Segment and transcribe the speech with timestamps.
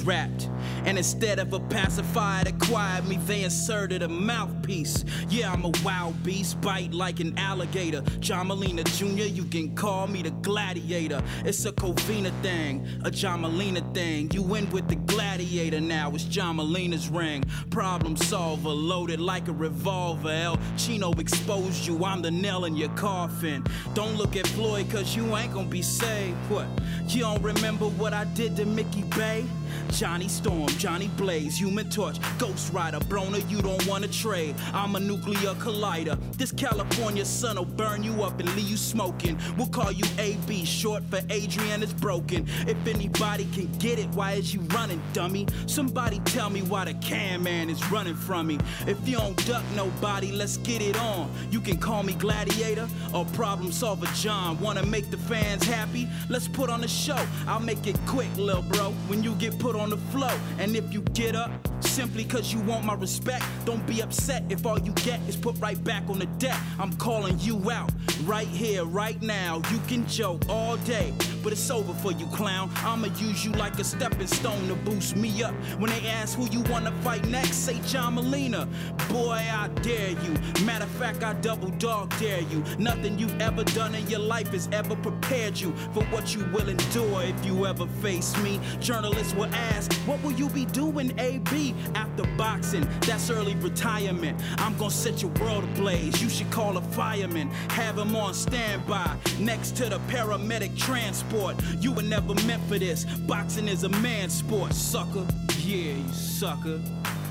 [0.00, 0.48] Wrapped.
[0.84, 5.04] And instead of a pacifier that quiet me, they inserted a mouthpiece.
[5.28, 8.02] Yeah, I'm a wild beast, bite like an alligator.
[8.20, 11.22] John Molina Jr., you can call me the gladiator.
[11.44, 14.30] It's a Covina thing, a John Molina thing.
[14.32, 17.44] You win with the gladiator now, it's John Molina's ring.
[17.70, 20.30] Problem solver, loaded like a revolver.
[20.30, 23.64] El Chino exposed you, I'm the nail in your coffin.
[23.94, 26.36] Don't look at Floyd, cause you ain't gonna be saved.
[26.48, 26.66] What?
[27.08, 29.44] You don't remember what I did to Mickey Bay?
[29.90, 34.54] Johnny Storm, Johnny Blaze, Human Torch, Ghost Rider, Broner, you don't wanna trade.
[34.72, 36.18] I'm a nuclear collider.
[36.36, 39.38] This California sun will burn you up and leave you smoking.
[39.56, 42.46] We'll call you AB, short for Adrian is broken.
[42.66, 45.46] If anybody can get it, why is you running, dummy?
[45.66, 48.58] Somebody tell me why the can man is running from me.
[48.86, 51.30] If you don't duck nobody, let's get it on.
[51.50, 54.58] You can call me Gladiator or Problem Solver John.
[54.60, 56.08] Wanna make the fans happy?
[56.28, 57.18] Let's put on a show.
[57.46, 58.92] I'll make it quick, lil' bro.
[59.08, 61.50] When you get put on the flow, and if you get up
[61.98, 65.58] simply cause you want my respect, don't be upset if all you get is put
[65.58, 66.56] right back on the deck.
[66.78, 67.90] I'm calling you out
[68.22, 69.56] right here, right now.
[69.72, 72.70] You can joke all day, but it's over for you, clown.
[72.76, 75.54] I'ma use you like a stepping stone to boost me up.
[75.80, 78.68] When they ask who you wanna fight next, say John Molina.
[79.08, 80.64] Boy, I dare you.
[80.64, 82.62] Matter of fact, I double dog dare you.
[82.78, 86.68] Nothing you've ever done in your life has ever prepared you for what you will
[86.68, 88.60] endure if you ever face me.
[88.78, 92.88] Journalists will ask, What will you be doing, AB, after boxing?
[93.00, 94.40] That's early retirement.
[94.58, 96.22] I'm gonna set your world ablaze.
[96.22, 101.56] You should call a fireman, have him on standby next to the paramedic transport.
[101.80, 103.04] You were never meant for this.
[103.04, 105.26] Boxing is a man's sport, sucker.
[105.58, 106.80] Yeah, you sucker.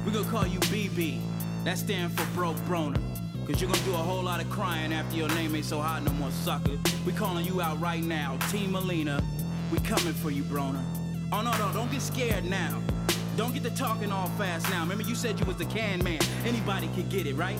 [0.06, 1.20] We're gonna call you BB.
[1.66, 3.02] That stands for broke broner.
[3.46, 6.04] Cause you're gonna do a whole lot of crying after your name ain't so hot
[6.04, 6.78] no more, sucker.
[7.04, 8.38] We calling you out right now.
[8.52, 9.24] Team Molina,
[9.72, 10.99] we coming for you, Broner.
[11.31, 12.81] Oh no, no, don't get scared now.
[13.38, 14.81] Don't get to talking all fast now.
[14.81, 16.19] Remember you said you was the can man.
[16.44, 17.59] Anybody could get it, right?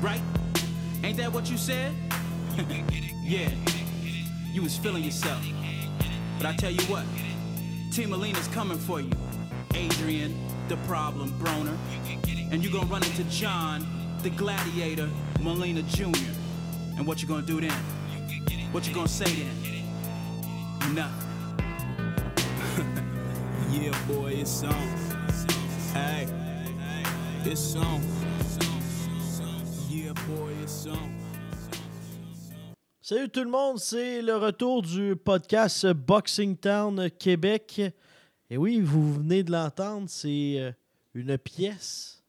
[0.00, 0.20] Right?
[1.02, 1.94] Ain't that what you said?
[3.22, 3.50] yeah.
[4.52, 5.42] You was feeling yourself.
[6.36, 7.04] But I tell you what,
[7.90, 9.10] Team Molina's coming for you.
[9.74, 10.36] Adrian,
[10.68, 11.76] the problem, Broner.
[12.50, 13.86] And you're gonna run into John,
[14.22, 15.08] the gladiator,
[15.40, 16.32] Molina Jr.
[16.98, 17.72] And what you gonna do then?
[18.72, 20.94] What you gonna say then?
[20.94, 21.31] Nothing.
[23.72, 23.90] Yeah,
[24.28, 24.72] it's on.
[25.94, 26.26] Hey,
[27.44, 28.00] it's on.
[29.88, 31.10] Yeah, boy, it's on.
[33.00, 37.80] Salut tout le monde, c'est le retour du podcast Boxing Town Québec.
[38.50, 40.72] Et oui, vous venez de l'entendre, c'est euh,
[41.14, 42.22] une pièce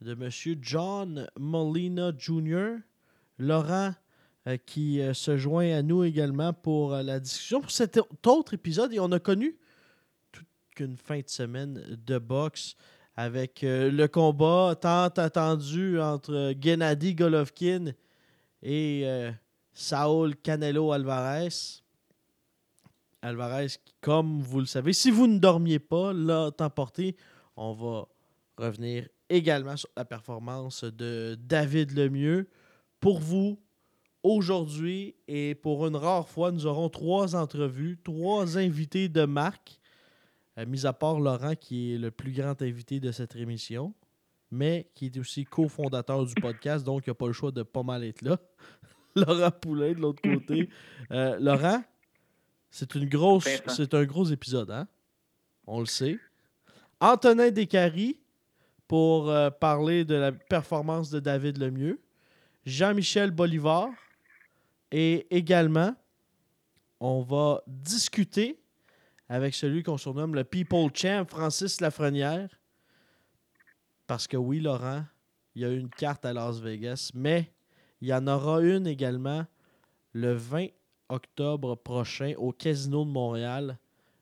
[0.00, 2.76] de Monsieur John Molina Jr.
[3.38, 3.92] Laurent
[4.46, 8.92] euh, qui euh, se joint à nous également pour la discussion pour cet autre épisode.
[8.92, 9.58] Et on a connu
[10.78, 12.76] qu'une fin de semaine de boxe
[13.16, 17.86] avec euh, le combat tant attendu entre Gennady Golovkin
[18.62, 19.32] et euh,
[19.72, 21.48] Saul Canelo Alvarez.
[23.22, 23.66] Alvarez,
[24.00, 27.16] comme vous le savez, si vous ne dormiez pas, là, temps porté,
[27.56, 28.06] on va
[28.56, 32.48] revenir également sur la performance de David Lemieux.
[33.00, 33.58] Pour vous,
[34.22, 39.77] aujourd'hui, et pour une rare fois, nous aurons trois entrevues, trois invités de marque,
[40.58, 43.94] euh, mis à part Laurent, qui est le plus grand invité de cette émission,
[44.50, 47.82] mais qui est aussi cofondateur du podcast, donc il n'a pas le choix de pas
[47.82, 48.38] mal être là.
[49.16, 50.68] Laurent Poulain de l'autre côté.
[51.10, 51.82] Euh, Laurent,
[52.70, 54.86] c'est une grosse, c'est un gros épisode, hein?
[55.66, 56.18] On le sait.
[57.00, 58.18] Antonin Descaries,
[58.88, 62.00] pour euh, parler de la performance de David Lemieux.
[62.64, 63.90] Jean-Michel Bolivar.
[64.90, 65.94] Et également,
[66.98, 68.58] on va discuter
[69.28, 72.48] avec celui qu'on surnomme le People Champ, Francis Lafrenière.
[74.06, 75.04] Parce que oui, Laurent,
[75.54, 77.52] il y a une carte à Las Vegas, mais
[78.00, 79.44] il y en aura une également
[80.12, 80.68] le 20
[81.08, 83.78] octobre prochain au Casino de Montréal.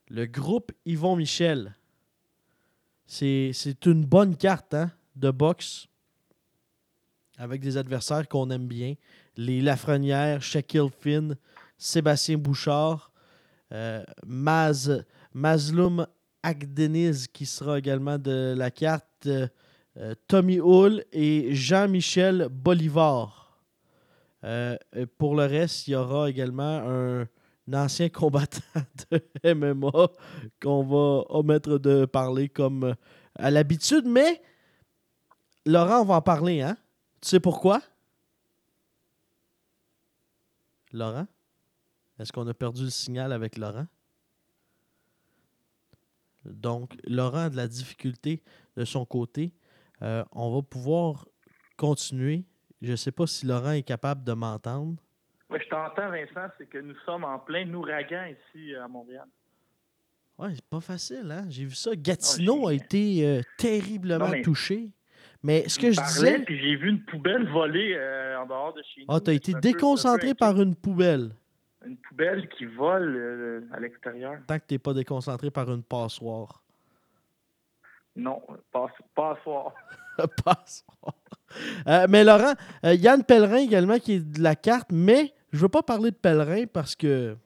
[0.09, 1.75] Le groupe Yvon Michel.
[3.05, 5.87] C'est une bonne carte hein, de boxe
[7.37, 8.95] avec des adversaires qu'on aime bien.
[9.37, 11.37] Les Lafrenière, Shaquille Finn,
[11.77, 13.06] Sébastien Bouchard,
[14.25, 15.03] Maz,
[15.33, 16.07] Mazloum
[16.43, 19.47] Agdeniz qui sera également de la carte, euh,
[19.97, 23.63] euh, Tommy Hull et Jean-Michel Bolivar.
[24.43, 24.77] Euh,
[25.17, 27.27] pour le reste, il y aura également un,
[27.73, 28.61] ancien combattant
[29.11, 30.07] de MMA
[30.61, 32.93] qu'on va omettre de parler comme euh,
[33.35, 34.41] à l'habitude, mais
[35.65, 36.77] Laurent, on va en parler, hein?
[37.19, 37.81] Tu sais pourquoi?
[40.93, 41.27] Laurent?
[42.19, 43.87] Est-ce qu'on a perdu le signal avec Laurent?
[46.45, 48.41] Donc, Laurent a de la difficulté
[48.75, 49.51] de son côté.
[50.01, 51.27] Euh, on va pouvoir
[51.75, 52.45] continuer.
[52.81, 54.95] Je ne sais pas si Laurent est capable de m'entendre.
[55.49, 59.25] Oui, je t'entends, Vincent, c'est que nous sommes en plein ouragan ici à Montréal.
[60.37, 61.45] Ouais, c'est pas facile, hein?
[61.49, 61.95] J'ai vu ça.
[61.95, 64.91] Gatineau Ah, a j'ai- été euh, terriblement Non, mais- touché.
[65.43, 68.81] Mais ce que je disais, Puis j'ai vu une poubelle voler euh, en dehors de
[68.83, 69.07] chez nous.
[69.09, 71.31] ah, t'as été déconcentré par une poubelle.
[71.85, 74.39] Une poubelle qui vole euh, à l'extérieur.
[74.47, 76.63] Tant que t'es pas déconcentré par une passoire.
[78.15, 78.41] Non,
[78.71, 79.73] pas, pas soir.
[80.43, 81.13] passoire.
[81.87, 82.53] Euh, mais Laurent,
[82.83, 86.15] euh, Yann Pellerin également qui est de la carte, mais je veux pas parler de
[86.15, 87.37] Pellerin parce que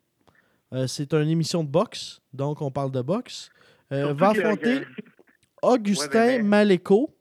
[0.88, 3.50] c'est une émission de boxe, donc on parle de boxe.
[3.90, 4.84] Va affronter
[5.62, 7.14] Augustin Ouais, Maléco.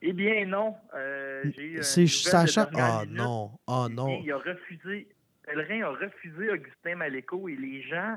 [0.00, 0.76] Eh bien, non.
[0.94, 1.42] Euh,
[1.82, 2.70] C'est Sacha.
[2.74, 3.18] Ah minute.
[3.18, 4.20] non, ah Eh non.
[4.22, 5.08] il a refusé.
[5.46, 8.16] Pellerin a refusé Augustin Maléco et les gens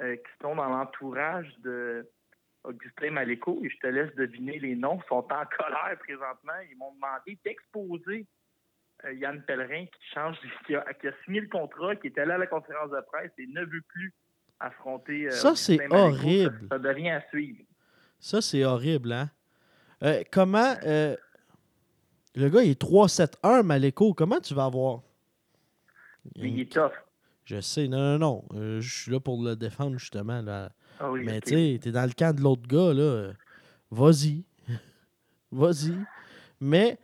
[0.00, 2.08] euh, qui sont dans l'entourage de
[2.64, 5.24] Augustin Maléco, et je te laisse deviner les noms, sont en
[5.56, 6.52] colère présentement.
[6.70, 8.26] Ils m'ont demandé d'exposer
[9.04, 12.32] euh, Yann Pellerin qui change, qui a, qui a signé le contrat, qui est allé
[12.32, 14.12] à la conférence de presse et ne veut plus
[14.60, 15.26] affronter.
[15.26, 16.58] euh, Ça, c'est horrible.
[16.70, 17.64] Ça, ça devient à suivre.
[18.20, 19.30] Ça, c'est horrible, hein?
[20.32, 20.74] Comment.
[20.84, 24.14] le gars, il est 3-7-1, Maléco.
[24.14, 25.00] Comment tu vas avoir.
[26.36, 26.92] Mais il est tough.
[27.44, 28.44] Je sais, non, non, non.
[28.54, 30.40] Euh, je suis là pour le défendre, justement.
[30.42, 30.72] Là.
[31.00, 33.02] Ah oui, Mais tu sais, t'es dans le camp de l'autre gars, là.
[33.02, 33.32] euh,
[33.90, 34.44] Vas-y.
[35.50, 35.96] Vas-y.
[36.60, 36.98] Mais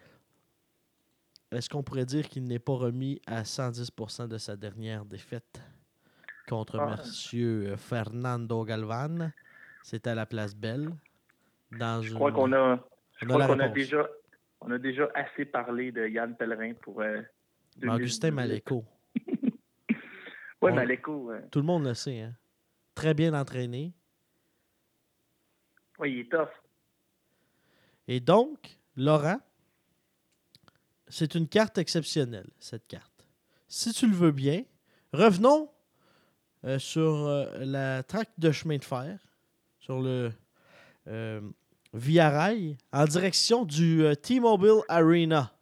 [1.50, 5.61] est-ce qu'on pourrait dire qu'il n'est pas remis à 110% de sa dernière défaite
[6.49, 6.97] contre Ah.
[6.97, 9.32] Monsieur Fernando Galvan?
[9.82, 10.91] C'était à la place Belle.
[11.73, 12.79] Dans Je crois qu'on a,
[13.21, 14.09] je crois qu'on déjà,
[14.61, 17.00] on a déjà assez parlé de Yann Pellerin pour.
[17.00, 17.21] euh,
[17.82, 18.31] Augustin 2018.
[18.32, 18.85] Maléco.
[20.69, 21.31] Oui, On- Maléco.
[21.32, 22.35] euh, Tout le monde le sait, hein?
[22.94, 23.93] Très bien entraîné.
[25.99, 26.49] oui, il est tough.
[28.06, 29.38] Et donc, Laurent,
[31.09, 33.26] c'est une carte exceptionnelle, cette carte.
[33.69, 34.62] Si tu le veux bien,
[35.12, 35.70] revenons
[36.65, 39.19] euh, sur euh, la traque de chemin de fer,
[39.79, 40.32] sur le
[41.06, 41.41] euh,
[41.94, 45.53] Via Rail, en direction du T-Mobile Arena,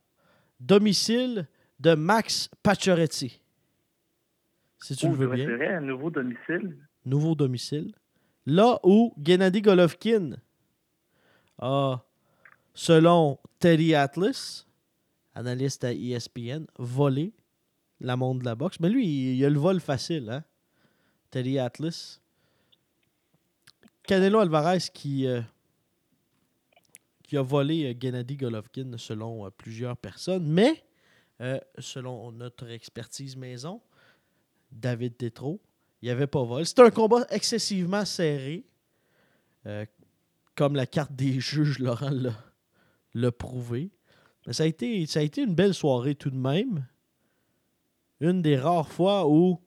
[0.59, 1.47] domicile
[1.78, 3.40] de Max Pacioretty.
[4.78, 5.78] Si tu le veux bien.
[5.78, 6.76] un nouveau domicile.
[7.04, 7.95] nouveau domicile.
[8.45, 10.37] Là où Gennady Golovkin
[11.59, 12.04] a,
[12.75, 14.66] selon Teddy Atlas,
[15.35, 17.33] analyste à ESPN, volé
[18.00, 18.78] la montre de la boxe.
[18.80, 20.45] Mais lui, il, a le vol facile, hein?
[21.30, 22.21] Teddy Atlas.
[24.06, 25.40] Canelo Alvarez qui, euh,
[27.25, 30.47] qui a volé euh, Gennady Golovkin selon euh, plusieurs personnes.
[30.47, 30.85] Mais,
[31.78, 33.83] selon notre expertise maison,
[34.70, 35.61] David Tétrault,
[36.02, 36.64] il n'y avait pas vol.
[36.66, 38.64] C'était un combat excessivement serré.
[39.66, 39.85] euh,
[40.54, 42.11] comme la carte des juges, Laurent
[43.14, 43.90] l'a, prouvé.
[44.46, 45.06] Mais ça a, été,
[45.42, 46.87] une belle soirée tout de même.
[48.20, 49.61] Une des rares fois où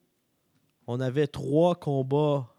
[0.87, 2.53] on avait trois combats.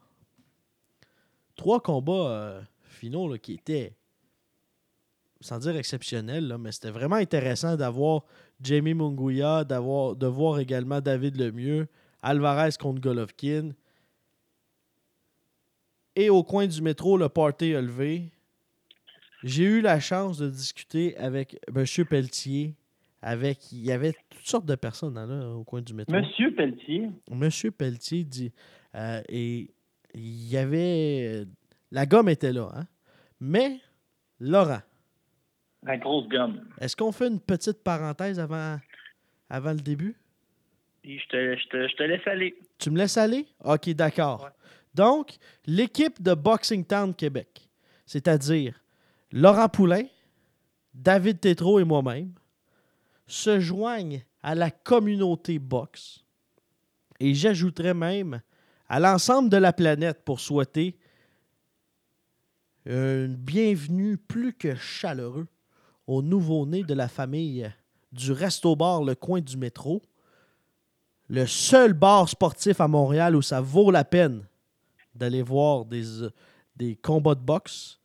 [1.56, 3.96] Trois combats euh, finaux qui étaient,
[5.40, 8.24] sans dire exceptionnels, là, mais c'était vraiment intéressant d'avoir
[8.60, 11.88] Jamie Munguia, de voir également David Lemieux,
[12.22, 13.70] Alvarez contre Golovkin.
[16.16, 18.30] Et au coin du métro, le party a levé.
[19.42, 21.84] J'ai eu la chance de discuter avec M.
[22.06, 22.74] Pelletier.
[23.22, 26.14] Avec, il y avait toutes sortes de personnes là, au coin du métro.
[26.14, 27.10] Monsieur Pelletier.
[27.30, 28.50] Monsieur Pelletier dit.
[28.94, 29.70] euh, et
[30.14, 31.44] il y avait.
[31.90, 32.70] La gomme était là.
[32.74, 32.86] hein.
[33.38, 33.78] Mais,
[34.38, 34.80] Laurent,
[35.82, 36.62] La grosse gomme.
[36.80, 38.78] Est-ce qu'on fait une petite parenthèse avant,
[39.50, 40.16] avant le début?
[41.02, 42.58] Puis je te, je, te, je te laisse aller.
[42.78, 43.46] Tu me laisses aller?
[43.64, 44.44] OK, d'accord.
[44.44, 44.50] Ouais.
[44.94, 47.68] Donc, l'équipe de Boxing Town Québec,
[48.06, 48.82] c'est-à-dire
[49.32, 50.04] Laurent Poulain,
[50.92, 52.32] David Tétrault et moi-même,
[53.26, 56.24] se joignent à la communauté boxe.
[57.20, 58.40] Et j'ajouterais même
[58.88, 60.98] à l'ensemble de la planète pour souhaiter
[62.86, 65.46] une bienvenue plus que chaleureux
[66.06, 67.70] au nouveau-né de la famille
[68.10, 70.02] du Resto Bar Le Coin du Métro,
[71.30, 74.44] le seul bar sportif à Montréal où ça vaut la peine
[75.14, 78.00] d'aller voir des, combats de boxe,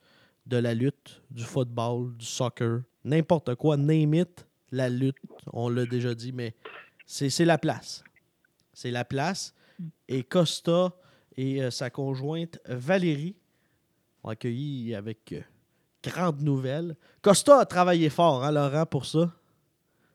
[0.46, 4.26] de la lutte, du football, du soccer, n'importe quoi, name
[4.72, 5.18] la lutte,
[5.54, 6.54] on l'a déjà dit, mais
[7.08, 8.04] c'est la place.
[8.74, 9.56] C'est la place.
[10.08, 10.94] Et Costa
[11.36, 13.36] et euh, sa conjointe Valérie
[14.24, 15.42] ont accueilli avec euh,
[16.04, 16.96] grande nouvelle.
[17.22, 19.34] Costa a travaillé fort, hein, Laurent, pour ça.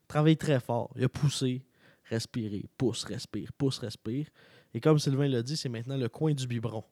[0.07, 0.91] Travaillé très fort.
[0.97, 1.63] Il a poussé,
[2.11, 4.27] respiré, pousse, respire, pousse, respire.
[4.75, 6.85] Et comme Sylvain l'a dit, c'est maintenant le coin du biberon.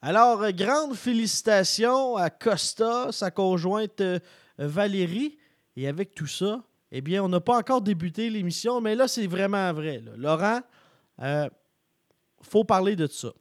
[0.00, 4.18] Alors, euh, grande félicitations à Costa, sa conjointe euh,
[4.58, 5.36] Valérie.
[5.76, 9.26] Et avec tout ça, eh bien, on n'a pas encore débuté l'émission, mais là, c'est
[9.26, 10.02] vraiment vrai.
[10.16, 10.60] Laurent,
[11.20, 11.48] euh,
[12.40, 13.32] faut parler de ça.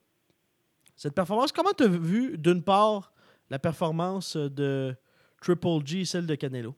[0.95, 3.13] Cette performance, comment tu as vu, d'une part,
[3.49, 4.95] la performance de
[5.41, 6.75] Triple G et celle de Canelo?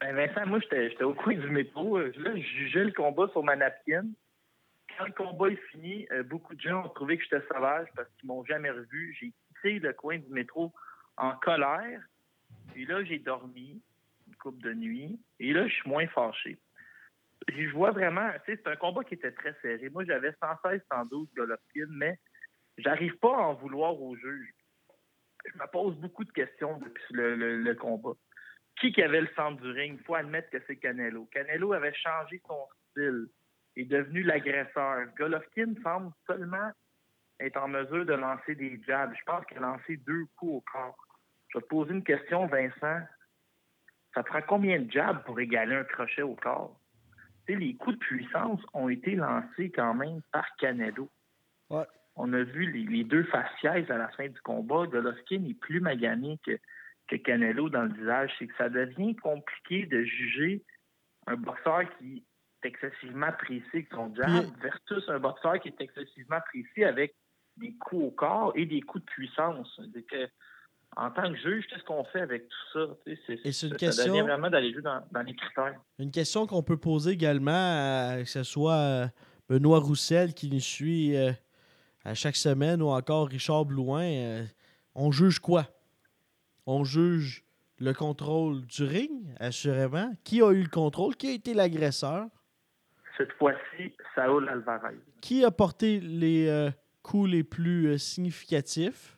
[0.00, 1.98] Ben Vincent, moi, j'étais au coin du métro.
[1.98, 4.04] Euh, Là, je jugeais le combat sur ma napkin.
[4.96, 8.08] Quand le combat est fini, euh, beaucoup de gens ont trouvé que j'étais sauvage parce
[8.14, 9.16] qu'ils m'ont jamais revu.
[9.18, 10.72] J'ai quitté le coin du métro
[11.16, 12.00] en colère.
[12.72, 13.82] Puis là, j'ai dormi
[14.28, 15.18] une coupe de nuit.
[15.40, 16.58] Et là, je suis moins fâché.
[17.48, 19.88] Je vois vraiment, tu sais, c'est un combat qui était très serré.
[19.88, 22.18] Moi, j'avais 116, 112 Golovkin, mais
[22.76, 24.52] j'arrive pas à en vouloir au juge.
[25.44, 28.14] Je me pose beaucoup de questions depuis le combat.
[28.80, 29.98] Qui qui avait le centre du ring?
[29.98, 31.26] Il faut admettre que c'est Canelo.
[31.32, 33.26] Canelo avait changé son style.
[33.76, 35.06] Il est devenu l'agresseur.
[35.16, 36.70] Golovkin semble seulement
[37.40, 39.12] être en mesure de lancer des jabs.
[39.18, 40.96] Je pense qu'il a lancé deux coups au corps.
[41.48, 43.00] Je vais te poser une question, Vincent.
[44.14, 46.78] Ça prend combien de jabs pour égaler un crochet au corps?
[47.46, 51.08] Tu sais, les coups de puissance ont été lancés quand même par Canelo.
[51.70, 51.86] Ouais.
[52.16, 54.86] On a vu les, les deux faciès à la fin du combat.
[54.86, 56.58] Golovkin est plus magané que,
[57.08, 58.30] que Canelo dans le visage.
[58.38, 60.62] C'est que ça devient compliqué de juger
[61.26, 62.24] un boxeur qui
[62.64, 67.14] est excessivement précis avec son jab versus un boxeur qui est excessivement précis avec
[67.56, 69.80] des coups au corps et des coups de puissance.
[69.94, 70.28] C'est que,
[70.96, 72.96] en tant que juge, qu'est-ce qu'on fait avec tout ça?
[73.24, 75.80] C'est une ça question- devient vraiment d'aller jouer dans, dans les critères.
[75.98, 79.06] Une question qu'on peut poser également, à, que ce soit euh,
[79.48, 81.32] Benoît Roussel qui nous suit euh,
[82.04, 84.02] à chaque semaine ou encore Richard Blouin.
[84.04, 84.44] euh,
[84.94, 85.66] on juge quoi?
[86.70, 87.44] On juge
[87.78, 90.12] le contrôle du ring, assurément.
[90.22, 91.16] Qui a eu le contrôle?
[91.16, 92.26] Qui a été l'agresseur?
[93.16, 94.98] Cette fois-ci, Saul Alvarez.
[95.22, 96.70] Qui a porté les euh,
[97.02, 99.16] coups les plus euh, significatifs?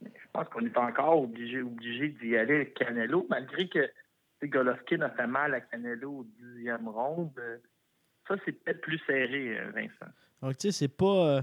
[0.00, 3.90] Je pense qu'on est encore obligé, obligé d'y aller avec Canelo, malgré que
[4.44, 7.32] Golovkin a fait mal à Canelo au dixième round.
[7.38, 7.56] euh,
[8.28, 10.12] Ça, c'est peut-être plus serré, Vincent.
[10.42, 11.38] Donc, tu sais, c'est pas.
[11.38, 11.42] euh,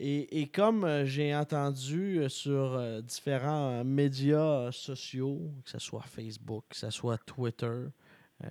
[0.00, 6.02] Et, et comme euh, j'ai entendu euh, sur euh, différents médias sociaux, que ce soit
[6.02, 7.86] Facebook, que ce soit Twitter,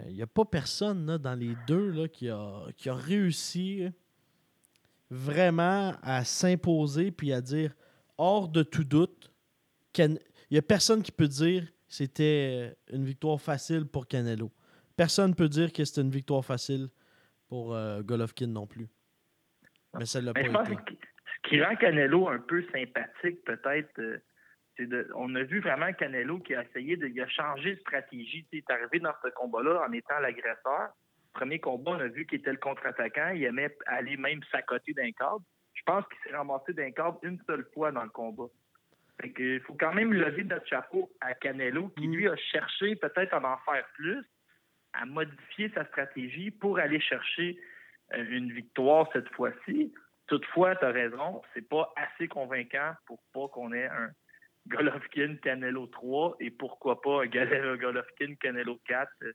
[0.10, 3.88] il n'y a pas personne là, dans les deux là, qui, a, qui a réussi
[5.10, 7.74] vraiment à s'imposer puis à dire
[8.18, 9.32] hors de tout doute,
[9.98, 10.20] il
[10.52, 14.52] n'y a personne qui peut dire que c'était une victoire facile pour Canelo.
[14.96, 16.90] Personne ne peut dire que c'était une victoire facile
[17.48, 18.90] pour euh, Golovkin non plus.
[19.98, 20.76] Mais ça l'a pas été.
[20.76, 20.94] que
[21.38, 24.18] ce qui rend Canelo un peu sympathique, peut-être, euh,
[24.76, 25.10] c'est de.
[25.16, 27.08] On a vu vraiment Canelo qui a essayé de.
[27.08, 28.46] Il a changé de stratégie.
[28.52, 30.90] Il est arrivé dans ce combat-là en étant l'agresseur.
[31.34, 33.30] Premier combat, on a vu qu'il était le contre-attaquant.
[33.30, 35.42] Il aimait aller même s'accoter d'un cadre.
[35.74, 38.48] Je pense qu'il s'est ramassé d'un cadre une seule fois dans le combat.
[39.22, 42.14] Fait que, il faut quand même lever notre chapeau à Canelo, qui Mm.
[42.14, 44.24] lui a cherché peut-être à en faire plus,
[44.94, 47.60] à modifier sa stratégie pour aller chercher
[48.14, 49.94] euh, une victoire cette fois-ci.
[50.28, 54.10] Toutefois, tu as raison, c'est pas assez convaincant pour pas qu'on ait un
[54.68, 57.28] Golovkin Canelo 3 et pourquoi pas un
[57.78, 59.10] Golovkin Canelo 4.
[59.24, 59.32] Euh,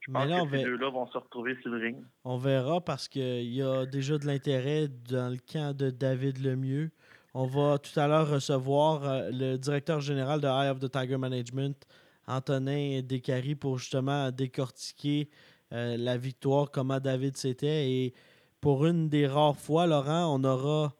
[0.00, 2.04] Je pense là, que ces deux-là vont se retrouver sur le ring.
[2.24, 6.90] On verra parce qu'il y a déjà de l'intérêt dans le camp de David Lemieux.
[7.34, 11.16] On va tout à l'heure recevoir euh, le directeur général de Eye of the Tiger
[11.18, 11.86] Management,
[12.26, 15.28] Antonin Descaries, pour justement décortiquer
[15.72, 17.88] euh, la victoire, comment David c'était.
[17.90, 18.14] Et
[18.60, 20.94] pour une des rares fois, Laurent, on aura.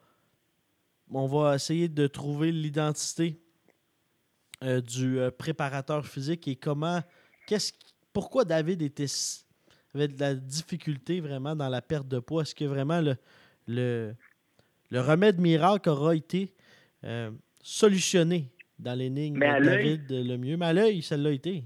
[1.13, 3.41] On va essayer de trouver l'identité
[4.63, 7.01] euh, du euh, préparateur physique et comment,
[7.47, 7.73] qu'est-ce,
[8.13, 9.07] pourquoi David était,
[9.93, 12.43] avait de la difficulté vraiment dans la perte de poids?
[12.43, 13.17] Est-ce que vraiment le,
[13.67, 14.15] le,
[14.89, 16.53] le remède miracle aura été
[17.03, 17.29] euh,
[17.61, 18.49] solutionné
[18.79, 20.55] dans l'énigme de David le mieux?
[20.55, 21.65] Mais à l'œil, ça l'a été.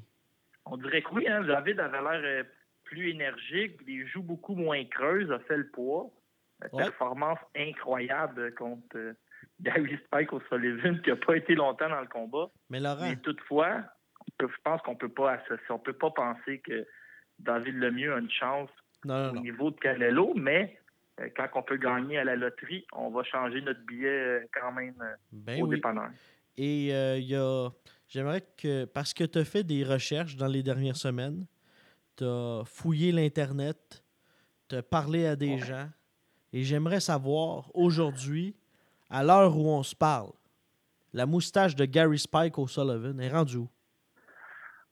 [0.66, 2.46] On dirait que oui, hein, David avait l'air
[2.86, 6.10] plus énergique, les joues beaucoup moins creuses, a fait le poids.
[6.72, 6.84] Ouais.
[6.86, 9.13] Performance incroyable contre euh,
[9.60, 12.50] Gary Spike au Sullivan, qui n'a pas été longtemps dans le combat.
[12.70, 13.84] Mais Laurent, Mais toutefois,
[14.38, 16.88] peut- je pense qu'on peut pas associer, on peut pas penser que
[17.39, 18.70] David Lemieux a une chance
[19.04, 19.42] non, non, au non.
[19.42, 20.80] niveau de Canelo, mais
[21.20, 24.72] euh, quand on peut gagner à la loterie, on va changer notre billet euh, quand
[24.72, 25.75] même euh, Ben au oui.
[25.75, 26.10] dépanneur.
[26.58, 26.88] Et
[27.18, 27.70] il y a.
[28.08, 28.86] J'aimerais que.
[28.86, 31.46] Parce que tu as fait des recherches dans les dernières semaines,
[32.17, 34.03] tu as fouillé l'Internet,
[34.69, 35.57] tu as parlé à des Ouais.
[35.60, 35.89] gens,
[36.53, 38.55] et j'aimerais savoir aujourd'hui,
[39.10, 40.31] à l'heure où on se parle,
[41.13, 43.69] la moustache de Gary Spike au Sullivan est rendue où?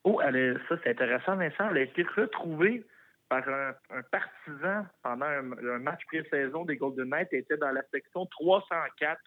[0.06, 1.70] Oh, elle est- ça c'est intéressant, Vincent.
[1.72, 2.86] Elle a été retrouvée
[3.30, 7.30] par un, un partisan pendant un, un match pré-saison des Golden Knights.
[7.32, 9.22] Elle était dans la section 304,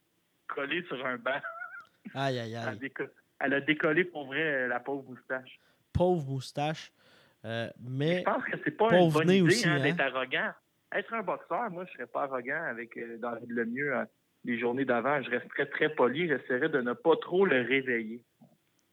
[0.48, 1.40] collée sur un banc.
[2.14, 2.90] Aïe, aïe, Elle a, aïe.
[3.40, 5.58] elle a décollé pour vrai la pauvre moustache.
[5.92, 6.92] Pauvre moustache.
[7.46, 9.82] Euh, mais Je pense que c'est pas une bonne idée aussi, hein, hein.
[9.82, 10.50] d'être arrogant.
[10.92, 14.04] Être un boxeur, moi, je serais pas arrogant avec euh, David Lemieux euh,
[14.44, 15.22] les journées d'avant.
[15.22, 16.28] Je resterais très poli.
[16.28, 18.22] J'essaierais de ne pas trop le réveiller.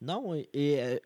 [0.01, 0.97] non, et, et, euh,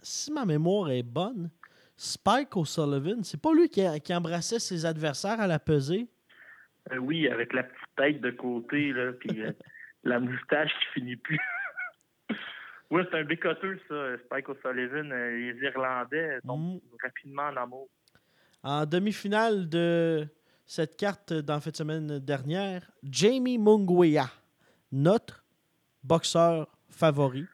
[0.00, 1.50] si ma mémoire est bonne,
[1.96, 6.06] Spike O'Sullivan, c'est pas lui qui, qui embrassait ses adversaires à la pesée?
[6.92, 9.30] Euh, oui, avec la petite tête de côté, là, puis
[10.04, 11.40] la moustache qui finit plus.
[12.90, 15.10] Oui, c'est un bécoteux, ça, Spike O'Sullivan.
[15.12, 16.80] Euh, les Irlandais tombent Mm.
[17.02, 17.88] rapidement en amour.
[18.62, 20.26] En demi-finale de
[20.64, 24.28] cette carte dans cette semaine dernière, Jamie Munguia,
[24.90, 25.44] notre
[26.02, 27.44] boxeur favori.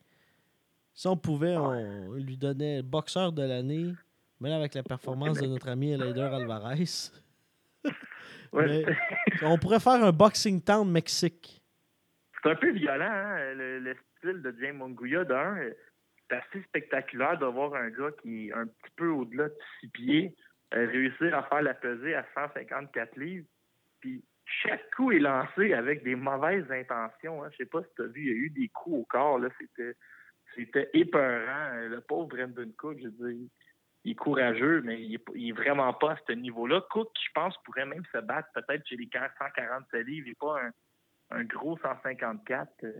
[0.94, 3.92] Si on pouvait, on lui donnait boxeur de l'année,
[4.40, 6.84] mais là, avec la performance de notre ami Eleider Alvarez.
[8.52, 8.84] Mais-
[9.42, 11.61] On pourrait faire un Boxing Town Mexique.
[12.42, 15.24] C'est un peu violent, hein, le, le style de James Monguia.
[15.24, 15.56] D'un,
[16.28, 19.88] c'est assez spectaculaire de voir un gars qui est un petit peu au-delà de six
[19.88, 20.34] pieds
[20.74, 23.46] euh, réussir à faire la pesée à 154 livres.
[24.00, 27.44] Puis chaque coup est lancé avec des mauvaises intentions.
[27.44, 27.50] Hein.
[27.52, 29.38] Je sais pas si tu as vu, il y a eu des coups au corps.
[29.38, 29.48] Là.
[29.60, 29.94] C'était,
[30.54, 31.74] c'était épeurant.
[31.74, 33.48] Euh, Le pauvre Brendan Cook, je veux dire,
[34.04, 36.80] il est courageux, mais il est, il est vraiment pas à ce niveau-là.
[36.90, 40.26] Cook, je pense, pourrait même se battre peut-être chez les 147 livres.
[40.26, 40.70] Il n'est pas un,
[41.32, 42.84] un gros 154.
[42.84, 42.92] euh,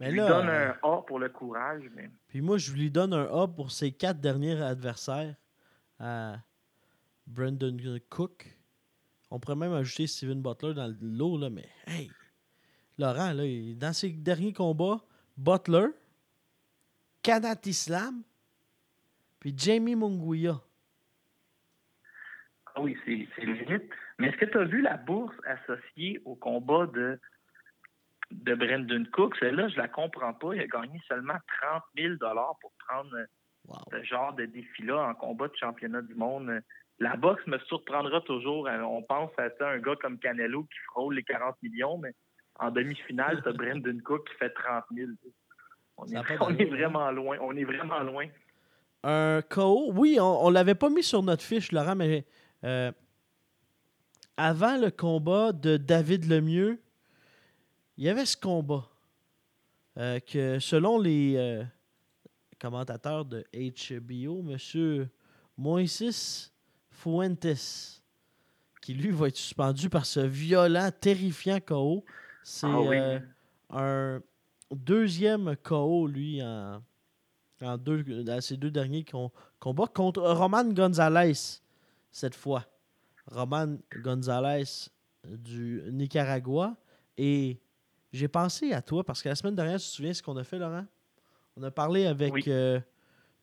[0.00, 2.90] Mais je lui donne euh, un A pour le courage, mais Puis moi, je lui
[2.90, 5.34] donne un A pour ses quatre derniers adversaires
[5.98, 6.36] à
[7.26, 8.46] Brendan Cook.
[9.30, 12.10] On pourrait même ajouter Steven Butler dans le lot, là, mais hey!
[12.98, 15.00] Laurent, là, dans ses derniers combats,
[15.36, 15.88] Butler,
[17.22, 18.22] Kanat Islam,
[19.40, 20.60] puis Jamie Munguia.
[22.74, 23.90] ah oui, c'est c'est limite.
[24.18, 27.20] Mais est-ce que tu as vu la bourse associée au combat de,
[28.30, 29.36] de Brendan Cook?
[29.40, 30.54] Celle-là, je la comprends pas.
[30.54, 32.14] Il a gagné seulement 30 000
[32.60, 33.14] pour prendre
[33.68, 33.74] Wow.
[33.90, 36.60] ce genre de défi-là en combat de championnat du monde.
[37.00, 38.68] La boxe me surprendra toujours.
[38.68, 42.12] Euh, On pense à ça, un gars comme Canelo qui frôle les 40 millions, mais
[42.60, 45.10] en demi-finale, tu as Brendan Cook qui fait 30 000.
[45.96, 46.68] On, est, on est hein?
[46.70, 47.38] vraiment loin.
[47.40, 48.26] On est vraiment loin.
[49.02, 49.90] Un KO.
[49.94, 52.24] Oui, on, on l'avait pas mis sur notre fiche, Laurent, mais
[52.62, 52.92] euh,
[54.36, 56.80] avant le combat de David Lemieux,
[57.96, 58.86] il y avait ce combat
[59.98, 61.64] euh, que, selon les euh,
[62.60, 65.08] commentateurs de HBO, M.
[65.56, 66.52] Moises
[66.90, 68.02] Fuentes,
[68.82, 72.04] qui lui va être suspendu par ce violent, terrifiant KO,
[72.42, 72.96] c'est Ah oui.
[72.98, 73.20] euh,
[73.70, 74.22] un
[74.70, 76.82] deuxième KO, lui, en,
[77.62, 81.32] en deux, dans ces deux derniers com- combats contre Roman Gonzalez,
[82.12, 82.64] cette fois.
[83.30, 84.88] Roman Gonzalez
[85.24, 86.76] du Nicaragua.
[87.18, 87.58] Et
[88.12, 90.44] j'ai pensé à toi parce que la semaine dernière, tu te souviens ce qu'on a
[90.44, 90.86] fait, Laurent?
[91.56, 92.44] On a parlé avec Oui.
[92.48, 92.80] euh,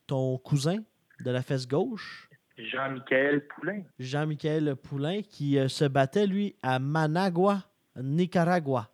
[0.08, 0.78] ton cousin
[1.24, 3.84] de la fesse gauche, Jean-Michel Poulain.
[3.98, 7.64] Jean-Michel Poulain, qui euh, se battait, lui, à Managua,
[7.96, 8.90] Nicaragua.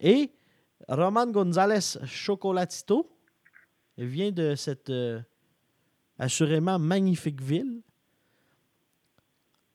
[0.00, 0.32] Et
[0.88, 3.08] Roman González Chocolatito
[3.96, 5.20] vient de cette euh,
[6.18, 7.80] assurément magnifique ville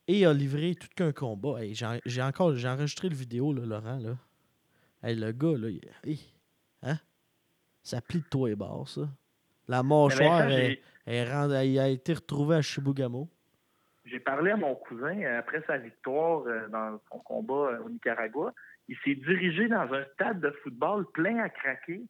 [0.07, 1.63] et a livré tout qu'un combat.
[1.63, 3.97] Hey, j'ai j'ai encore j'ai enregistré le vidéo, là, Laurent.
[3.97, 4.17] Là.
[5.03, 6.19] Hey, le gars, là, il- hey,
[6.83, 6.97] hein?
[7.81, 9.01] ça plie de toi et barre, ça.
[9.67, 13.29] La mâchoire j'ai- est rend- il a été retrouvé à Chibougamau.
[14.05, 17.89] J'ai parlé à mon cousin euh, après sa victoire euh, dans son combat euh, au
[17.89, 18.53] Nicaragua.
[18.87, 22.01] Il s'est dirigé dans un stade de football plein à craquer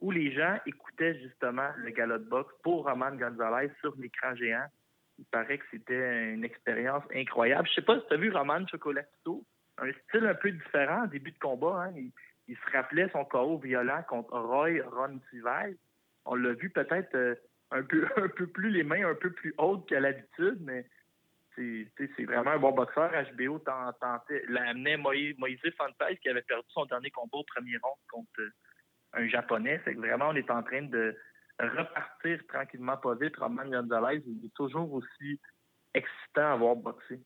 [0.00, 4.66] où les gens écoutaient justement le galop de boxe pour Roman Gonzalez sur l'écran géant.
[5.18, 7.66] Il paraît que c'était une expérience incroyable.
[7.68, 9.44] Je sais pas si tu as vu Roman Chocolatito,
[9.78, 11.84] un style un peu différent en début de combat.
[11.84, 11.92] Hein.
[11.96, 12.12] Il,
[12.48, 15.76] il, se rappelait son chaos violent contre Roy Roncevez.
[16.24, 17.34] On l'a vu peut-être euh,
[17.70, 20.86] un, peu, un peu plus les mains un peu plus hautes qu'à l'habitude, mais
[21.56, 23.10] c'est vraiment un bon boxeur.
[23.34, 23.62] HBO
[24.48, 25.60] l'amenait Moïse, Moïse
[26.20, 28.50] qui avait perdu son dernier combat au premier round contre euh,
[29.14, 29.80] un Japonais.
[29.84, 31.16] C'est que vraiment, on est en train de
[31.58, 33.36] repartir tranquillement pas vite.
[33.36, 35.40] Roman Gonzalez, il est toujours aussi
[35.94, 37.20] excitant à voir boxer.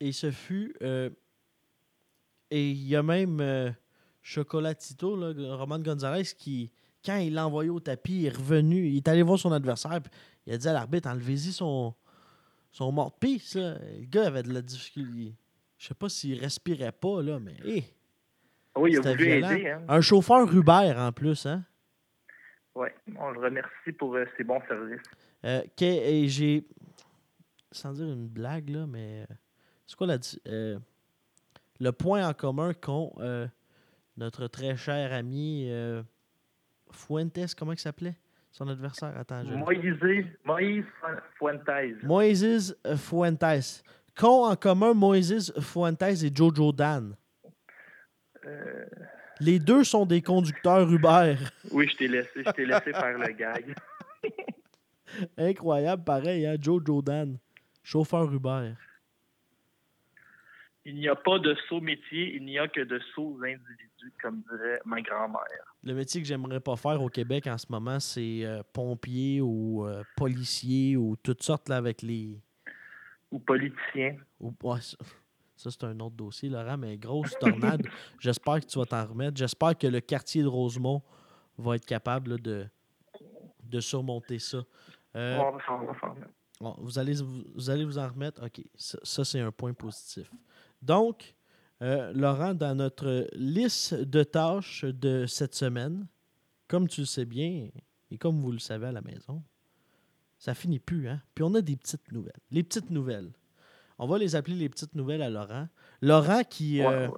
[0.00, 0.74] Et ce fut.
[0.82, 1.10] Euh,
[2.50, 3.70] et il y a même euh,
[4.22, 6.70] Chocolatito, là, Roman Gonzalez, qui,
[7.04, 10.00] quand il l'a envoyé au tapis, il est revenu, il est allé voir son adversaire,
[10.46, 11.94] il a dit à l'arbitre enlevez-y son,
[12.70, 13.28] son mort de.
[13.58, 15.34] Le gars avait de la difficulté.
[15.78, 17.56] Je sais pas s'il respirait pas, là, mais.
[18.76, 19.68] oui, il a voulu aider.
[19.68, 19.82] Hein.
[19.88, 21.64] Un chauffeur Uber en plus, hein?
[22.74, 25.02] Oui, on le remercie pour euh, ses bons services.
[25.44, 26.66] Euh, et j'ai.
[27.72, 29.26] Sans dire une blague, là, mais.
[29.86, 30.18] C'est quoi la.
[30.48, 30.78] Euh,
[31.80, 33.12] le point en commun qu'ont
[34.16, 35.70] notre très cher ami
[36.90, 38.16] Fuentes, comment il s'appelait?
[38.52, 39.44] Son adversaire, attends.
[39.44, 39.54] Je...
[39.54, 40.84] Moïse, Moïse
[41.38, 42.02] Fuentes.
[42.02, 43.82] Moïse Fuentes.
[44.16, 47.16] Qu'ont en commun Moïse Fuentes et Jojo Dan?
[49.40, 51.36] Les deux sont des conducteurs Uber.
[51.70, 53.74] Oui, je t'ai laissé, je t'ai laissé faire le gag.
[55.36, 56.56] Incroyable, pareil, hein?
[56.58, 57.36] Joe Jordan,
[57.82, 58.72] chauffeur Uber.
[60.88, 64.44] Il n'y a pas de saut métier, il n'y a que de sauts individus, comme
[64.48, 65.74] dirait ma grand-mère.
[65.82, 69.84] Le métier que j'aimerais pas faire au Québec en ce moment, c'est euh, pompier ou
[69.84, 72.40] euh, policier ou toutes sortes là, avec les.
[73.32, 74.16] Ou politicien.
[74.38, 74.54] Ou,
[75.56, 77.82] ça, c'est un autre dossier, Laurent, mais grosse tornade.
[78.20, 79.36] J'espère que tu vas t'en remettre.
[79.36, 81.02] J'espère que le quartier de Rosemont
[81.58, 82.64] va être capable de,
[83.64, 84.58] de surmonter ça.
[85.16, 85.42] Euh,
[86.60, 88.44] vous, allez, vous, allez vous en remettre?
[88.44, 88.62] OK.
[88.76, 90.30] Ça, c'est un point positif.
[90.86, 91.34] Donc,
[91.82, 96.06] euh, Laurent, dans notre liste de tâches de cette semaine,
[96.68, 97.68] comme tu le sais bien,
[98.10, 99.42] et comme vous le savez à la maison,
[100.38, 101.20] ça finit plus, hein?
[101.34, 102.40] Puis on a des petites nouvelles.
[102.52, 103.32] Les petites nouvelles.
[103.98, 105.68] On va les appeler les petites nouvelles à Laurent.
[106.02, 106.82] Laurent qui.
[106.82, 107.08] Euh,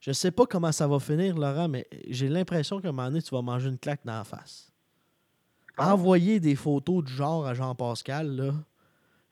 [0.00, 3.08] je ne sais pas comment ça va finir, Laurent, mais j'ai l'impression qu'à un moment
[3.08, 4.72] donné, tu vas manger une claque dans la face.
[5.76, 5.94] Ah.
[5.94, 8.54] Envoyer des photos du genre à Jean-Pascal, là,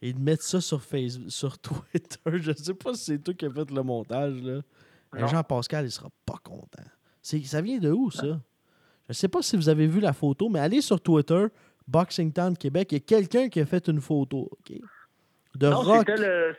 [0.03, 2.19] et de mettre ça sur Facebook, sur Twitter.
[2.41, 4.61] Je ne sais pas si c'est toi qui as fait le montage, là.
[5.13, 6.85] Jean-Pascal, il sera pas content.
[7.23, 8.23] Ça vient de où, ça?
[8.23, 11.47] Je ne sais pas si vous avez vu la photo, mais allez sur Twitter,
[11.89, 14.49] Boxing Town Québec, il y a quelqu'un qui a fait une photo.
[14.53, 14.77] OK?
[15.61, 16.05] non,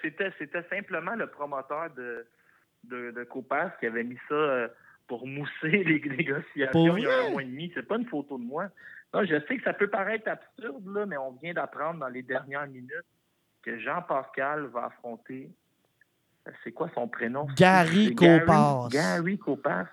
[0.01, 2.25] C'était simplement le promoteur de,
[2.83, 4.67] de, de Copas qui avait mis ça euh,
[5.07, 7.71] pour mousser les négociations il y a un mois et demi.
[7.73, 8.67] C'est pas une photo de moi.
[9.13, 12.21] Non, je sais que ça peut paraître absurde, là, mais on vient d'apprendre dans les
[12.21, 13.05] dernières minutes
[13.61, 15.51] que Jean-Pascal va affronter.
[16.47, 17.47] Euh, c'est quoi son prénom?
[17.55, 18.87] Gary Copas.
[18.89, 19.87] Gary, Copas.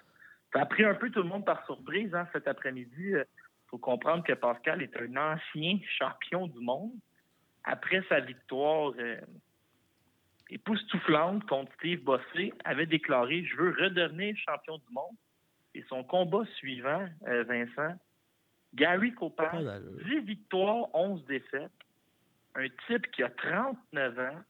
[0.52, 2.92] Ça a pris un peu tout le monde par surprise hein, cet après-midi.
[2.98, 3.24] Il euh,
[3.66, 6.92] faut comprendre que Pascal est un ancien champion du monde
[7.68, 9.20] après sa victoire euh,
[10.48, 15.16] époustouflante contre Steve Bossé, avait déclaré Je veux redevenir champion du monde.
[15.74, 17.94] Et son combat suivant, euh, Vincent,
[18.74, 19.52] Gary Copas,
[20.06, 21.70] 10 victoires, 11 défaites.
[22.58, 24.42] Un type qui a 39 ans,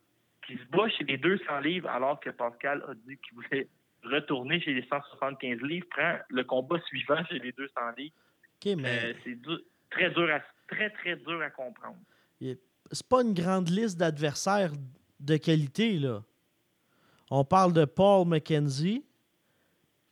[0.47, 3.69] qui se bat chez les 200 livres alors que Pascal a dit qu'il voulait
[4.03, 8.15] retourner chez les 175 livres, prend le combat suivant chez les 200 livres.
[8.67, 9.39] Euh, c'est
[9.91, 11.99] très dur à, très, très dur à comprendre
[12.93, 14.73] c'est pas une grande liste d'adversaires
[15.21, 16.23] de qualité, là.
[17.31, 19.05] On parle de Paul McKenzie,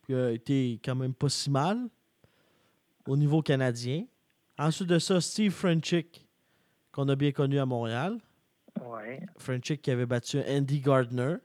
[0.05, 1.89] qui a été quand même pas si mal
[3.07, 4.05] au niveau canadien.
[4.59, 6.26] Ensuite de ça, Steve Frenchick,
[6.97, 8.17] qu'on a bien connu à Montréal.
[8.83, 9.21] Ouais.
[9.37, 11.35] Frenchick qui avait battu Andy Gardner.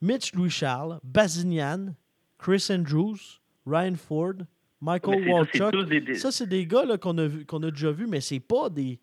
[0.00, 1.94] Mitch Louis-Charles, Bazinian,
[2.36, 4.34] Chris Andrews, Ryan Ford,
[4.80, 6.16] Michael Walchuk.
[6.16, 8.98] Ça, c'est des gars qu'on a, qu'on a déjà vus, mais c'est pas des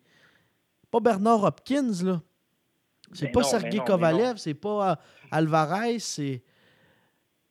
[0.90, 2.20] pas Bernard Hopkins, là.
[3.12, 4.94] C'est pas Sergei Kovalev, c'est pas euh,
[5.30, 6.42] Alvarez, c'est.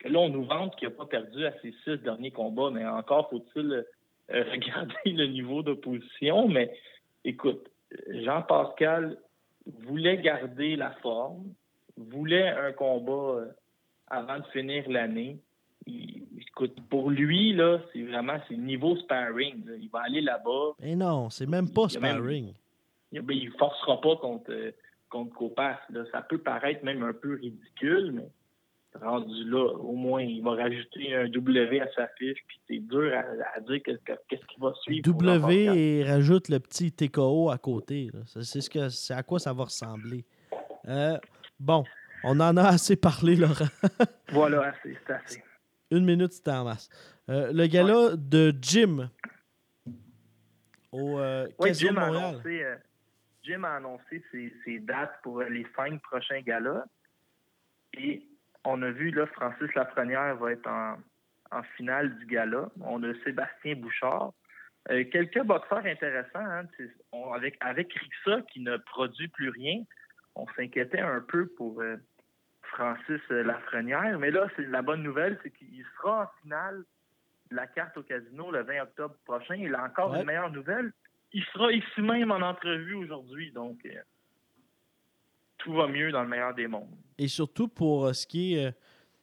[0.06, 3.28] Là, on nous vante qu'il n'a pas perdu à ses six derniers combats, mais encore
[3.32, 3.84] faut-il euh,
[4.52, 6.48] regarder le niveau d'opposition.
[6.48, 6.72] Mais
[7.26, 7.68] écoute,
[8.10, 9.18] Jean-Pascal
[9.86, 11.54] voulait garder la forme,
[11.98, 13.46] voulait un combat euh,
[14.08, 15.40] avant de finir l'année.
[15.88, 19.64] Écoute, pour lui, là, c'est vraiment c'est niveau sparring.
[19.80, 20.74] Il va aller là-bas.
[20.80, 22.54] Mais non, c'est même pas sparring
[23.12, 24.54] il ne forcera pas contre,
[25.10, 25.78] contre Copas.
[26.12, 28.30] Ça peut paraître même un peu ridicule, mais
[29.02, 33.12] rendu là, au moins, il va rajouter un W à sa fiche, puis c'est dur
[33.14, 33.20] à,
[33.58, 35.04] à dire qu'est-ce que- qu'est-ce qui va suivre.
[35.04, 38.10] W et rajoute le petit TKO à côté.
[38.26, 40.26] C'est ce que c'est à quoi ça va ressembler.
[40.88, 41.18] Euh,
[41.60, 41.84] bon,
[42.24, 43.66] on en a assez parlé, Laurent.
[44.32, 45.44] Voilà, assez, c'est assez.
[45.92, 46.90] Une minute, c'était en masse.
[47.30, 49.10] Euh, le gala de Jim
[50.92, 52.76] au euh, Casino Jim de a annoncé, euh,
[53.44, 56.86] Jim a annoncé ses, ses dates pour les cinq prochains galas.
[57.98, 58.24] Et
[58.66, 60.98] on a vu, là, Francis Lafrenière va être en,
[61.52, 62.70] en finale du gala.
[62.82, 64.32] On a Sébastien Bouchard.
[64.92, 66.40] Euh, quelques boxeurs intéressants.
[66.40, 66.64] hein.
[67.12, 69.84] On- avec, avec Rixa, qui ne produit plus rien,
[70.36, 71.98] on s'inquiétait un peu pour euh,
[72.64, 74.18] Francis euh, Lafrenière.
[74.20, 76.84] Mais là, c'est la bonne nouvelle, c'est qu'il sera en finale
[77.52, 79.56] de la carte au casino le 20 octobre prochain.
[79.56, 80.20] Il a encore Ouais.
[80.22, 80.92] une meilleure nouvelle.
[81.34, 83.52] Il sera ici même en entrevue aujourd'hui.
[83.52, 83.90] Donc, euh,
[85.70, 86.90] tout va mieux dans le meilleur des mondes.
[87.18, 88.74] Et surtout pour euh, ce qui est.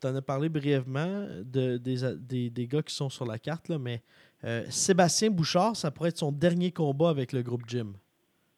[0.00, 3.68] tu en as parlé brièvement de, des, des, des gars qui sont sur la carte,
[3.68, 4.02] là, mais
[4.44, 7.94] euh, Sébastien Bouchard, ça pourrait être son dernier combat avec le groupe Jim.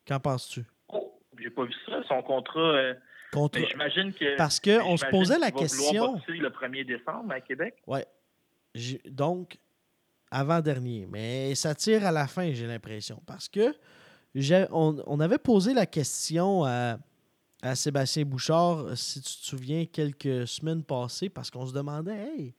[0.07, 0.65] Qu'en penses-tu?
[0.93, 2.03] Oh, j'ai pas vu ça.
[2.09, 2.61] Son contrat.
[2.61, 2.95] euh,
[3.33, 3.59] Contre...
[3.71, 4.37] j'imagine que.
[4.37, 6.21] Parce qu'on se posait la question.
[6.29, 7.75] le 1er décembre à Québec.
[7.87, 8.07] Ouais.
[9.07, 9.59] Donc,
[10.31, 11.07] avant-dernier.
[11.11, 13.23] Mais ça tire à la fin, j'ai l'impression.
[13.27, 13.75] Parce que
[14.71, 16.99] on, on avait posé la question à,
[17.63, 22.55] à Sébastien Bouchard, si tu te souviens, quelques semaines passées, parce qu'on se demandait, hey,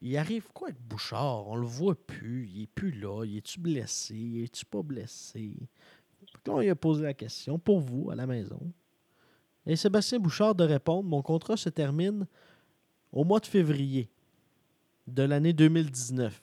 [0.00, 1.46] il arrive quoi avec Bouchard?
[1.48, 5.56] On le voit plus, il est plus là, il est-tu blessé, il est-tu pas blessé?
[6.46, 8.60] Là, on lui a posé la question pour vous à la maison.
[9.66, 12.26] Et Sébastien Bouchard de répondre, mon contrat se termine
[13.12, 14.10] au mois de février
[15.06, 16.40] de l'année 2019.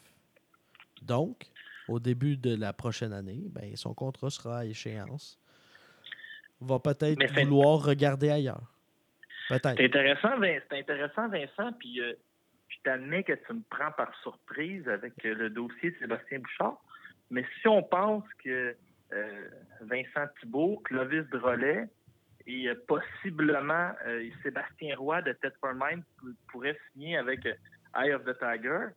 [1.01, 1.51] Donc,
[1.87, 5.39] au début de la prochaine année, ben, son contrat sera à échéance.
[6.61, 8.73] Va peut-être vouloir regarder ailleurs.
[9.49, 9.75] Peut-être.
[9.77, 11.71] C'est intéressant, Vincent.
[11.79, 12.13] Puis euh,
[12.69, 16.77] je t'admets que tu me prends par surprise avec euh, le dossier de Sébastien Bouchard.
[17.29, 18.75] Mais si on pense que
[19.13, 19.47] euh,
[19.81, 21.87] Vincent Thibault, Clovis Drolet
[22.45, 23.91] et euh, possiblement
[24.43, 28.87] Sébastien Roy de Ted for Mind pou- pourraient signer avec Eye of the Tiger.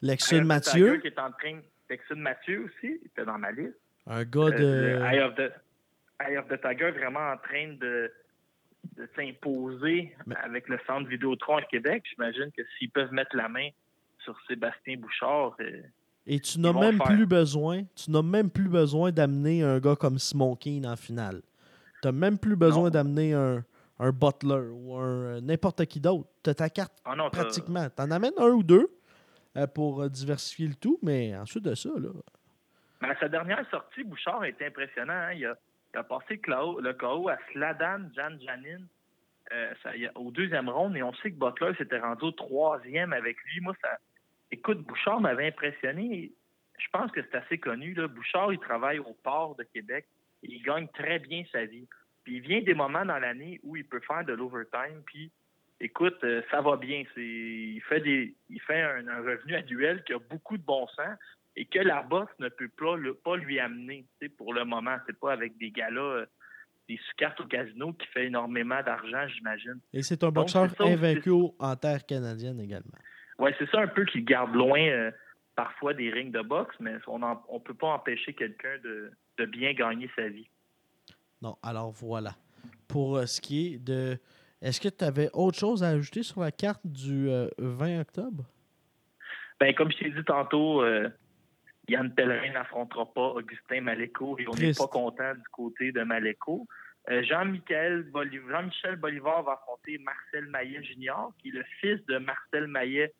[0.00, 1.60] Lexune Mathieu, Tiger qui est en train.
[1.88, 3.76] Texune Mathieu aussi, il était dans ma liste.
[4.06, 5.00] un gars de.
[5.04, 5.52] Eye of the,
[6.28, 8.12] Eye of the Tiger vraiment en train de,
[8.96, 12.04] de s'imposer Mais- avec le centre Vidéotron à Québec.
[12.10, 13.68] J'imagine que s'ils peuvent mettre la main
[14.20, 15.82] sur Sébastien Bouchard, euh,
[16.26, 17.06] Et tu n'as même faire.
[17.06, 17.82] plus besoin.
[17.96, 21.42] Tu n'as même plus besoin d'amener un gars comme Simon Keane en finale.
[22.02, 23.64] Tu n'as même plus besoin d'amener un,
[23.98, 25.04] un Butler ou un
[25.36, 26.28] euh, n'importe qui d'autre.
[26.44, 27.88] Tu as ta carte ah non, pratiquement.
[27.96, 28.88] Tu en amènes un ou deux
[29.56, 32.08] euh, pour diversifier le tout, mais ensuite de ça, là.
[33.00, 35.12] Mais à sa dernière sortie, Bouchard est impressionnant.
[35.12, 35.32] hein.
[35.32, 35.56] Il, a,
[35.94, 38.82] il a passé le KO à Sladan Jan Janin
[39.52, 39.74] euh,
[40.14, 43.60] au deuxième round et on sait que Butler s'était rendu au troisième avec lui.
[43.60, 43.98] Moi, ça.
[44.50, 46.32] Écoute, Bouchard m'avait impressionné.
[46.78, 47.94] Je pense que c'est assez connu.
[47.94, 50.06] Bouchard, il travaille au port de Québec
[50.42, 51.86] et il gagne très bien sa vie.
[52.24, 55.02] Puis il vient des moments dans l'année où il peut faire de l'overtime.
[55.04, 55.30] Puis
[55.80, 57.04] écoute, euh, ça va bien.
[57.16, 61.18] Il fait un, un revenu à duel qui a beaucoup de bon sens
[61.56, 64.06] et que la boxe ne peut pas, le- pas lui amener.
[64.38, 66.26] Pour le moment, c'est pas avec des galas, euh,
[66.88, 69.78] des sous-cartes au casino qui fait énormément d'argent, j'imagine.
[69.92, 70.92] Et c'est un Donc, boxeur ça aussi.
[70.92, 72.98] invaincu en terre canadienne également.
[73.38, 75.10] Ouais, c'est ça un peu qui garde loin euh,
[75.56, 79.72] parfois des rings de boxe, mais on ne peut pas empêcher quelqu'un de, de bien
[79.74, 80.48] gagner sa vie.
[81.40, 82.34] Non, alors voilà.
[82.88, 84.18] Pour euh, ce qui est de.
[84.60, 88.44] Est-ce que tu avais autre chose à ajouter sur la carte du euh, 20 octobre?
[89.58, 91.08] Ben, comme je t'ai dit tantôt, euh,
[91.88, 96.66] Yann Pellerin n'affrontera pas Augustin Maléco et on n'est pas content du côté de Maléco.
[97.10, 102.18] Euh, Jean-Michel Boliv- Jean-Michel Bolivar va affronter Marcel Maillet Junior, qui est le fils de
[102.18, 103.12] Marcel Maillet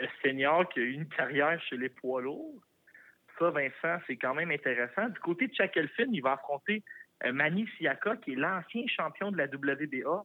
[0.00, 2.60] euh, Senior, qui a eu une carrière chez les poids lourds.
[3.38, 5.08] Ça, Vincent, c'est quand même intéressant.
[5.08, 6.82] Du côté de Chakelfin, il va affronter
[7.24, 10.24] euh, Manny Siaka, qui est l'ancien champion de la WBA.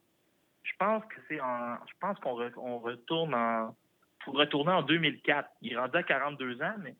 [0.64, 1.76] Je pense que c'est en.
[1.86, 3.76] Je pense qu'on re- on retourne en.
[4.24, 5.48] Faut retourner en 2004.
[5.62, 6.96] Il est rendu à 42 ans, mais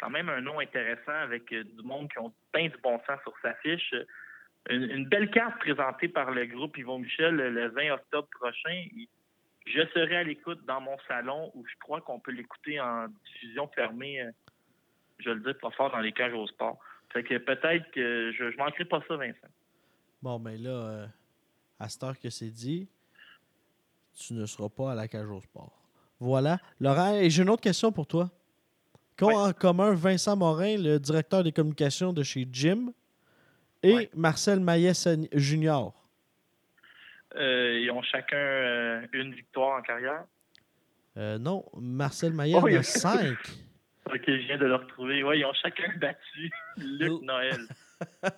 [0.00, 3.20] quand même un nom intéressant avec euh, du monde qui ont peint du bon sens
[3.22, 3.94] sur sa fiche.
[4.68, 8.84] Une, belle carte présentée par le groupe Yvon Michel le, le 20 octobre prochain.
[9.66, 13.68] Je serai à l'écoute dans mon salon où je crois qu'on peut l'écouter en diffusion
[13.68, 14.20] fermée.
[14.22, 14.30] euh,
[15.18, 16.78] je le dis pas fort dans les cages au sport.
[17.12, 19.48] Fait que peut-être que je, je manquerai pas ça, Vincent.
[20.22, 21.06] Bon, ben là, euh,
[21.78, 22.88] à cette heure que c'est dit,
[24.14, 25.72] tu ne seras pas à la cage au sport.
[26.18, 26.58] Voilà.
[26.78, 28.30] Laurent, j'ai une autre question pour toi.
[29.20, 29.34] Qu'ont Ouais.
[29.50, 32.92] en commun Vincent Morin, le directeur des communications de chez Jim,
[33.82, 34.10] et Ouais.
[34.14, 34.92] Marcel Maillet
[35.32, 35.94] Junior?
[37.36, 40.24] Euh, ils ont chacun euh, une victoire en carrière?
[41.16, 43.36] Euh, non, Marcel Maillet Oh, en il y a 5.
[44.12, 45.22] Ok, je viens de le retrouver.
[45.22, 47.20] Ouais, ils ont chacun battu Luc Oh.
[47.22, 47.60] Noël.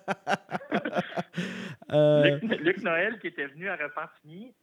[1.89, 4.53] Luc, Luc Noël qui était venu à Repentigny,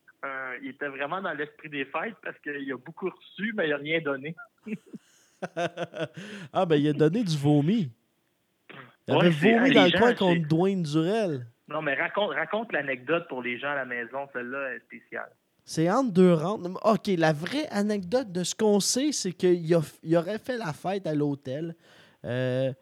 [0.62, 3.76] il était vraiment dans l'esprit des fêtes parce qu'il a beaucoup reçu, mais il n'a
[3.78, 4.36] rien donné.
[6.52, 7.90] ah, ben, il a donné du vomi.
[9.08, 11.46] Il Ouais, avait vomi dans le coin contre Dwayne Durel.
[11.68, 14.18] Non, mais raconte, raconte l'anecdote pour les gens à la maison.
[14.32, 15.30] Celle-là est spéciale.
[15.64, 16.76] C'est entre deux rounds.
[16.84, 19.64] OK, la vraie anecdote de ce qu'on sait, c'est qu'il
[20.02, 21.74] il aurait fait la fête à l'hôtel
[22.24, 22.72] euh,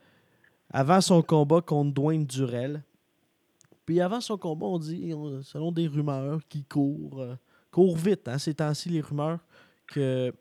[0.72, 2.82] avant son combat contre Dwayne Durel.
[3.84, 7.34] Puis avant son combat, on dit, on- selon des rumeurs qui courent, euh,
[7.70, 9.38] courent vite, hein, ces temps-ci, les rumeurs,
[9.86, 10.32] que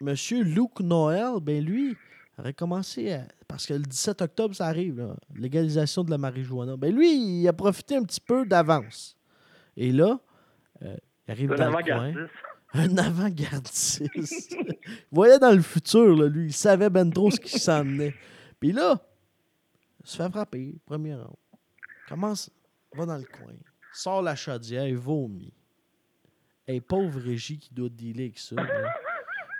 [0.00, 0.14] M.
[0.42, 1.96] Luke Noël, ben lui,
[2.38, 6.76] aurait commencé à- Parce que le 17 octobre, ça arrive, là, légalisation de la marijuana.
[6.76, 9.16] Ben lui, il a profité un petit peu d'avance.
[9.76, 10.18] Et là,
[10.82, 12.14] euh, il arrive dans le coin.
[12.74, 14.02] Un avant-gardiste.
[14.14, 14.24] il
[15.10, 16.46] voyait dans le futur, là, lui.
[16.46, 18.12] Il savait ben trop ce qui s'en venait.
[18.60, 19.00] Puis là,
[20.04, 21.36] il se fait frapper, premier round.
[22.08, 22.50] Commence,
[22.94, 23.54] va dans le coin.
[23.94, 25.54] Sort la chaudière, il vomit.
[26.66, 28.56] Hey, pauvre Régie qui doit dealer avec ça.
[28.56, 28.94] là.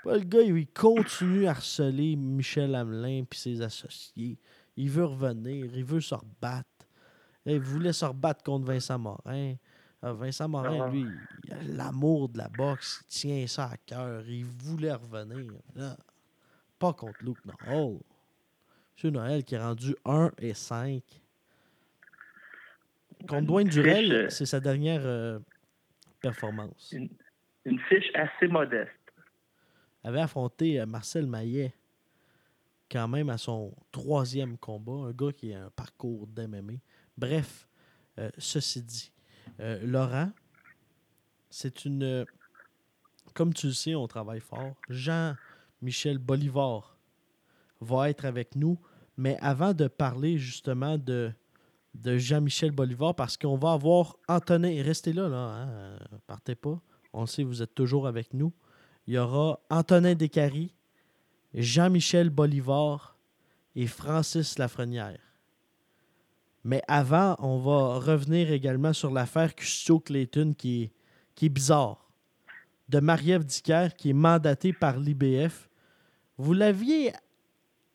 [0.07, 4.39] Pas le gars, il continue à harceler Michel Hamelin puis ses associés.
[4.77, 6.69] Il veut revenir, il veut se rebattre.
[7.45, 9.55] Il voulait se rebattre contre Vincent Morin.
[10.01, 10.91] Ah, Vincent Morin, Ah.
[10.91, 11.07] lui,
[11.45, 15.53] il a l'amour de la boxe, il tient ça à cœur, il voulait revenir.
[15.75, 15.97] Là,
[16.79, 17.99] pas contre Luke Noël.
[18.95, 21.03] Monsieur Noël qui est rendu 1 et 5.
[23.27, 25.41] Contre Dwayne Durel, euh, c'est sa dernière euh,
[26.21, 26.93] performance.
[26.93, 27.09] Une,
[27.65, 28.93] une fiche assez modeste.
[30.07, 31.75] Avait affronté euh, Marcel Maillet
[32.91, 36.75] quand même à son troisième combat, un gars qui a un parcours d'MMA.
[37.19, 37.69] Bref,
[38.19, 39.11] euh, ceci dit,
[39.59, 40.31] euh, Laurent,
[41.51, 42.25] c'est une...
[43.35, 44.77] Comme tu le sais, on travaille fort.
[44.89, 46.97] Jean-Michel Bolivar
[47.81, 48.79] va être avec nous,
[49.17, 51.33] mais avant de parler justement de,
[52.05, 56.81] Jean-Michel Bolivar, parce qu'on va avoir Antonin, restez là, là, hein, partez pas.
[57.13, 58.53] On le sait, vous êtes toujours avec nous.
[59.07, 60.75] Il y aura Antonin Descaries,
[61.55, 63.17] Jean-Michel Bolivar
[63.75, 65.21] et Francis Lafrenière.
[66.65, 70.93] Mais avant, on va revenir également sur l'affaire Custio Clayton qui est,
[71.35, 72.11] qui est bizarre.
[72.89, 75.69] De Marie-Ève Dicker qui est mandatée par l'IBF.
[76.39, 77.13] Vous l'aviez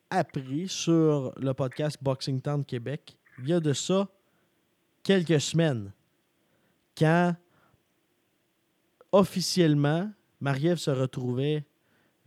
[0.08, 4.08] appris sur le podcast Boxing Town Québec il y a de ça
[5.02, 5.92] quelques semaines
[6.96, 7.34] quand
[9.10, 10.10] officiellement
[10.42, 11.64] Marie-Ève se retrouvait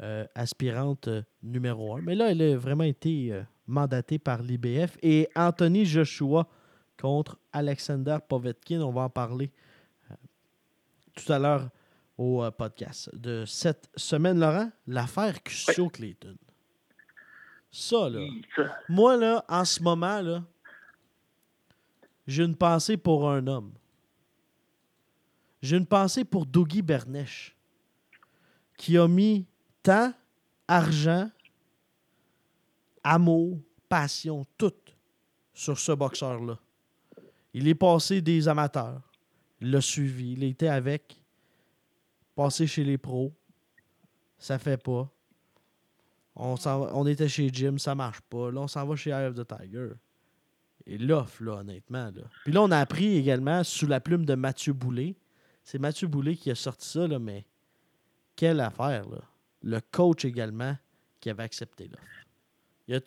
[0.02, 2.02] euh, aspirante euh, numéro un.
[2.02, 4.98] Mais là, elle a vraiment été euh, mandatée par l'IBF.
[5.04, 6.48] Et Anthony Joshua
[6.98, 9.52] contre Alexander Povetkin, on va en parler
[11.14, 11.70] tout à l'heure
[12.18, 14.72] au podcast de cette semaine, Laurent.
[14.88, 16.38] L'affaire Custio Clayton.
[17.70, 18.26] Ça, là.
[18.88, 20.42] Moi, là, en ce moment, là,
[22.28, 23.74] j'ai une pensée pour un homme.
[25.62, 27.55] J'ai une pensée pour Dougie Bernèche,
[28.78, 29.46] qui a mis
[29.84, 30.14] temps,
[30.68, 31.30] argent,
[33.04, 34.74] amour, passion, tout
[35.54, 36.60] sur ce boxeur-là.
[37.54, 39.02] Il est passé des amateurs.
[39.62, 40.34] Il l'a suivi.
[40.34, 41.18] Il était avec.
[42.36, 43.34] Passé chez les pros.
[44.38, 45.10] Ça fait pas.
[46.36, 48.52] On, était chez Jim, ça marche pas.
[48.52, 49.92] Là, on s'en va chez Eye of the Tiger.
[50.86, 52.12] Et l'offre, là, honnêtement.
[52.14, 52.24] Là.
[52.44, 55.16] Puis là, on a appris également sous la plume de Mathieu Boulay.
[55.64, 57.46] C'est Mathieu Boulay qui a sorti ça, là, mais
[58.36, 59.20] quelle affaire, là?
[59.64, 60.76] Le coach également
[61.20, 62.04] qui avait accepté l'offre.
[62.88, 63.02] Il y a,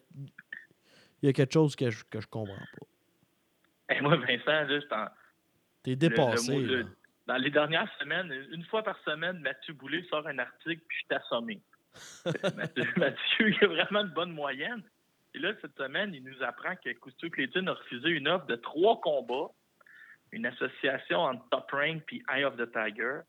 [1.22, 3.94] il y a quelque chose que je, que je comprends pas.
[3.94, 5.08] Et moi, Vincent, là, je t'en-
[5.82, 6.52] T'es le dépassé.
[6.52, 6.88] mot- le- là.
[7.26, 11.04] dans les dernières semaines, une fois par semaine, Mathieu Boulay sort un article, puis je
[11.14, 11.60] suis assommé.
[12.56, 14.82] Mathieu, Mathieu, il a vraiment une bonne moyenne.
[15.34, 18.56] Et là, cette semaine, il nous apprend que Cousteau Clayton a refusé une offre de
[18.56, 19.50] trois combats,
[20.32, 23.20] une association entre Top Rank puis Eye of the Tiger,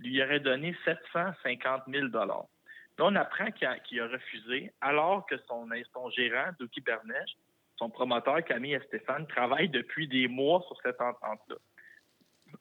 [0.00, 6.10] lui aurait donné 750 000 Là, on apprend qu'il a, refusé, alors que son, son
[6.10, 7.36] gérant, Douki Bernèche,
[7.78, 11.56] son promoteur, Camille Stéphane, travaille depuis des mois sur cette entente-là.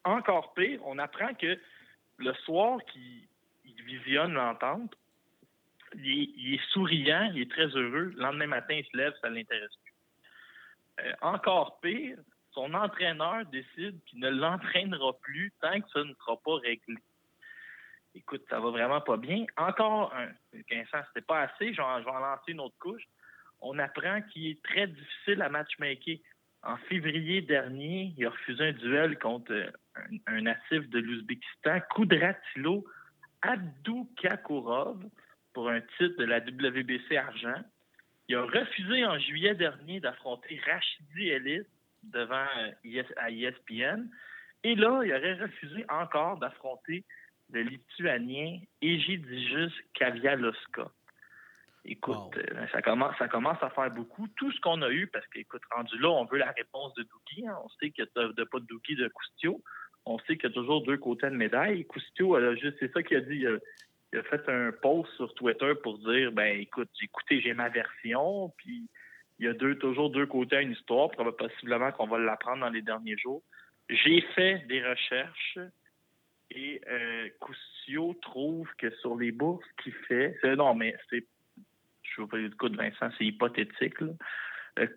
[0.05, 1.59] Encore pire, on apprend que
[2.17, 3.27] le soir qu'il
[3.65, 4.95] il visionne l'entente,
[5.95, 8.13] il est, il est souriant, il est très heureux.
[8.15, 9.93] Le lendemain matin, il se lève, ça ne l'intéresse plus.
[11.05, 12.17] Euh, encore pire,
[12.51, 16.97] son entraîneur décide qu'il ne l'entraînera plus tant que ça ne sera pas réglé.
[18.19, 19.45] Écoute, ça va vraiment pas bien.
[19.55, 20.27] Encore un,
[20.69, 23.03] Vincent, c'était pas assez, je vais, en lancer une autre couche.
[23.61, 26.17] On apprend qu'il est très difficile à matchmaker.
[26.61, 29.71] En février dernier, il a refusé un duel contre euh,
[30.27, 32.85] un, un natif de l'Ouzbékistan, Kudratilo
[33.41, 35.01] Abdou Kakourov
[35.53, 37.63] pour un titre de la WBC Argent.
[38.27, 41.65] Il a refusé en juillet dernier d'affronter Rachidi Ellis
[42.03, 44.09] devant euh, à ESPN.
[44.65, 47.05] Et là, il aurait refusé encore d'affronter
[47.51, 50.91] le Lituanien Egidijus Kavialoska.
[51.85, 54.27] Écoute, euh, ça, commence, ça commence à faire beaucoup.
[54.35, 57.47] Tout ce qu'on a eu, parce qu'écoute, rendu là, on veut la réponse de Douki.
[57.47, 57.57] Hein.
[57.63, 59.63] On sait qu'il n'y a pas de Douki de Coustio.
[60.05, 61.85] On sait qu'il y a toujours deux côtés de médaille.
[61.85, 62.37] Coustio,
[62.79, 63.45] c'est ça qu'il a dit.
[64.11, 68.51] Il a, fait un post sur Twitter pour dire ben écoute, écoutez, j'ai ma version,
[68.57, 68.87] puis
[69.37, 71.09] il y a deux, toujours deux côtés à une histoire.
[71.37, 73.41] Possiblement qu'on va l'apprendre dans les derniers jours.
[73.89, 75.59] J'ai fait des recherches
[76.51, 77.29] et euh,
[78.21, 81.25] trouve que sur les bourses qu'il fait, non, mais c'est,
[82.03, 83.99] je vous le coup de Vincent, c'est hypothétique.
[84.01, 84.13] Là.
[84.79, 84.87] Euh,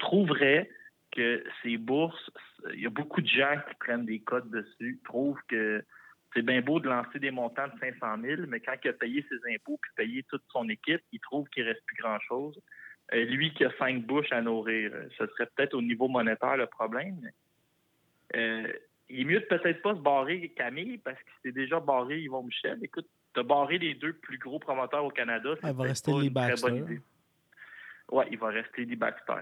[0.00, 0.70] trouverait
[1.10, 2.30] que ces bourses,
[2.72, 5.84] il y a beaucoup de gens qui prennent des codes dessus, trouvent que
[6.34, 9.24] c'est bien beau de lancer des montants de 500 000, mais quand il a payé
[9.28, 12.58] ses impôts puis payé toute son équipe, il trouve qu'il reste plus grand-chose.
[13.12, 16.66] Euh, lui qui a cinq bouches à nourrir, ce serait peut-être au niveau monétaire le
[16.66, 17.20] problème.
[18.34, 18.72] Euh,
[19.12, 22.42] il est mieux de peut-être pas se barrer Camille parce qu'il s'est déjà barré Yvon
[22.42, 22.78] Michel.
[22.82, 23.06] Écoute,
[23.36, 25.50] as barré les deux plus gros promoteurs au Canada.
[25.62, 27.00] Il va rester Lee Baxter.
[28.10, 29.40] Ouais, il va rester Lee Baxter.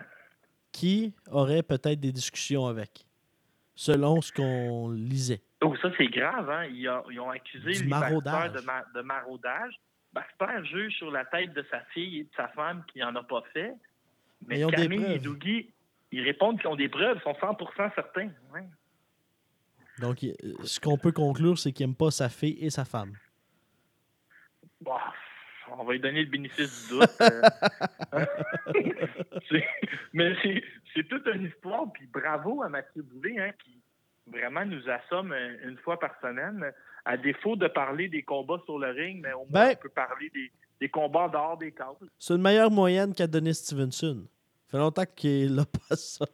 [0.72, 3.04] Qui aurait peut-être des discussions avec,
[3.74, 5.42] selon ce qu'on lisait?
[5.62, 6.64] Oh, ça, c'est grave, hein?
[6.66, 8.60] Ils, ont, accusé Lee Baxter
[8.94, 9.74] de, maraudage.
[10.12, 13.22] Baxter juge sur la tête de sa fille et de sa femme qui n'en a
[13.22, 13.74] pas fait.
[14.46, 15.70] Mais, Camille et Dougie,
[16.10, 18.30] ils répondent qu'ils ont des preuves, ils sont 100% certains.
[18.52, 18.64] Ouais.
[20.00, 20.24] Donc,
[20.64, 23.12] ce qu'on peut conclure, c'est qu'il n'aime pas sa fille et sa femme.
[24.80, 25.12] Bah,
[25.78, 27.10] on va lui donner le bénéfice du doute.
[27.20, 28.26] Euh.
[30.12, 30.34] mais
[30.94, 31.90] c'est toute une histoire.
[31.92, 33.80] Puis bravo à Mathieu Boulet, hein, qui
[34.26, 35.34] vraiment nous assomme
[35.64, 36.72] une fois par semaine.
[37.04, 39.88] À défaut de parler des combats sur le ring, mais au moins ben, on peut
[39.88, 40.30] parler
[40.80, 41.96] des, combats dehors des cases.
[42.18, 44.26] C'est une meilleure moyenne qu'a donné Stevenson.
[44.66, 46.26] Ça fait longtemps qu'il n'a pas ça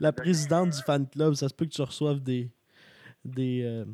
[0.00, 2.50] la présidente du fan club, ça se peut que tu reçoives des,
[3.24, 3.84] des, euh,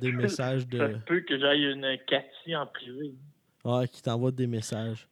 [0.00, 0.78] des messages de.
[0.78, 3.14] Ça se peut que j'aille une Cathy en privé.
[3.64, 5.08] Ouais, qui t'envoie des messages.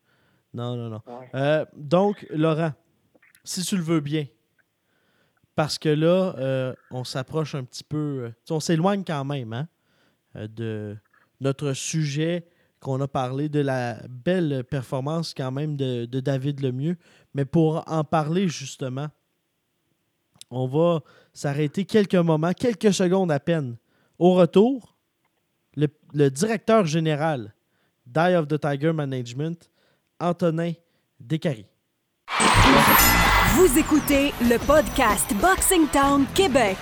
[0.53, 1.03] Non, non, non.
[1.35, 2.73] Euh, donc, Laurent,
[3.45, 4.27] si tu le veux bien,
[5.55, 8.33] parce que là, euh, on s'approche un petit peu.
[8.51, 9.69] on s'éloigne quand même hein,
[10.35, 10.97] de
[11.41, 12.49] notre sujet
[12.81, 16.97] qu'on a parlé, de la belle performance quand même de, de David Lemieux.
[17.35, 19.09] Mais pour en parler justement,
[20.51, 21.01] on va
[21.33, 23.77] s'arrêter quelques moments, quelques secondes à peine.
[24.19, 24.97] Au retour,
[25.77, 27.55] le, directeur général
[28.05, 29.71] d'Eye of the Tiger Management,
[30.19, 30.73] Antonin
[31.19, 31.67] Descaries.
[33.55, 36.79] Vous écoutez le podcast Boxing Town Québec.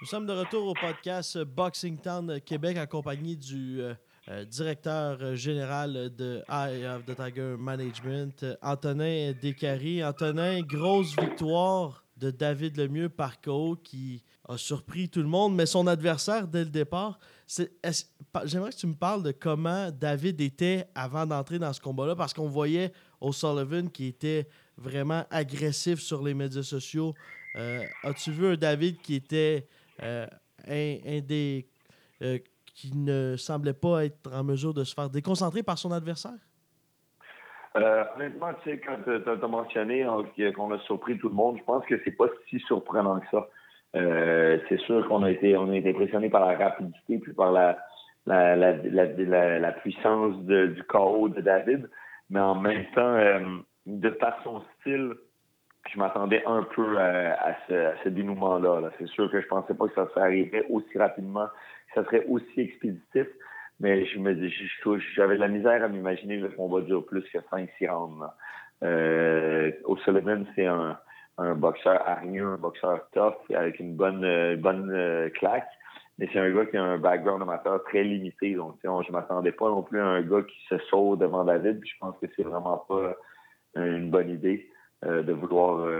[0.00, 3.94] Nous sommes de retour au podcast Boxing Town Québec en compagnie du euh,
[4.28, 10.02] euh, directeur général de Eye of the Tiger Management, Antonin Descaries.
[10.02, 15.66] Antonin, grosse victoire de David Lemieux par KO qui a surpris tout le monde, mais
[15.66, 17.18] son adversaire dès le départ.
[17.46, 22.32] J'aimerais que tu me parles de comment David était avant d'entrer dans ce combat-là, parce
[22.32, 24.48] qu'on voyait O'Sullivan qui était
[24.78, 27.14] vraiment agressif sur les médias sociaux.
[27.56, 29.68] Euh, as-tu vu un David qui était
[30.02, 30.26] euh,
[30.66, 31.68] un, des
[32.74, 36.32] qui ne semblait pas être en mesure de se faire déconcentrer par son adversaire?
[37.76, 40.06] Euh, honnêtement, tu sais, quand tu as, mentionné
[40.54, 43.48] qu'on a surpris tout le monde, je pense que c'est pas si surprenant que ça.
[43.96, 47.52] Euh, c'est sûr qu'on a été on a été impressionné par la rapidité puis par
[47.52, 47.78] la
[48.26, 51.90] la, la, puissance du chaos de David,
[52.30, 53.40] mais en même temps, euh,
[53.86, 55.14] de par son style,
[55.92, 58.90] je m'attendais un peu à, ce, dénouement-là.
[58.98, 61.48] c'est sûr que je pensais pas que ça se arriverait aussi rapidement
[61.94, 63.26] ça serait aussi expéditif.
[63.80, 64.34] Mais je me
[65.14, 68.24] j'avais de la misère à m'imaginer le combat dure plus que 5-6 rounds.
[68.82, 70.98] Euh, O'Sullivan, c'est un,
[71.56, 75.68] boxeur hargneux, un boxeur tough, avec une bonne, euh, bonne euh, claque.
[76.18, 78.54] Mais c'est un gars qui a un background amateur très limité.
[78.54, 81.80] Donc, je ne m'attendais pas non plus à un gars qui se sauve devant David.
[81.84, 83.16] je pense que c'est vraiment pas
[83.74, 84.70] une bonne idée
[85.02, 85.90] de vouloir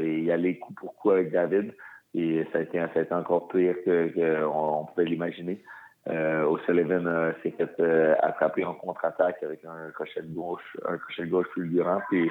[0.00, 1.74] y aller coup pour coup avec David.
[2.14, 2.80] Et ça a été,
[3.12, 5.62] encore pire qu'on que on pouvait l'imaginer.
[6.08, 11.26] Euh, O'Sullivan s'est fait euh, attraper en contre-attaque avec un crochet de gauche, un crochet
[11.26, 12.30] de gauche fulgurant, puis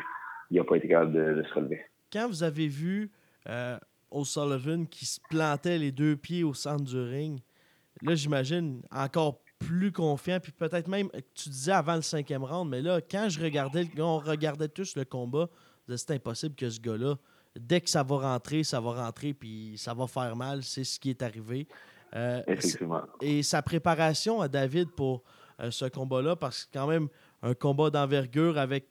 [0.49, 1.81] il n'a pas été capable de, se relever.
[2.11, 3.11] Quand vous avez vu
[3.47, 3.77] euh,
[4.09, 7.39] O'Sullivan qui se plantait les deux pieds au centre du ring,
[8.01, 12.81] là, j'imagine encore plus confiant, puis peut-être même, tu disais avant le cinquième round, mais
[12.81, 15.49] là, quand je regardais, on regardait tous le combat,
[15.95, 17.15] c'était impossible que ce gars-là
[17.59, 20.63] dès que ça va rentrer, ça va rentrer, puis ça va faire mal.
[20.63, 21.67] C'est ce qui est arrivé.
[22.15, 23.01] Euh, Effectivement.
[23.21, 25.23] Et sa préparation à David pour
[25.59, 27.07] euh, ce combat-là, parce que quand même
[27.43, 28.85] un combat d'envergure avec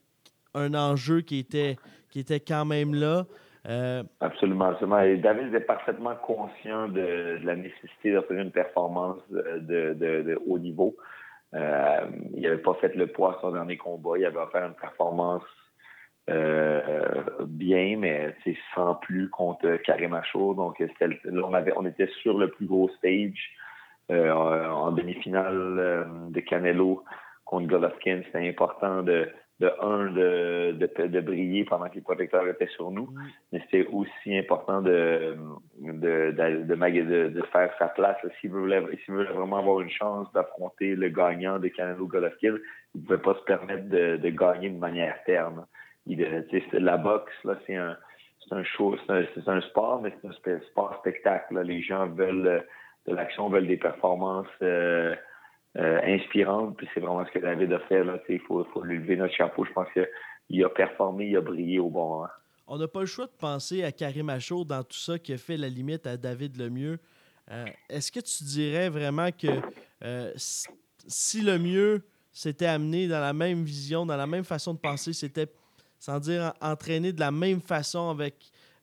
[0.55, 1.77] un enjeu qui était,
[2.11, 3.27] qui était quand même là.
[3.69, 5.01] Euh, absolument, absolument.
[5.01, 10.97] Et David est parfaitement conscient de, la nécessité d'obtenir une performance de, de, haut niveau.
[11.53, 14.19] Il n'avait pas fait le poids à son dernier combat.
[14.19, 15.43] Il avait offert une performance
[16.29, 18.35] bien, mais
[18.75, 20.55] sans plus contre Karim Achour.
[20.55, 20.87] Donc, là,
[21.45, 23.51] on, avait, on était sur le plus gros stage
[24.11, 27.05] en demi-finale de Canelo
[27.45, 28.23] contre Golovkin.
[28.27, 33.09] C'était important de de un, de, de, briller pendant que les protecteurs étaient sur nous,
[33.53, 35.35] mais c'était aussi important de,
[35.81, 38.19] de, de, de, faire sa place.
[38.41, 42.57] S'il voulait, vraiment avoir une chance d'affronter le gagnant de Canelo Golovkin,
[42.95, 45.65] il ne pouvait pas se permettre de, gagner de manière terne.
[46.07, 47.97] La boxe, là, c'est un,
[48.51, 51.61] un show, c'est un, sport, mais c'est un sport spectacle.
[51.63, 52.65] Les gens veulent
[53.07, 54.47] de l'action, veulent des performances.
[54.63, 55.15] Euh,
[55.79, 56.75] euh, inspirante.
[56.79, 58.03] Puis c'est vraiment ce que David a fait.
[58.31, 59.63] Il faut, faut lui lever notre chapeau.
[59.67, 62.29] Je pense qu'il a performé, il a brillé au bon moment.
[62.67, 65.37] On n'a pas le choix de penser à Karim Achour dans tout ça qui a
[65.37, 66.99] fait la limite à David Lemieux.
[67.51, 69.49] Euh, Est-ce que tu dirais vraiment que
[70.03, 72.03] euh, si Lemieux
[72.33, 75.47] s'était amené dans la même vision, dans la même façon de penser, c'était,
[76.07, 78.35] sans dire entraîné de la même façon avec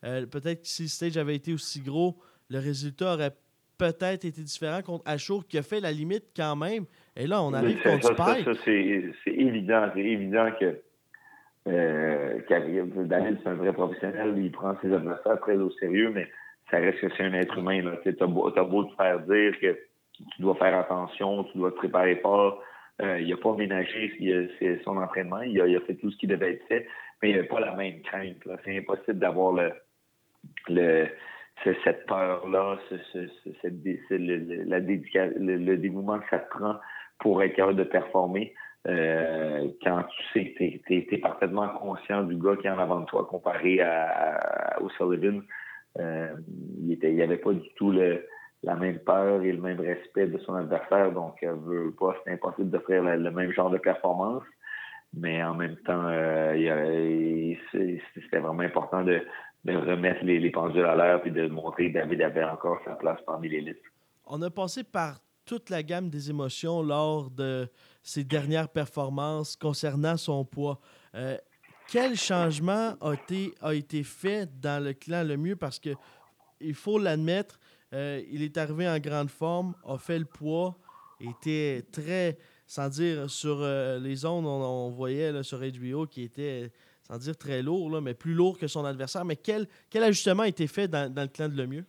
[0.04, 2.18] euh, peut-être que si le stage avait été aussi gros,
[2.50, 3.32] le résultat aurait
[3.78, 6.84] peut-être été différent contre Achour qui a fait la limite quand même.
[7.16, 8.44] Et là, on arrive contre Spike.
[8.44, 9.90] Ça, c'est évident.
[9.94, 10.82] C'est évident que
[11.70, 12.40] euh,
[13.06, 14.34] Daniel, c'est un vrai professionnel.
[14.38, 16.28] Il prend ses adversaires très au sérieux, mais
[16.70, 17.82] ça reste que c'est un être humain.
[18.04, 19.80] Tu as, beau te faire dire que
[20.18, 22.62] tu dois faire attention, tu dois te préparer fort.
[23.02, 24.12] Euh, il n'a pas ménagé
[24.84, 25.42] son entraînement.
[25.42, 26.88] Il a, fait tout ce qui devait être fait,
[27.24, 28.36] mais il n'a pas la même crainte.
[28.66, 29.58] C'est impossible d'avoir
[30.68, 32.78] cette peur-là,
[34.10, 36.76] le, la le, dévouement que ça te prend
[37.20, 38.54] pour être capable de performer.
[38.90, 43.00] Euh, quand tu sais que tu es, parfaitement conscient du gars qui est en avant
[43.00, 45.42] de toi comparé à, au Sullivan,
[46.00, 46.36] euh,
[46.82, 50.56] il n'y avait pas du tout la même peur et le même respect de son
[50.56, 51.14] adversaire.
[51.14, 54.44] Donc, euh, veut pas, c'est impossible faire le même genre de performance.
[55.14, 59.22] Mais en même temps, euh, c'était vraiment important de,
[59.66, 63.50] remettre les, pendules à l'heure et de montrer que David avait encore sa place parmi
[63.50, 63.82] l'élite.
[64.26, 67.68] On a passé par toute la gamme des émotions lors de
[68.02, 70.80] ses dernières performances concernant son poids.
[71.16, 71.38] Euh,
[71.92, 75.56] quel changement a été, a été fait dans le clan le mieux?
[75.56, 75.92] Parce que
[76.60, 77.60] il faut l'admettre,
[77.94, 80.76] euh, il est arrivé en grande forme, a fait le poids,
[81.20, 82.38] était très,
[82.74, 86.72] sans dire sur euh, les ondes, on, voyait sur HBO qui était
[87.04, 89.26] sans dire très lourd, mais plus lourd que son adversaire.
[89.26, 91.86] Mais quel, quel ajustement a été fait dans, le clan de Lemieux?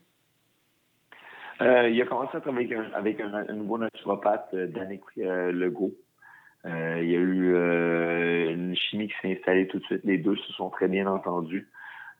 [1.62, 4.68] Euh, il a commencé à travailler avec un, nouveau naturopathe, euh,
[5.18, 5.94] euh, Legault.
[6.66, 10.04] Euh, il y a eu une chimie qui s'est installée tout de suite.
[10.04, 11.66] Les deux se sont très bien entendus.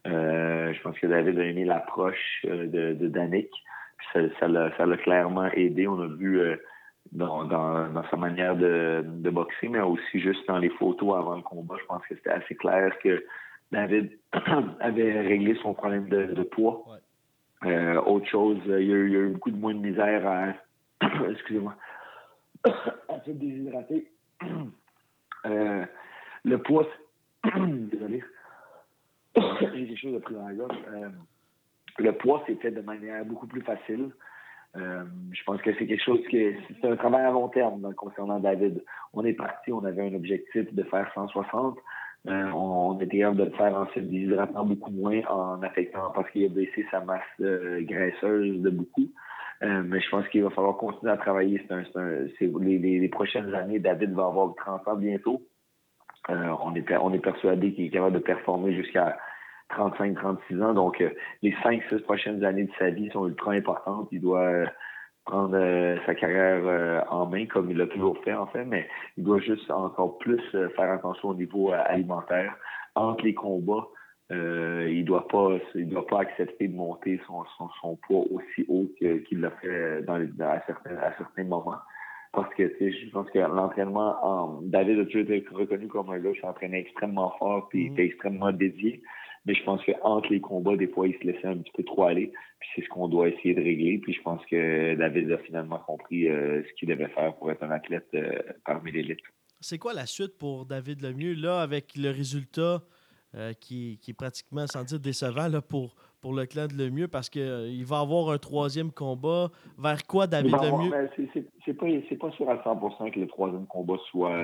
[0.06, 3.48] je pense que David a aimé l'approche de, de.
[4.38, 5.86] Ça l'a clairement aidé.
[5.86, 6.40] On a vu
[7.14, 11.42] dans, dans, sa manière de, de, boxer, mais aussi juste dans les photos avant le
[11.42, 11.76] combat.
[11.80, 13.24] Je pense que c'était assez clair que
[13.70, 14.18] David
[14.80, 16.84] avait réglé son problème de, poids.
[17.64, 19.78] Euh, autre chose, il y, a eu, il y, a eu, beaucoup de moins de
[19.78, 20.54] misère à.
[21.30, 21.74] Excusez-moi.
[22.64, 24.10] à se déshydrater.
[25.46, 25.84] Euh,
[26.44, 26.86] le poids.
[27.44, 28.22] Désolé.
[29.36, 30.76] J'ai des choses de pris dans la gorge.
[30.88, 31.08] Euh,
[31.98, 34.10] le poids s'est fait de manière beaucoup plus facile.
[34.76, 38.40] Euh, je pense que c'est quelque chose qui c'est un travail à long terme concernant
[38.40, 38.82] David.
[39.12, 41.78] On est parti, on avait un objectif de faire 160.
[42.26, 46.28] Euh, on, était capable de le faire en se déshydratant beaucoup moins, en affectant parce
[46.30, 49.12] qu'il a baissé sa masse euh, graisseuse de beaucoup.
[49.60, 51.64] mais je pense qu'il va falloir continuer à travailler.
[51.68, 55.42] C'est les, les, prochaines années, David va avoir 30 ans bientôt.
[56.28, 59.18] on, est, on est persuadé qu'il est capable de performer jusqu'à
[59.70, 60.74] 35-36 ans.
[60.74, 61.10] Donc, euh,
[61.42, 64.08] les 5-6 prochaines années de sa vie sont ultra importantes.
[64.12, 64.66] Il doit euh,
[65.24, 69.24] prendre euh, sa carrière en main, comme il l'a toujours fait, en fait, mais il
[69.24, 72.54] doit juste encore plus faire attention au niveau alimentaire.
[72.94, 73.88] Entre les combats,
[74.30, 77.44] il ne doit, pas, il doit pas accepter de monter son,
[77.80, 81.78] son, poids aussi haut qu'il l'a fait dans, à, certains, à certains moments
[82.34, 86.40] parce que je pense que l'entraînement, David a toujours été reconnu comme un gars qui
[86.40, 88.06] s'entraînait extrêmement fort et était mm-hmm.
[88.06, 89.02] extrêmement dédié?
[89.46, 92.04] Mais je pense qu'entre les combats, des fois, il se laissait un petit peu trop
[92.04, 92.32] aller.
[92.60, 93.98] Puis c'est ce qu'on doit essayer de régler.
[93.98, 97.62] Puis je pense que David a finalement compris euh, ce qu'il devait faire pour être
[97.62, 99.20] un athlète euh, parmi l'élite.
[99.60, 102.82] C'est quoi la suite pour David Lemieux, là, avec le résultat
[103.60, 107.08] qui, qui, est pratiquement, sans dire décevant, là, pour, pour le clan de Lemieux?
[107.08, 109.50] Parce qu'il va avoir un troisième combat.
[109.76, 110.92] Vers quoi David Lemieux?
[111.64, 111.86] C'est pas,
[112.20, 114.36] pas sûr à 100% que le troisième combat soit.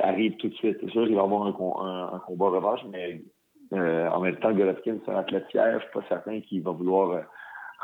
[0.00, 0.76] arrive tout de suite.
[0.80, 3.22] C'est sûr qu'il va avoir un, un, combat revanche, mais
[3.72, 5.78] en même temps, Golovkin, c'est un athlète fier.
[5.80, 7.22] Je suis pas certain qu'il va vouloir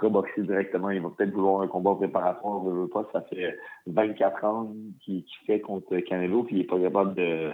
[0.00, 0.90] reboxer directement.
[0.90, 3.08] Il va peut-être vouloir un combat préparatoire, je veux pas.
[3.12, 7.52] Ça fait 24 ans qu'il fait contre Canelo, puis il n'est pas capable de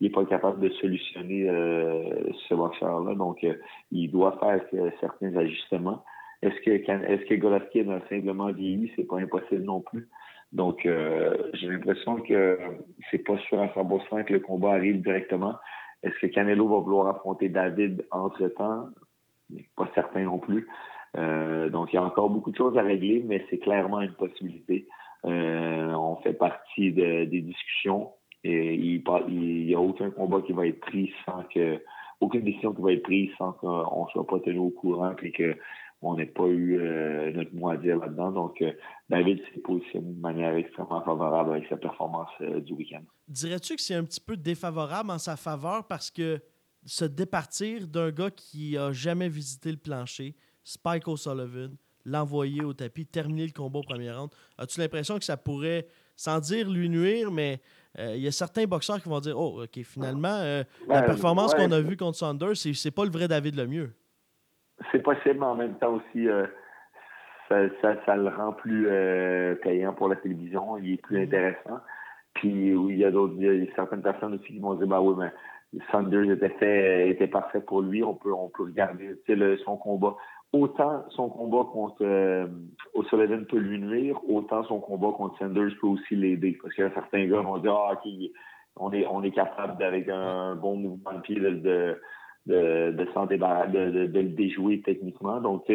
[0.00, 3.14] il est pas capable de solutionner euh, ce boxeur-là.
[3.14, 3.54] Donc, euh,
[3.90, 4.60] il doit faire
[5.00, 6.04] certains ajustements.
[6.42, 8.92] Est-ce que que Golovkin a simplement vieilli?
[8.94, 10.08] C'est pas impossible non plus.
[10.52, 12.58] Donc, euh, j'ai l'impression que
[13.10, 15.54] c'est pas sûr à 100% que le combat arrive directement.
[16.02, 18.88] Est-ce que Canelo va vouloir affronter David entre-temps?
[19.76, 20.68] Pas certain non plus.
[21.16, 24.12] Euh, donc, il y a encore beaucoup de choses à régler, mais c'est clairement une
[24.12, 24.86] possibilité.
[25.24, 28.10] Euh, on fait partie des discussions
[28.44, 29.02] et il
[29.66, 31.80] n'y a aucun combat qui va être pris sans que,
[32.20, 35.32] aucune décision qui va être prise sans qu'on soit pas tenu au courant et
[36.00, 38.30] qu'on n'ait pas eu euh, notre mot à dire là-dedans.
[38.32, 38.62] Donc,
[39.08, 43.02] David s'est positionné de manière extrêmement favorable avec sa performance du week-end.
[43.28, 46.40] Dirais-tu que c'est un petit peu défavorable en sa faveur parce que
[46.84, 53.04] se départir d'un gars qui a jamais visité le plancher, Spike O'Sullivan, l'envoyer au tapis,
[53.04, 54.30] terminer le combat au premier round.
[54.56, 57.60] As-tu l'impression que ça pourrait, sans dire lui nuire, mais
[57.98, 61.54] euh, il y a certains boxeurs qui vont dire Oh, OK, finalement, euh, la performance
[61.54, 63.92] qu'on a vue contre Saunders, c'est pas le vrai David le mieux.
[64.92, 66.46] C'est possible, mais en même temps aussi, euh,
[67.48, 68.88] ça, le rend plus
[69.62, 70.76] payant pour la télévision.
[70.78, 71.22] Il est plus mm.
[71.22, 71.80] intéressant.
[72.34, 73.34] Puis il y a d'autres,
[73.74, 77.80] certaines personnes aussi qui vont dire Bah oui, mais Saunders était fait, était parfait pour
[77.80, 78.02] lui.
[78.02, 79.16] On peut, on peut regarder
[79.64, 80.16] son combat
[80.52, 82.46] autant son combat contre euh,
[82.94, 86.58] O'Sullivan peut lui nuire, autant son combat contre Sanders peut aussi l'aider.
[86.62, 88.12] Parce que certains gars vont dire Ah, OK,
[88.76, 92.00] on est, on est capable, avec un bon mouvement de pied, de, de,
[92.46, 95.40] de, de, de, le déjouer techniquement.
[95.40, 95.70] Donc,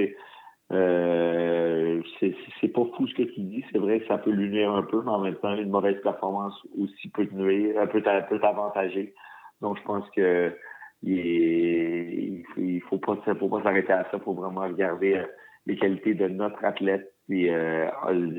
[0.72, 3.64] euh, c'est pas fou ce que tu dis.
[3.72, 6.00] C'est vrai que ça peut lui nuire un peu, mais en même temps, une mauvaise
[6.02, 9.14] performance aussi peut te nuire, peut t'avantager.
[9.62, 10.56] Donc, je pense que
[11.04, 14.12] il faut pas, faut pas s'arrêter à ça.
[14.14, 15.26] Il faut vraiment regarder euh,
[15.66, 17.90] les qualités de notre athlète et euh,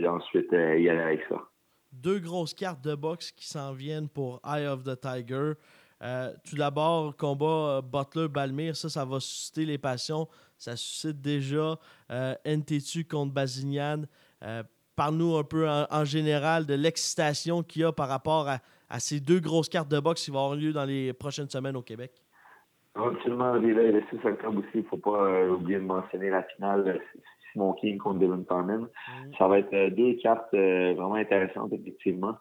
[0.08, 1.36] ensuite euh, y aller avec ça.
[1.92, 5.52] Deux grosses cartes de boxe qui s'en viennent pour Eye of the Tiger.
[6.44, 10.28] Tout d'abord, combat Butler-Balmire, ça, ça va susciter les passions.
[10.58, 11.78] Ça suscite déjà
[12.44, 14.02] NTT contre Bazignan.
[14.96, 18.58] Parle-nous un peu en, général de l'excitation qu'il y a par rapport à,
[18.90, 21.76] à, ces deux grosses cartes de boxe qui vont avoir lieu dans les prochaines semaines
[21.76, 22.12] au Québec.
[22.94, 24.68] Absolument, laissé ça le aussi.
[24.74, 26.98] Il ne faut pas euh, oublier de mentionner la finale euh,
[27.52, 28.80] Simon King contre Devin Carmen.
[28.80, 29.34] Mm.
[29.38, 32.36] Ça va être euh, deux cartes vraiment intéressantes, effectivement.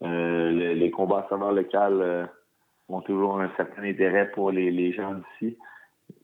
[0.00, 2.30] les combats à savoir local
[2.88, 5.56] ont toujours un certain intérêt pour les, les gens d'ici.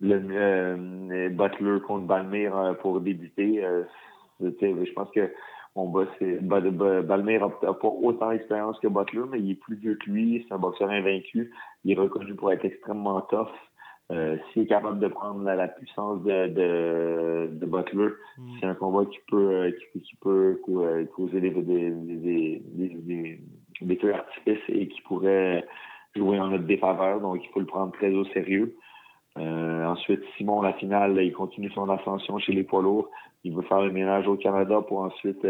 [0.00, 3.64] Le Butler contre Balmire pour débuter,
[4.40, 5.32] je pense que
[5.74, 10.44] on Balmer n'a pas autant d'expérience que Butler, mais il est plus vieux que lui.
[10.46, 11.50] C'est un boxeur invaincu.
[11.84, 13.48] Il est reconnu pour être extrêmement tough.
[14.10, 18.50] Euh, s'il est capable de prendre la, puissance de, de, de Butler, mm.
[18.60, 23.40] c'est un combat qui peut, euh, qui, peut euh, causer des, des, des, des,
[23.80, 25.64] des feux artifices et qui pourrait
[26.14, 27.20] jouer en notre défaveur.
[27.20, 28.76] Donc, il faut le prendre très au sérieux.
[29.36, 33.08] ensuite, Simon, la finale, il continue son ascension chez les poids lourds.
[33.44, 35.46] Il veut faire le ménage au Canada pour ensuite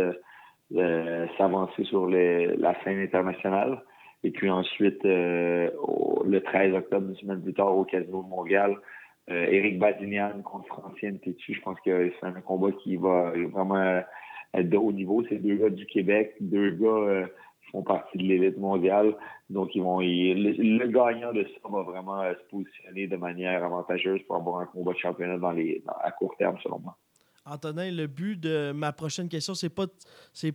[1.36, 3.82] s'avancer sur les, la scène internationale.
[4.24, 5.70] Et puis ensuite, euh,
[6.24, 8.76] le 13 octobre, une semaine plus tard, au Casino de Montréal,
[9.30, 11.54] euh, Eric Badinian contre Francine Tétu.
[11.54, 14.02] Je pense que c'est un combat qui va vraiment
[14.54, 15.24] être de haut niveau.
[15.28, 17.26] C'est deux gars du Québec, deux gars euh,
[17.72, 19.16] font partie de l'élite mondiale.
[19.50, 24.36] Donc, ils vont le, gagnant de ça va vraiment se positionner de manière avantageuse pour
[24.36, 26.96] avoir un combat de championnat dans les, à court terme, selon moi.
[27.44, 29.86] Antonin, le but de ma prochaine question, c'est pas
[30.32, 30.54] c'est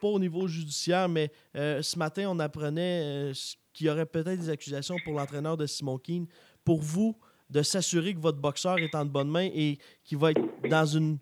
[0.00, 3.32] pas au niveau judiciaire, mais euh, ce matin, on apprenait euh,
[3.72, 6.26] qu'il y aurait peut-être des accusations pour l'entraîneur de Simon Keane.
[6.64, 7.16] Pour vous,
[7.50, 10.86] de s'assurer que votre boxeur est en de bonnes mains et qu'il va être dans
[10.86, 11.18] une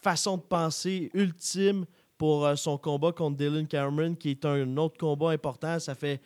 [0.00, 1.86] façon de penser ultime
[2.22, 5.80] pour euh, son combat contre Dylan Cameron, qui est un autre combat important.
[5.80, 6.20] Ça fait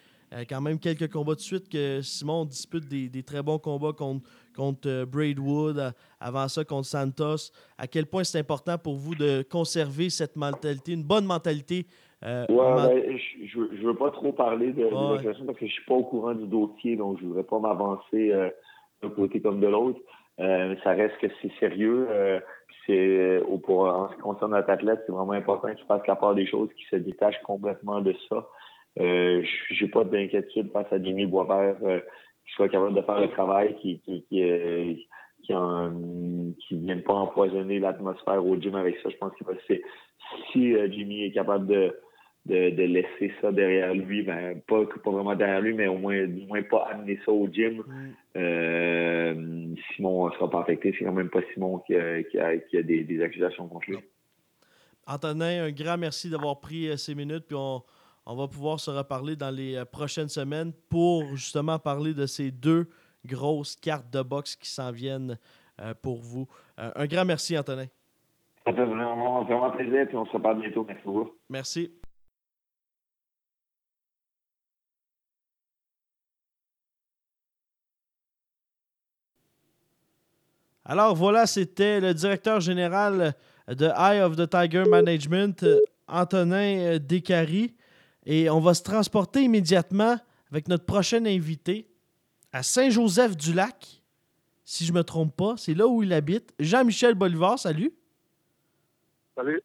[0.46, 5.06] quand même quelques combats de suite que Simon dispute des, très bons combats contre, contre
[5.06, 7.50] Braidwood, avant ça contre Santos.
[7.78, 11.86] À quel point c'est important pour vous de conserver cette mentalité, une bonne mentalité
[12.24, 16.04] euh, ouais, je, ne veux pas trop parler de, parce que je suis pas au
[16.04, 18.50] courant du dossier, donc je voudrais pas m'avancer euh,
[19.02, 20.00] d'un côté comme de l'autre.
[20.40, 22.08] Euh, ça reste que c'est sérieux.
[23.64, 26.46] Pour en ce qui concerne notre athlète, c'est vraiment important qu'il fasse la part des
[26.46, 28.48] choses, qui se détache complètement de ça.
[28.98, 33.76] Euh, j'ai pas d'inquiétude face à Jimmy Boisvert qui soit capable de faire le travail,
[33.76, 34.94] qui qui euh,
[36.70, 39.10] vienne pas empoisonner l'atmosphère au gym avec ça.
[39.10, 39.44] Je pense que
[40.52, 41.94] si euh, Jimmy est capable de,
[42.46, 46.26] de, de laisser ça derrière lui, ben pas, pas vraiment derrière lui, mais au moins
[46.26, 47.82] du moins pas amener ça au gym.
[48.36, 50.94] Euh, Simon ne sera pas affecté.
[50.96, 53.90] C'est quand même pas Simon qui a, qui a, qui a des, des accusations contre
[53.90, 53.98] lui.
[55.06, 57.46] Antonin, un grand merci d'avoir pris euh, ces minutes.
[57.48, 57.82] Puis on,
[58.26, 62.50] on va pouvoir se reparler dans les euh, prochaines semaines pour justement parler de ces
[62.50, 62.88] deux
[63.24, 65.36] grosses cartes de boxe qui s'en viennent
[66.00, 66.46] pour vous.
[66.78, 67.84] Un grand merci, Antonin.
[68.64, 70.86] Ça fait vraiment, vraiment plaisir, puis on se reparle bientôt.
[70.88, 71.30] Merci beaucoup.
[71.50, 71.90] Merci.
[80.88, 83.34] Alors voilà, c'était le directeur général
[83.66, 85.66] de Eye of the Tiger Management,
[86.06, 87.74] Antonin euh, Descaries.
[88.24, 90.16] Et on va se transporter immédiatement
[90.52, 91.88] avec notre prochain invité
[92.52, 94.00] à Saint-Joseph-du-Lac,
[94.64, 95.54] si je ne me trompe pas.
[95.56, 96.54] C'est là où il habite.
[96.60, 97.92] Jean-Michel Bolivar, salut.
[99.36, 99.60] Salut.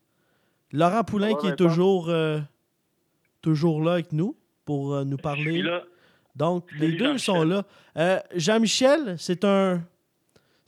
[0.71, 2.39] Laurent Poulain qui est toujours, euh,
[3.41, 5.51] toujours là avec nous pour euh, nous Je parler.
[5.51, 5.83] suis là.
[6.35, 7.63] Donc, les deux sont là.
[7.97, 9.83] Euh, Jean-Michel, c'est un,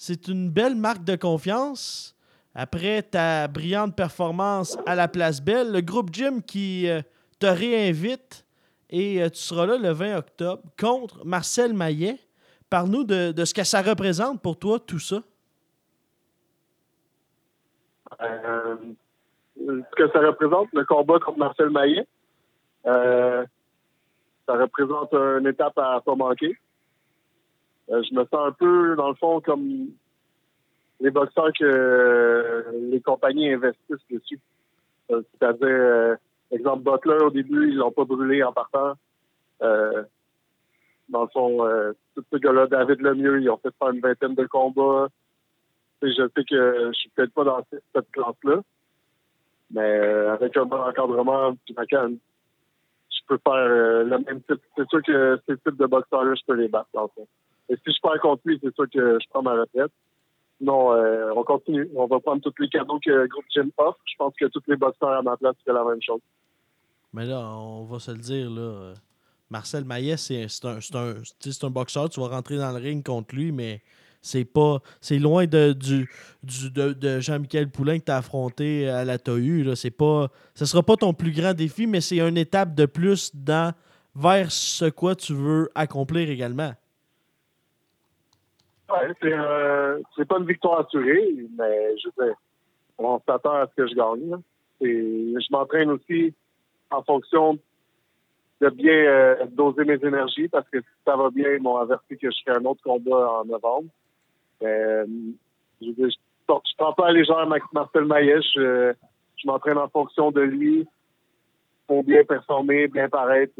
[0.06, 2.14] c'est une belle marque de confiance.
[2.56, 7.02] Après ta brillante performance à la Place Belle, le groupe Gym qui euh,
[7.40, 8.46] te réinvite
[8.90, 12.20] et euh, tu seras là le 20 octobre contre Marcel Maillet.
[12.70, 15.24] Parle-nous de, de ce que ça représente pour toi, tout ça.
[18.22, 18.76] Euh,
[19.56, 22.06] ce que ça représente, le combat contre Marcel Maillet,
[22.84, 23.46] ça
[24.50, 26.58] représente une étape à pas manquer.
[27.90, 29.90] Euh, je me sens un peu, dans le fond, comme
[31.00, 34.40] les boxeurs que euh, les compagnies investissent dessus.
[35.12, 36.18] Euh, C'est-à-dire,
[36.52, 38.94] exemple, Butler, au début, ils l'ont pas brûlé en partant.
[41.10, 44.46] Dans le fond, tous ces gars-là, David Lemieux, ils ont fait faire une vingtaine de
[44.46, 45.08] combats.
[46.02, 48.62] Je sais que je suis peut-être pas dans cette, classe-là,
[49.72, 52.18] mais avec un bon encadrement, puis ma canne,
[53.10, 54.62] je peux faire le même type.
[54.76, 56.90] C'est sûr que ces types de boxeurs-là, je peux les battre.
[56.94, 57.28] dans le fond.
[57.70, 59.92] Et si je perds contre lui, c'est sûr que je prends ma retraite.
[60.58, 61.90] Sinon, euh, on continue.
[61.96, 64.00] On va prendre tous les cadeaux que le groupe Jim offre.
[64.06, 66.22] Je pense que tous les boxeurs à ma place feraient la même chose.
[67.14, 68.62] Mais là, on va se le dire, là.
[68.62, 68.94] euh,
[69.50, 71.14] Marcel Maillet, c'est un, un,
[71.62, 72.10] un boxeur.
[72.10, 73.82] Tu vas rentrer dans le ring contre lui, mais
[74.22, 74.80] c'est pas.
[75.00, 75.76] C'est loin de,
[77.20, 79.64] Jean-Michel Poulain que tu as affronté à la TAU.
[79.64, 79.74] Là.
[79.96, 80.30] Pas.
[80.56, 83.74] Ce sera pas ton plus grand défi, mais c'est une étape de plus dans
[84.16, 86.74] vers ce quoi tu veux accomplir également.
[89.24, 92.36] Euh, c'est pas une victoire assurée, mais je dire,
[92.98, 94.36] on s'attend à ce que je gagne.
[94.82, 96.34] Et je m'entraîne aussi
[96.92, 97.58] en fonction
[98.62, 102.18] de bien euh, doser mes énergies parce que si ça va bien, ils m'ont averti
[102.18, 103.90] que je ferai un autre combat en novembre.
[104.64, 105.06] Euh,
[105.82, 108.42] je, je, je prends pas à légère Marcel Maillet.
[108.56, 108.94] Je,
[109.38, 110.88] je m'entraîne en fonction de lui
[111.88, 113.54] pour bien performer, bien paraître.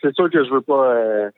[0.00, 1.30] c'est sûr que je veux pas.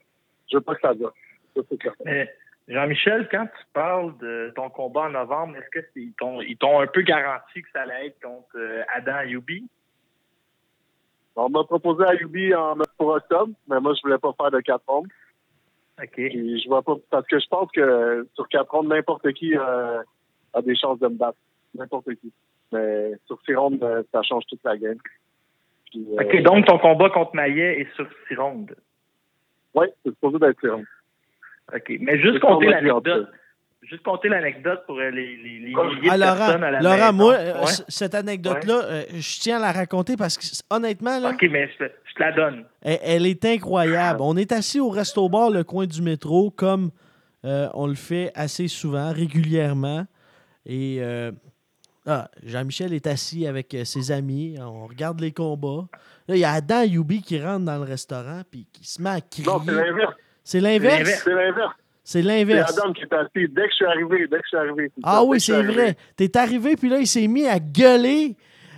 [0.50, 1.12] Je veux pas que ça dure.
[1.56, 1.94] Ça, c'est clair.
[2.04, 2.28] Mais
[2.68, 6.56] Jean-Michel, quand tu parles de ton combat en novembre, est-ce que c'est- ils t'ont ils
[6.56, 9.68] t'ont un peu garanti que ça allait être contre euh, Adam Ayoubi?
[11.36, 14.60] On m'a proposé à Yubi en pour octobre, mais moi, je voulais pas faire de
[14.60, 15.08] quatre rondes.
[16.00, 16.10] OK.
[16.14, 20.00] Puis je vois pas, parce que je pense que sur quatre rondes, n'importe qui euh,
[20.52, 21.38] a des chances de me battre.
[21.74, 22.32] N'importe qui.
[22.72, 24.98] Mais sur six rondes, euh, ça change toute la game.
[25.90, 28.74] Puis, euh, OK, donc ton combat contre Maillet est sur six rondes.
[29.74, 30.84] Ouais, c'est supposé d'être rondes.
[31.74, 31.92] OK.
[32.00, 33.28] Mais juste compter l'anecdote.
[33.82, 36.80] Juste compter l'anecdote pour euh, les, les, les milliers Ah, de Laurent, personnes à la
[36.80, 37.12] Laurent maison.
[37.12, 37.66] moi, euh, Ouais.
[37.88, 40.44] cette anecdote-là, euh, je tiens à la raconter parce que,
[40.74, 42.64] honnêtement, là, OK, mais je te, je te la donne.
[42.80, 44.20] Elle, elle est incroyable.
[44.22, 46.92] On est assis au resto bar, le coin du métro, comme
[47.44, 50.06] euh, on le fait assez souvent, régulièrement.
[50.64, 51.30] Et euh,
[52.06, 54.56] ah, Jean-Michel est assis avec euh, ses amis.
[54.60, 55.86] On regarde les combats.
[56.28, 59.10] Là, il y a Adam Yubi qui rentre dans le restaurant puis qui se met
[59.10, 59.46] à crier.
[59.46, 60.14] Non, c'est l'inverse.
[60.44, 60.98] C'est l'inverse?
[60.98, 61.22] l'inverse.
[61.24, 61.74] C'est l'inverse.
[62.06, 62.78] C'est l'inverse.
[62.78, 64.26] Adam qui est assis dès que je suis arrivé.
[64.26, 64.88] Dès que je suis arrivé.
[64.88, 65.96] ça, Ah oui, c'est vrai.
[66.16, 68.36] T'es arrivé, puis là, il s'est mis à gueuler.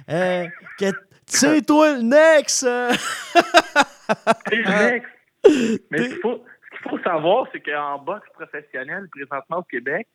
[0.09, 0.47] euh,
[0.79, 0.87] que
[1.27, 2.63] c'est toi le next.
[2.65, 2.93] euh.
[4.49, 5.09] C'est le next.
[5.91, 6.45] Mais ce qu'il faut,
[6.89, 10.07] faut savoir, c'est qu'en boxe professionnelle, présentement au Québec,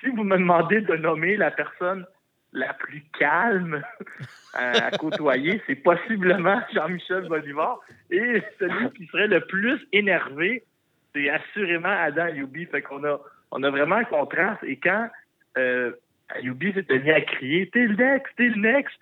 [0.00, 2.04] si vous me demandez de nommer la personne
[2.52, 3.82] la plus calme
[4.54, 7.80] à, à côtoyer, c'est possiblement Jean-Michel Bolivar.
[8.10, 10.64] Et celui qui serait le plus énervé,
[11.14, 12.66] c'est assurément Adam Ayoubi.
[12.66, 13.20] Fait qu'on a,
[13.50, 14.62] on a vraiment un contraste.
[14.64, 15.08] Et quand
[15.58, 15.92] euh,
[16.30, 18.96] Ayoubi s'était mis à crier «T'es le next, t'es le next»,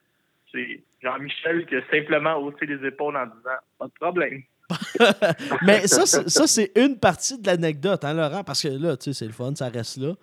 [0.53, 4.43] c'est Jean-Michel qui a simplement haussé les épaules en disant «Pas de problème».
[5.67, 8.45] Mais ça, ça, c'est une partie de l'anecdote, hein, Laurent?
[8.45, 10.15] Parce que là, tu sais, c'est le fun, ça reste là.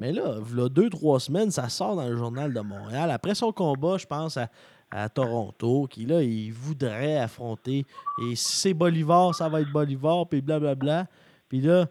[0.00, 3.10] Mais là, là, deux, trois semaines, ça sort dans le journal de Montréal.
[3.10, 4.48] Après son combat, je pense à,
[4.90, 7.84] à Toronto, qui là, il voudrait affronter.
[8.24, 11.06] Et si c'est Bolivar, ça va être Bolivar, puis blablabla.
[11.50, 11.86] Puis là,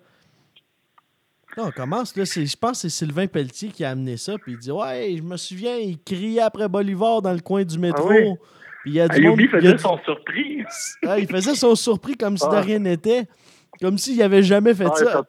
[1.55, 2.16] là, on commence.
[2.16, 4.38] Là, je pense que c'est Sylvain Pelletier qui a amené ça.
[4.38, 7.78] Puis il dit Ouais, je me souviens, il criait après Bolivar dans le coin du
[7.78, 8.10] métro.
[8.10, 8.34] oui.
[8.84, 9.39] Puis il y a du monde.
[9.39, 10.64] Il a faisait du- son surpris.
[11.20, 12.62] Il faisait son surpris comme si de Ah.
[12.62, 13.28] rien n'était.
[13.82, 15.22] Comme s'il avait jamais fait Ouais, ça.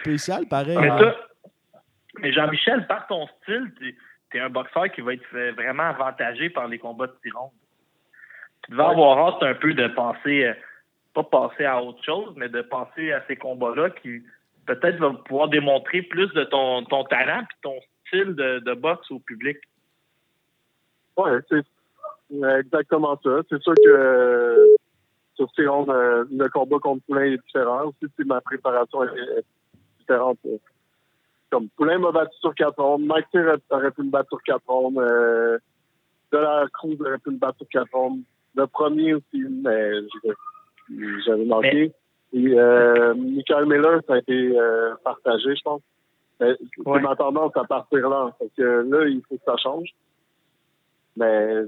[0.00, 0.78] Spécial, pareil.
[0.78, 0.98] Mais hein.
[0.98, 1.16] ça,
[2.18, 6.50] mais Jean-Michel, par ton style, tu es un boxeur qui va être euh, vraiment avantagé
[6.50, 7.50] par les combats de tiron.
[8.64, 10.54] Tu devais avoir hâte un peu de penser, euh,
[11.14, 14.22] pas passer à autre chose, mais de penser à ces combats-là qui
[14.66, 17.76] peut-être vont pouvoir démontrer plus de ton, ton talent et ton
[18.06, 19.58] style de, de boxe au public.
[21.16, 21.64] Ouais, c'est
[22.58, 23.30] exactement ça.
[23.48, 24.66] C'est sûr que euh,
[25.34, 25.90] sur ces rondes,
[26.30, 27.86] le combat contre Poulain est différent.
[27.86, 29.44] Aussi, si ma préparation est,
[30.10, 30.56] euh,
[31.50, 33.26] Comme Poulain m'a battu sur 4 rondes, Mike
[33.70, 35.58] aurait pu me battre sur 4 rondes, euh,
[36.32, 38.20] De la Cruz aurait pu me battre sur 4 rondes.
[38.54, 39.90] Le premier aussi, mais
[41.24, 41.92] j'avais manqué.
[42.32, 45.82] Et euh, Michael Miller, ça a été euh, partagé, je pense.
[46.40, 47.00] Mais C'est Ouais.
[47.00, 48.34] ma tendance à partir là.
[48.38, 49.88] Parce que là, il faut que ça change.
[51.16, 51.62] Mais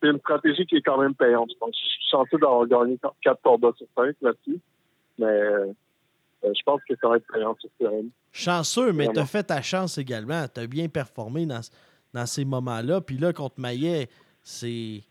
[0.00, 1.50] c'est une stratégie qui est quand même payante.
[1.52, 1.74] Je pense.
[1.74, 4.60] Je suis chanceux d'avoir gagné 4 combats sur 5 là-dessus.
[5.18, 5.40] Mais
[6.42, 7.90] je pense que ça va être payant sur.
[8.32, 9.12] Chanceux, mais Vraiment.
[9.20, 10.46] t'as fait ta chance également.
[10.48, 11.60] T'as bien performé dans,
[12.14, 13.00] dans ces moments-là.
[13.00, 14.08] Puis là, contre Maillet,
[14.42, 15.02] c'est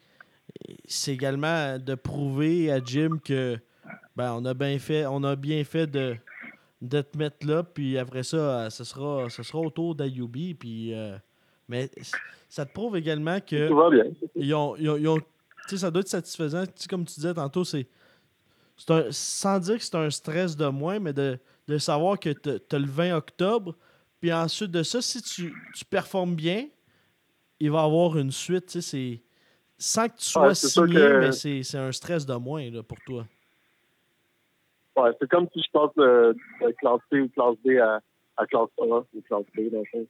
[0.85, 3.57] c'est également de prouver à Jim que
[4.15, 6.15] ben, on a bien fait, on a bien fait de,
[6.81, 7.63] de te mettre là.
[7.63, 10.55] Puis après ça, euh, ce sera, ce sera autour d'Ayubi.
[10.55, 11.17] Puis euh,
[11.67, 11.89] mais
[12.49, 14.05] ça te prouve également que Tout va bien.
[14.35, 15.19] ils ont, ils ont- ils ont-
[15.67, 16.63] tu ça doit être satisfaisant.
[16.65, 17.85] Tu comme tu disais tantôt, c'est.
[18.79, 22.29] C'est un- sans dire que c'est un stress de moins, mais de, de savoir que
[22.29, 23.75] tu as le 20 octobre.
[24.21, 26.67] Puis ensuite de ça, si tu, tu performes bien,
[27.59, 28.69] il va y avoir une suite.
[28.81, 29.21] c'est-
[29.77, 32.97] Sans que tu sois Ouais, signé, que- mais c'est un stress de moins là, pour
[33.05, 33.25] toi.
[34.97, 38.01] Ouais, c'est comme si je passe de, de classe C ou classe B à,
[38.37, 40.07] à classe A ou classe B, dans le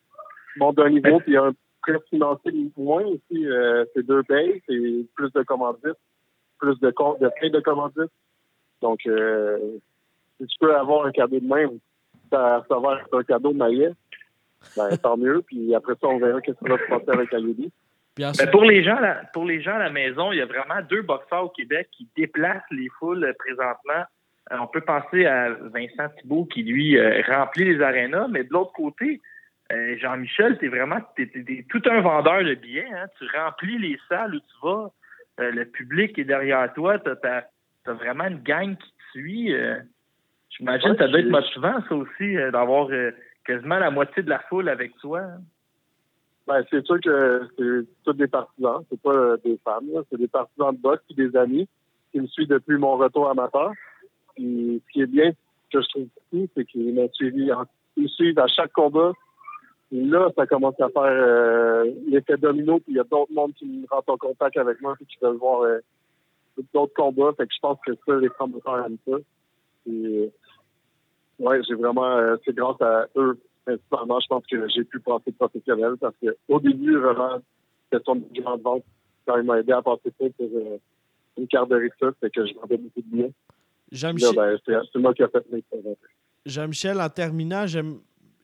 [0.57, 3.45] monte d'un niveau, puis il y a un prêt financier moins aussi.
[3.45, 5.99] Euh, c'est deux payes, c'est plus de commandites,
[6.57, 8.11] plus de, com- de prêts de commandites.
[8.82, 9.57] Donc, euh,
[10.39, 11.80] si tu peux avoir un cadeau de même,
[12.32, 13.89] ça, ça va être un cadeau de maillet,
[14.77, 15.41] ben, tant mieux.
[15.47, 17.71] Puis après ça, on verra qu'est-ce qui va se passer avec Ayudi.
[18.38, 20.82] Ben, pour, les gens, là- pour les gens à la maison, il y a vraiment
[20.89, 24.03] deux boxeurs au Québec qui déplacent les foules présentement.
[24.51, 28.51] Euh, on peut penser à Vincent Thibault qui, lui, euh, remplit les arénas, mais de
[28.51, 29.21] l'autre côté,
[29.71, 32.88] euh, Jean-Michel, t'es vraiment t'es, t'es- t'es tout un vendeur de billets.
[32.91, 33.05] Hein?
[33.19, 34.91] Tu remplis les salles où tu vas.
[35.39, 36.97] Euh, le public est derrière toi.
[36.99, 37.47] Tu as,
[37.93, 39.53] vraiment une gang qui te suit.
[39.53, 39.75] Euh,
[40.51, 43.11] J'imagine que ça doit être motivant, ça aussi, euh, d'avoir euh,
[43.45, 45.21] quasiment la moitié de la foule avec toi.
[45.21, 45.41] hein.
[46.47, 50.01] Ben, c'est sûr que c'est tous des partisans, c'est pas des là.
[50.09, 51.67] c'est des partisans de boxe et des amis
[52.11, 53.71] qui me suivent depuis mon retour amateur.
[54.35, 55.31] Puis ce qui est bien,
[55.71, 57.65] que je trouve ici, c'est qu'ils m'ont suivi, en-
[57.97, 59.11] ils me suivent à chaque combat.
[59.89, 63.53] Puis là, ça commence à faire euh, l'effet domino, puis il y a d'autres mondes
[63.53, 65.79] qui me rentrent en contact avec moi, puis qui veulent voir euh,
[66.74, 67.34] d'autres combats.
[67.38, 69.18] Fait que je pense que ça, les promoteurs aiment ça.
[69.89, 70.28] Euh,
[71.39, 75.32] ouais, j'ai vraiment, euh, c'est grâce à eux principalement, je pense que j'ai pu passer
[75.32, 77.39] professionnel parce qu'au début, vraiment,
[77.84, 78.84] c'était son argument de vente
[79.26, 80.78] quand il m'a aidé à passer ça pour euh,
[81.38, 83.34] une carte de Rixa, c'est que je vendais beaucoup de billets.
[83.91, 85.64] Jean-Michel, ben, c'est c'est moi qui ai fait mes.
[86.45, 87.99] Jean-Michel, en terminant, j'aime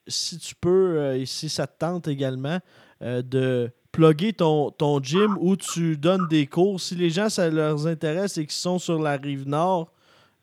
[0.07, 2.59] si tu peux, euh, et si ça te tente également,
[3.01, 6.79] euh, de plugger ton, ton gym où tu donnes des cours.
[6.79, 9.91] Si les gens, ça leur intéresse et qu'ils sont sur la rive nord,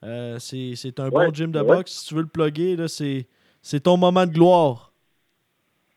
[0.03, 1.65] euh, c'est un Ouais, bon gym de ouais.
[1.65, 1.91] boxe.
[1.91, 4.91] Si tu veux le plugger, c'est ton moment de gloire.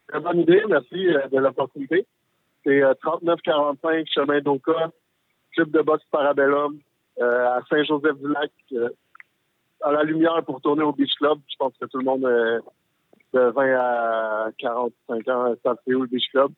[0.08, 2.06] Très bonne idée, merci euh, de l'opportunité.
[2.64, 4.90] C'est euh, 3945 chemin d'Oka,
[5.52, 6.78] club de boxe Parabellum,
[7.20, 8.52] euh, à Saint-Joseph-du-Lac,
[9.82, 11.38] à la lumière pour tourner au Beach Club.
[11.50, 16.08] Je pense que tout le monde de 20 à 45 ans savent c'est où le
[16.08, 16.52] Beach Club?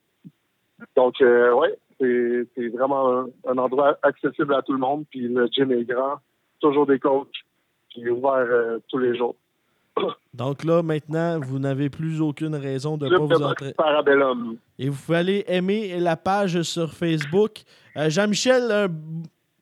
[0.97, 5.05] Donc, euh, ouais, c'est vraiment un, un endroit accessible à tout le monde.
[5.11, 6.19] Puis le gym est grand,
[6.61, 7.29] toujours des coachs,
[7.91, 9.37] puis ouvert euh, tous les jours.
[10.35, 13.75] Donc là, maintenant, vous n'avez plus aucune raison de ne pas vous entraîner.
[13.75, 14.57] Parabellum.
[14.79, 17.63] Et vous pouvez aller aimer la page sur Facebook.
[17.97, 18.91] Euh, Jean-Michel,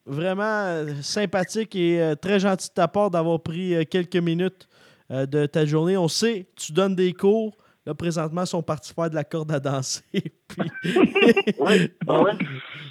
[0.05, 4.69] vraiment euh, sympathique et très gentil de ta part d'avoir pris quelques minutes
[5.11, 5.97] de ta journée.
[5.97, 7.57] On sait, tu donnes des cours.
[7.87, 10.03] Là, présentement, ils sont partis faire de la corde à danser.
[10.13, 10.71] Puis-
[11.59, 12.33] Oui, ah ouais.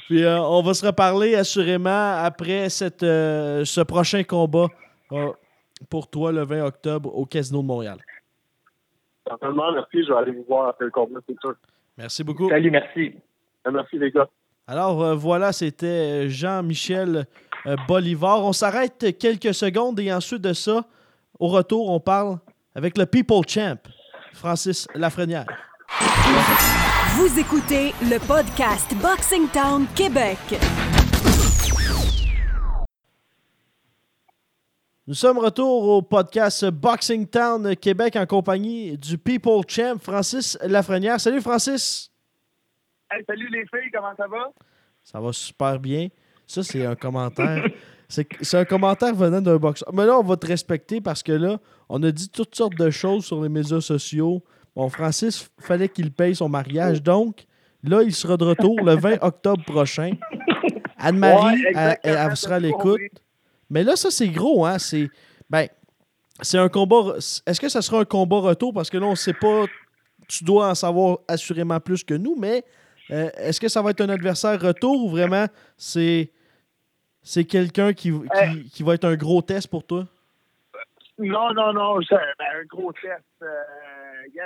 [0.08, 4.68] Puis euh, on va se reparler assurément après cette, euh, ce prochain combat
[5.12, 5.32] euh,
[5.90, 7.98] pour toi le 20 octobre au Casino de Montréal.
[9.28, 10.04] Certainement, merci.
[10.04, 11.56] Je vais aller vous voir après le combat, c'est sûr.
[11.98, 12.48] Merci beaucoup.
[12.50, 13.16] Salut, merci.
[13.72, 14.30] Merci, les gars.
[14.68, 17.26] Alors euh, voilà, c'était Jean-Michel
[17.88, 18.44] Bolivar.
[18.46, 20.86] On s'arrête quelques secondes et ensuite de ça,
[21.40, 22.38] au retour, on parle
[22.76, 23.78] avec le People Champ,
[24.36, 25.46] Francis Lafrenière.
[27.18, 30.38] Vous écoutez le podcast Boxing Town Québec.
[35.08, 41.20] Nous sommes retour au podcast Boxing Town Québec en compagnie du People Champ, Francis Lafrenière.
[41.20, 42.12] Salut Francis!
[43.10, 44.52] Hey, salut les filles, comment ça va?
[45.04, 46.10] Ça va super bien.
[46.46, 47.66] Ça, c'est un commentaire.
[48.08, 49.92] C'est un commentaire venant d'un boxeur.
[49.94, 51.58] Mais là, on va te respecter parce que là,
[51.90, 54.44] on a dit toutes sortes de choses sur les médias sociaux.
[54.76, 57.02] Bon, Francis, fallait qu'il paye son mariage.
[57.02, 57.46] Donc,
[57.84, 60.12] là, il sera de retour le 20 octobre prochain.
[60.98, 63.02] Anne-Marie, Ouais, elle, elle- elle exactement, sera à l'écoute.
[63.70, 64.78] Mais là, ça, c'est gros, hein?
[64.80, 65.10] C'est.
[65.50, 65.68] Ben,
[66.42, 67.16] c'est un combat.
[67.46, 68.74] Est-ce que ça sera un combat retour?
[68.74, 69.66] Parce que là, on ne sait pas.
[70.28, 72.64] Tu dois en savoir assurément plus que nous, mais
[73.12, 75.46] euh, est-ce que ça va être un adversaire retour ou vraiment
[75.78, 76.32] c'est.
[77.28, 80.06] C'est quelqu'un qui, qui, qui va être un gros test pour toi?
[81.18, 83.24] Non, non, non, c'est ben, un gros test.
[83.42, 83.64] Euh,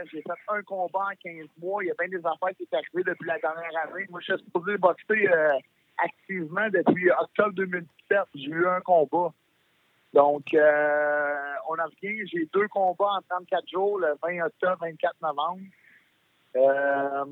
[0.10, 1.84] j'ai fait un combat en 15 mois.
[1.84, 4.06] Il y a bien des affaires qui sont arrivées depuis la dernière année.
[4.10, 5.58] Moi, je suis supposé boxer euh,
[5.98, 8.20] activement depuis octobre 2017.
[8.36, 9.34] J'ai eu un combat.
[10.14, 12.24] Donc, euh, on a rien.
[12.32, 15.62] J'ai deux combats en 34 jours, le 20 octobre, 24 novembre.
[16.56, 17.26] Euh,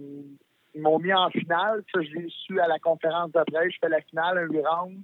[0.75, 1.83] ils m'ont mis en finale.
[1.93, 3.71] Ça, je l'ai su à la conférence de presse.
[3.71, 5.01] Je fais la finale, un 8 rounds.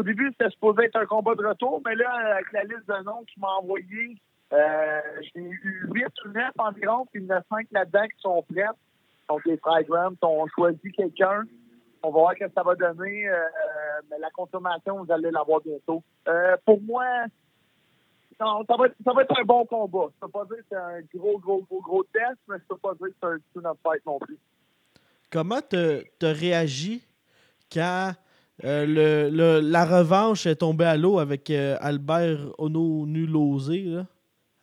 [0.00, 3.04] Au début, c'était supposé être un combat de retour, mais là, avec la liste de
[3.04, 4.16] noms qu'il m'a envoyé,
[4.50, 8.20] euh, j'ai eu 8 ou 9 environ, puis il y en a 5 là-dedans qui
[8.22, 8.64] sont prêts.
[9.28, 11.42] Donc, les frères Grant ont choisi quelqu'un.
[12.02, 13.28] On va voir ce que ça va donner.
[13.28, 13.44] euh,
[14.10, 16.02] mais la confirmation, vous allez l'avoir bientôt.
[16.28, 17.04] Euh, pour moi,
[18.40, 20.06] non, ça, va être, ça va être un bon combat.
[20.14, 22.78] Je peux pas dire que c'est un gros, gros, gros, gros test, mais je peux
[22.78, 24.38] pas dire que c'est un tune-up fight non plus.
[25.30, 27.06] Comment te réagis
[27.70, 28.12] quand
[28.64, 34.06] euh, le, le- la revanche est tombée à l'eau avec euh, Albert Ononulosé là,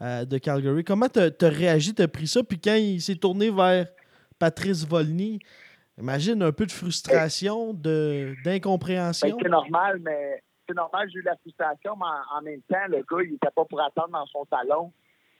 [0.02, 0.84] euh, de Calgary?
[0.84, 1.94] Comment te, te réagis?
[1.94, 2.44] T'as pris ça?
[2.44, 3.88] Puis quand il s'est tourné vers
[4.40, 5.40] Patrice Volny,
[6.00, 9.38] imagine un peu de frustration, de, Ben, d'incompréhension.
[9.42, 12.98] c'est normal, mais c'est normal, j'ai eu la frustration, mais en, en même temps, le
[12.98, 14.92] gars, il était pas pour attendre dans son salon.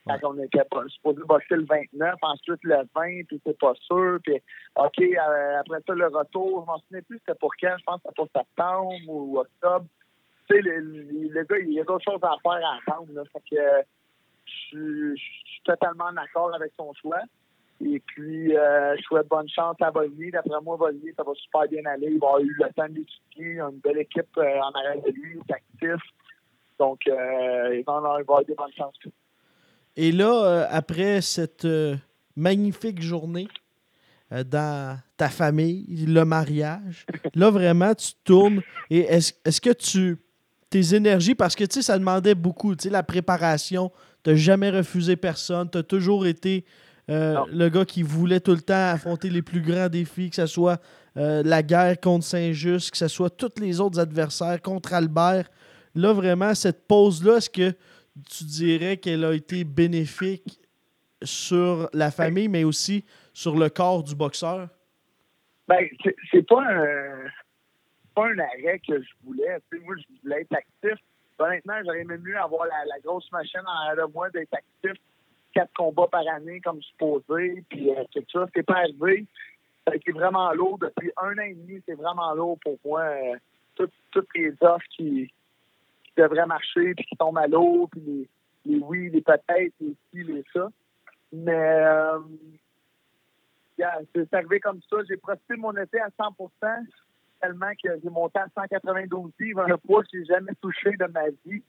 [0.08, 4.18] Quand on était pas supposé boxer le 29, ensuite le 20, puis c'est pas sûr.
[4.24, 4.40] Puis,
[4.76, 7.96] OK, euh, après ça, le retour, je m'en souviens plus c'était pour quand, je pense
[7.96, 9.86] que c'était pour septembre ou octobre.
[10.48, 13.12] Tu sais, le, le- le gars, il y a d'autres choses à faire à attendre.
[13.12, 13.22] Là.
[13.32, 13.62] Fait que
[14.46, 17.20] je suis- je suis totalement d'accord avec son choix.
[17.80, 20.30] Et puis, euh, je souhaite bonne chance à Volney.
[20.32, 22.08] D'après moi, Volney, ça va super bien aller.
[22.10, 23.52] Il va avoir eu le temps d'étudier.
[23.54, 26.02] Il a une belle équipe euh, en arrière de lui, il est actif.
[26.78, 28.98] Donc, euh, il va il va avoir des bonnes chances.
[30.00, 31.96] Et là, euh, après cette euh,
[32.36, 33.48] magnifique journée
[34.32, 38.62] euh, dans ta famille, le mariage, là, vraiment, tu tournes.
[38.90, 40.16] Et est-ce que tu.
[40.70, 43.90] Tes énergies, parce que tu sais, ça demandait beaucoup, tu sais, la préparation.
[44.22, 45.70] Tu n'as jamais refusé personne.
[45.70, 46.66] Tu as toujours été
[47.10, 50.46] euh, le gars qui voulait tout le temps affronter les plus grands défis, que ce
[50.46, 50.80] soit
[51.16, 55.48] euh, la guerre contre Saint-Just, que ce soit tous les autres adversaires contre Albert.
[55.94, 57.72] Là, vraiment, cette pause-là, est-ce que
[58.28, 60.60] tu dirais qu'elle a été bénéfique
[61.22, 64.68] sur la famille, mais aussi sur le corps du boxeur?
[65.66, 65.86] Ben,
[66.32, 67.24] c'est- pas un,
[68.14, 69.58] pas un arrêt que je voulais.
[69.84, 70.98] Moi, je voulais être actif.
[71.38, 75.00] Honnêtement, j'aurais aimé mieux avoir la, la grosse machine en arrière de moi, d'être actif
[75.54, 78.46] quatre combats par année comme supposé, puis euh, tout ça.
[78.54, 79.26] C'est pas arrivé.
[79.86, 80.78] Ça a été vraiment lourd.
[80.78, 83.00] Depuis un an et demi, c'est vraiment lourd pour moi.
[83.02, 83.36] Euh,
[83.74, 85.32] toutes, toutes les offres qui
[86.18, 88.28] devraient marcher, puis qui tombent à l'eau, puis les,
[88.66, 90.68] les oui, les peut-être, les ci, les ça.
[91.32, 92.18] Mais euh,
[94.14, 94.96] c'est arrivé comme ça.
[95.08, 96.48] J'ai profité de mon été à 100%
[97.40, 101.28] tellement que j'ai monté à 192 livres, un poids que j'ai jamais touché de ma
[101.46, 101.62] vie.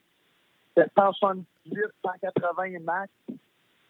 [0.75, 3.11] C'était 178, 180 max.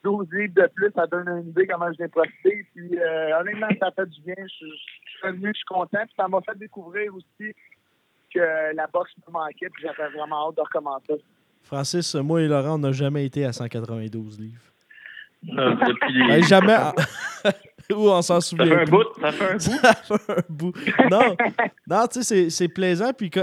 [0.03, 2.65] 12 livres de plus, ça donne une idée comment je l'ai profité.
[2.73, 4.35] Puis, euh, honnêtement, ça fait du bien.
[4.37, 5.99] Je, je suis revenu, je suis content.
[6.05, 7.53] Puis, ça m'a fait découvrir aussi
[8.33, 9.69] que la boxe me manquait.
[9.69, 11.23] Puis, j'avais vraiment hâte de recommencer.
[11.63, 14.61] Francis, moi et Laurent, on n'a jamais été à 192 livres.
[15.57, 16.77] Euh, depuis Ben, jamais.
[17.91, 18.65] Ou on s'en Ça souvient.
[18.65, 19.81] fait un bout, ça fait un bout.
[20.03, 20.73] Ça fait un bout.
[21.09, 21.35] Non,
[21.87, 23.13] non tu sais, c'est- c'est plaisant.
[23.13, 23.39] Puis, tu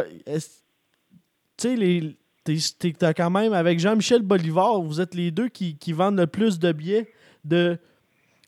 [1.56, 5.76] sais, les- t'es- t'es- t'as quand même, avec Jean-Michel Bolivar, vous êtes les deux qui,
[5.76, 7.10] qui vendent le plus de billets
[7.44, 7.78] de,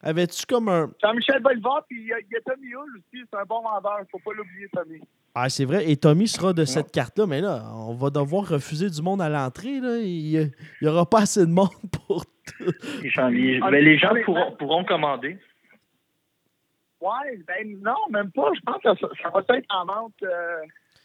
[0.02, 0.90] avais-tu comme un.
[1.02, 3.24] Jean-Michel Bolivar, puis il y, a- il y a Tommy Hull aussi.
[3.30, 3.98] C'est un bon vendeur.
[4.12, 5.00] faut pas l'oublier, Tommy.
[5.34, 5.88] Ah, c'est vrai.
[5.90, 9.28] Et Tommy sera de cette carte-là, mais là, on va devoir refuser du monde à
[9.28, 9.78] l'entrée.
[9.80, 9.98] là.
[9.98, 10.50] Il
[10.82, 11.68] n'y aura pas assez de monde
[12.06, 12.72] pour tout.
[13.02, 15.38] Les gens, les- ben, les gens pourront, pourront commander.
[17.00, 18.50] Ouais, ben non, même pas.
[18.54, 20.14] Je pense que ça, ça va être en vente.
[20.24, 20.62] euh,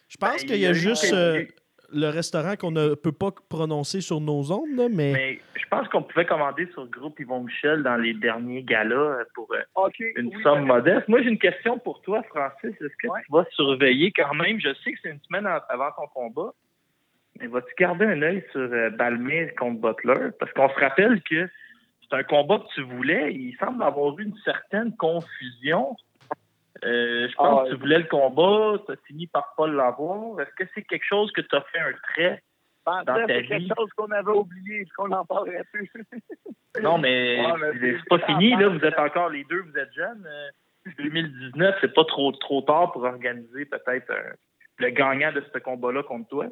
[0.09, 1.45] Je pense Ben, qu'il y a juste euh,
[1.93, 5.87] le restaurant qu'on ne peut pas prononcer sur nos ondes, là, mais, Mais je pense
[5.89, 9.89] qu'on pouvait commander sur le groupe Yvon Michel dans les derniers galas euh, pour euh,
[10.15, 11.07] une oui, somme ben, modeste.
[11.07, 12.71] Moi, j'ai une question pour toi, Francis.
[12.81, 13.21] Est-ce que Ouais.
[13.25, 14.59] tu vas surveiller quand même?
[14.59, 16.51] Je sais que c'est une semaine avant ton combat,
[17.39, 20.29] mais vas-tu garder un œil sur euh, Balmer contre Butler?
[20.39, 21.47] Parce qu'on se rappelle que
[22.01, 23.33] c'est un combat que tu voulais.
[23.33, 25.95] Il semble avoir eu une certaine confusion.
[26.83, 30.39] Euh, je pense Ah, que tu voulais le combat, tu as fini par pas l'avoir.
[30.41, 32.43] Est-ce que c'est quelque chose que tu as fait un trait?
[32.85, 33.47] dans ta c'est vie?
[33.47, 35.89] quelque chose qu'on avait oublié, qu'on n'en parlerait plus.
[36.81, 38.67] Non, mais Ouais, mais c'est c'est- pas c'est fini, là.
[38.67, 40.25] Vous êtes euh, encore les deux, vous êtes jeunes.
[40.27, 40.49] Euh,
[40.97, 44.33] 2019, c'est pas trop trop tard pour organiser peut-être un-
[44.79, 46.47] le gagnant de ce combat-là contre toi.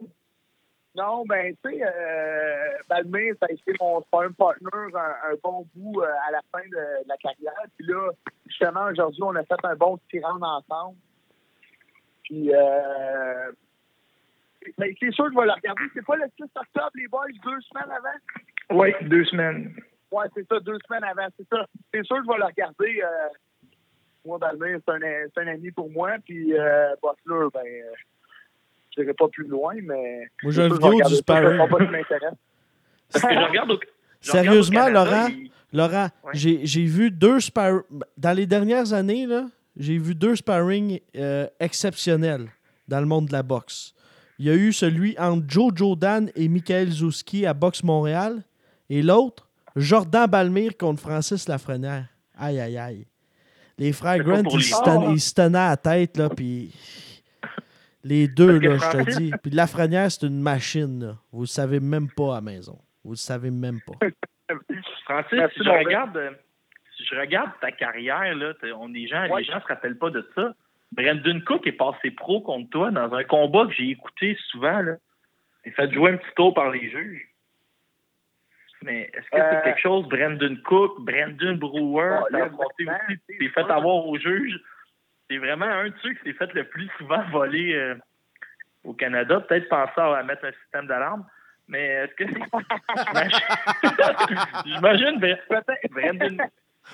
[0.95, 5.65] Non, ben, tu sais, euh, Balmer, ça a été mon sparring partner un, un bon
[5.73, 7.53] bout euh, à la fin de, de la carrière.
[7.77, 8.11] Puis là,
[8.45, 10.97] justement, aujourd'hui, on a fait un bon tirant ensemble.
[12.23, 13.51] Puis, euh,
[14.77, 15.83] ben, c'est sûr que je vais le regarder.
[15.93, 18.77] C'est pas le 6 octobre, les boys, deux semaines avant?
[18.81, 19.73] Oui, deux semaines.
[20.11, 21.65] Ouais, c'est ça, deux semaines avant, c'est ça.
[21.93, 23.01] C'est sûr que je vais le regarder.
[23.01, 23.29] euh,
[24.25, 26.15] moi, Balmer, c'est un, un ami pour moi.
[26.25, 27.93] Puis, euh, Butler, ben, euh,
[28.95, 30.27] je n'irai pas plus loin, mais.
[30.43, 31.57] moi, j'ai une vidéo du sparring.
[33.11, 33.79] Parce que je regarde au,
[34.21, 35.47] je Sérieusement, regarde au Canada, Laurent?
[35.73, 36.31] Laurent, Ouais.
[36.33, 37.81] j'ai vu deux sparring.
[38.17, 39.45] Dans les dernières années, là,
[39.77, 42.47] j'ai vu deux sparring euh, exceptionnels
[42.87, 43.93] dans le monde de la boxe.
[44.39, 48.43] Il y a eu celui entre Joe Jordan et Michael Zouski à Boxe Montréal.
[48.89, 52.05] Et l'autre, Jordan Balmire contre Francis Lafrenière.
[52.37, 53.05] Aïe, aïe, aïe.
[53.77, 56.29] Les frères Grant, pour ils, les- se tenaient- ils se tenaient à la tête, là,
[56.29, 56.73] puis...
[58.03, 59.31] Les deux, là, je te dis.
[59.43, 61.15] Puis Lafrenière, c'est une machine, là.
[61.31, 62.79] Vous le savez même pas à la maison.
[63.03, 63.93] Vous le savez même pas.
[65.05, 66.31] Francis, Merci, si je regarde, euh,
[66.97, 69.41] si je regarde ta carrière, là, on, les gens, Ouais.
[69.41, 70.53] les gens se rappellent pas de ça.
[70.91, 74.81] Brandon Cook est passé pro contre toi dans un combat que j'ai écouté souvent.
[74.81, 74.95] Là.
[75.65, 77.27] Il fait jouer un petit tour par les juges.
[78.83, 84.05] Mais est-ce que Euh, c'est quelque chose, Brandon Cook, Brandon Brewer, Oh, t'as fait avoir
[84.07, 84.59] aux juges.
[85.31, 87.95] C'est vraiment un de ceux qui s'est fait le plus souvent voler euh,
[88.83, 89.39] au Canada.
[89.39, 91.25] Peut-être penser à mettre un système d'alarme.
[91.69, 92.41] Mais est-ce que c'est.
[94.65, 95.89] J'imagine, ben, Peut-être.
[95.91, 96.37] Brandon.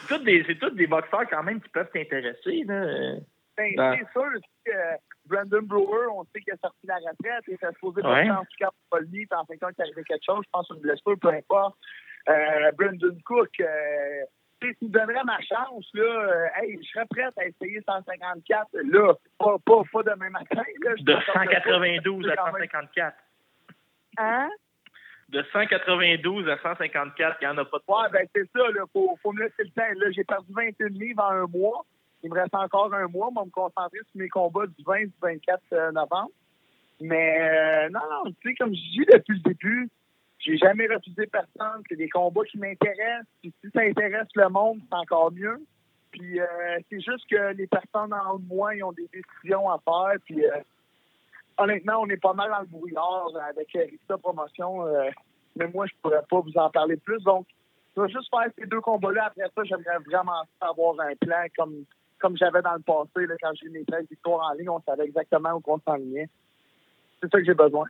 [0.08, 2.64] C'est tous des, boxeurs quand même qui peuvent t'intéresser.
[2.66, 3.20] Ben,
[3.58, 3.98] Ben.
[3.98, 4.30] C'est sûr
[4.64, 4.72] que
[5.26, 8.30] Brandon Brewer, on sait qu'il a sorti la retraite, il était supposé Ouais.
[8.30, 10.50] en tout cas pour Paul puis en fin de compte, il arrivé quelque chose, je
[10.52, 11.76] pense une blessure, peu importe.
[12.30, 14.26] Euh, Brandon Cook, euh,
[14.60, 17.82] tu sais, s'il me donnerait ma chance, là, euh, hey, je serais prête à essayer
[17.82, 20.62] 154, là, pas, pas, pas demain matin.
[20.84, 23.18] Là, De pense que 192 à c'est quand même- 154.
[24.18, 24.50] Hein?
[25.30, 28.84] De 192 à 154, il n'y en a pas de Ouais, ben c'est ça, là,
[28.94, 29.84] faut, faut me laisser le temps.
[29.96, 31.86] Là, j'ai perdu 21 livres en un mois.
[32.24, 33.30] Il me reste encore un mois.
[33.32, 36.32] Moi, me concentrer sur mes combats du 20 du 24 euh, novembre.
[37.00, 39.90] Mais euh, non, non, tu sais, comme je dis depuis le début,
[40.48, 41.84] j'ai jamais refusé personne.
[41.90, 43.28] C'est des combats qui m'intéressent.
[43.44, 45.62] Si ça intéresse le monde, c'est encore mieux.
[46.12, 46.46] Puis euh,
[46.90, 50.16] c'est juste que les personnes en haut de moi, ont des décisions à faire.
[50.24, 50.52] Puis euh,
[51.58, 54.88] honnêtement, on est pas mal dans le brouillard avec Rita Promotion.
[54.88, 55.10] euh,
[55.58, 57.22] mais moi, je pourrais pas vous en parler plus.
[57.24, 57.48] Donc,
[57.96, 59.26] je vais juste faire ces deux combats-là.
[59.26, 61.84] Après ça, j'aimerais vraiment avoir un plan comme,
[62.20, 63.28] comme j'avais dans le passé.
[63.42, 66.30] Quand j'ai mes 13 victoires en ligne, on savait exactement où on s'enlignait.
[67.20, 67.88] C'est ça que j'ai besoin.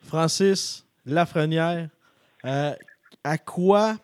[0.00, 0.86] Francis?
[1.06, 1.88] Lafrenière,
[2.44, 2.74] euh,
[3.22, 3.96] à quoi,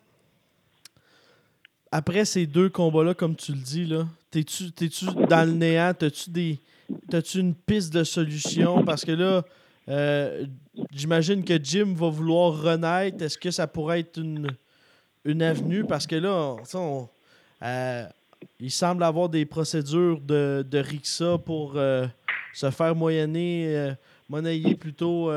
[1.91, 5.93] après ces deux combats-là, comme tu le dis, là, t'es-tu, t'es-tu dans le néant?
[5.99, 6.59] T'as-tu, des,
[7.09, 8.85] t'as-tu une piste de solution?
[8.85, 9.45] Parce que là,
[9.89, 10.47] euh,
[10.93, 13.23] j'imagine que Jim va vouloir renaître.
[13.23, 14.49] Est-ce que ça pourrait être une,
[15.25, 15.85] une avenue?
[15.85, 16.57] Parce que là,
[17.63, 18.07] euh,
[18.59, 22.07] il semble avoir des procédures de, de RIXA pour euh,
[22.55, 23.95] se faire moyenner,
[24.29, 25.31] monnayer plutôt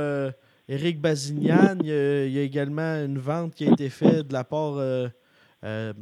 [0.67, 1.77] Eric Bazignan.
[1.81, 4.43] Il y, a, il y a également une vente qui a été faite de la
[4.43, 5.07] part euh,
[5.63, 5.93] euh,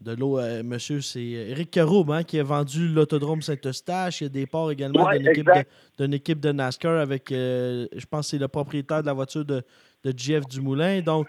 [0.00, 4.20] de l'eau, euh, monsieur, c'est Eric Caroub hein, qui a vendu l'autodrome Saint-Eustache.
[4.20, 5.64] Il y a des parts également Ouais, d'une équipe, de,
[6.04, 9.44] d'une équipe de NASCAR avec, euh, je pense que c'est le propriétaire de la voiture
[9.44, 9.62] de,
[10.02, 11.00] de JF Dumoulin.
[11.02, 11.28] Donc,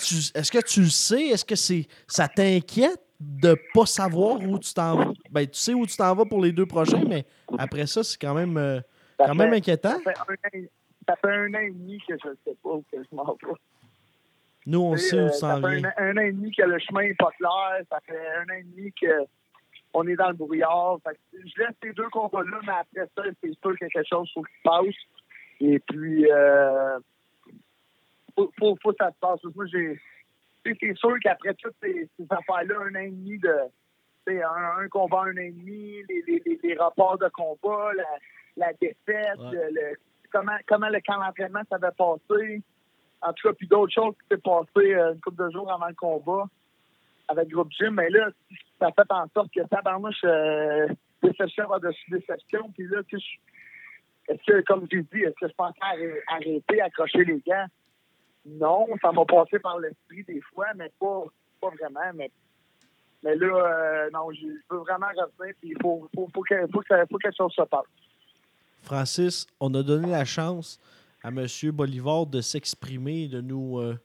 [0.00, 1.28] tu- est-ce que tu le sais?
[1.28, 5.12] Est-ce que c'est ça t'inquiète de pas savoir où tu t'en vas?
[5.30, 7.26] Ben, tu sais où tu t'en vas pour les deux prochains, mais
[7.58, 8.82] après ça, c'est quand même,
[9.18, 9.90] quand inquiétant.
[9.90, 10.66] Ça fait, un an,
[11.08, 13.24] ça fait un an et demi que je ne sais pas où que je m'en
[13.24, 13.52] vais.
[14.66, 15.92] Nous, on sait où euh, ça s'en fait viens.
[15.96, 17.80] un, un an et demi que le chemin n'est pas clair.
[17.90, 20.98] Ça fait un an et demi qu'on est dans le brouillard.
[21.02, 24.30] Fait que je laisse ces deux combats-là, mais après ça, c'est sûr que quelque chose
[24.34, 24.94] faut qu'il se passe.
[25.60, 26.98] Et puis, euh,
[28.36, 29.40] faut, faut, faut que ça se passe.
[29.54, 29.98] Moi, j'ai.
[30.64, 33.54] C'est sûr qu'après toutes ces, ces affaires-là, un an et demi de.
[34.30, 38.04] Un, un combat, un an et demi, les, les, les, les rapports de combat, la,
[38.58, 39.70] la défaite, Ouais.
[39.72, 39.96] le-
[40.32, 42.62] comment, comment le camp d'entraînement s'avait passé.
[43.20, 45.88] En tout cas, puis d'autres choses qui s'est passé euh, une couple de jours avant
[45.88, 46.44] le combat
[47.26, 47.94] avec Groupe Gym.
[47.94, 48.30] Mais là,
[48.78, 50.88] ça fait en sorte que tabarnouche, euh,
[51.22, 52.70] déception par-dessus déception.
[52.72, 53.00] Puis là,
[54.28, 57.66] est-ce que, comme j'ai dit, est-ce que je pensais arrê- arrêter, accrocher les gants?
[58.46, 61.24] Non, ça m'a passé par l'esprit des fois, mais pas,
[61.60, 62.12] pas vraiment.
[62.14, 62.30] Mais,
[63.22, 67.06] mais là, euh, non, je veux vraiment revenir, puis il faut, faut, que, faut, que,
[67.06, 67.84] faut que quelque chose se passe.
[68.92, 70.80] Francis, on a donné la chance
[71.22, 71.46] à M.
[71.72, 73.98] Bolivar de s'exprimer, de nous, euh,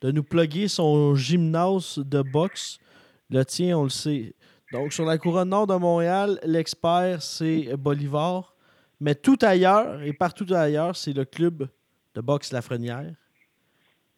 [0.00, 2.78] de nous plugger son gymnase de boxe.
[3.30, 4.34] Le tien, on le sait.
[4.72, 8.56] Donc, sur la couronne nord de Montréal, l'expert, c'est Bolivar.
[8.98, 11.68] Mais tout ailleurs et partout ailleurs, c'est le club
[12.16, 13.14] de boxe Lafrenière.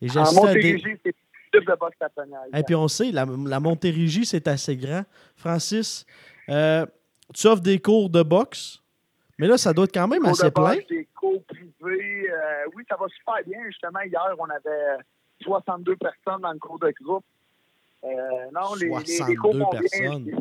[0.00, 2.48] Et à des- Montérégie, c'est le club de boxe national.
[2.54, 5.04] et puis on sait, la, la Montérégie, c'est assez grand.
[5.34, 6.06] Francis,
[6.48, 6.86] euh,
[7.34, 8.80] tu offres des cours de boxe,
[9.38, 10.76] mais là, ça doit être quand même assez plein.
[10.88, 12.30] des cours privés.
[12.30, 13.58] euh, oui, ça va super bien.
[13.66, 14.96] Justement, hier, on avait
[15.42, 17.24] 62 personnes dans le cours de groupe.
[18.04, 18.08] Euh,
[18.52, 20.38] non, les, les, les cours 62 vont bien.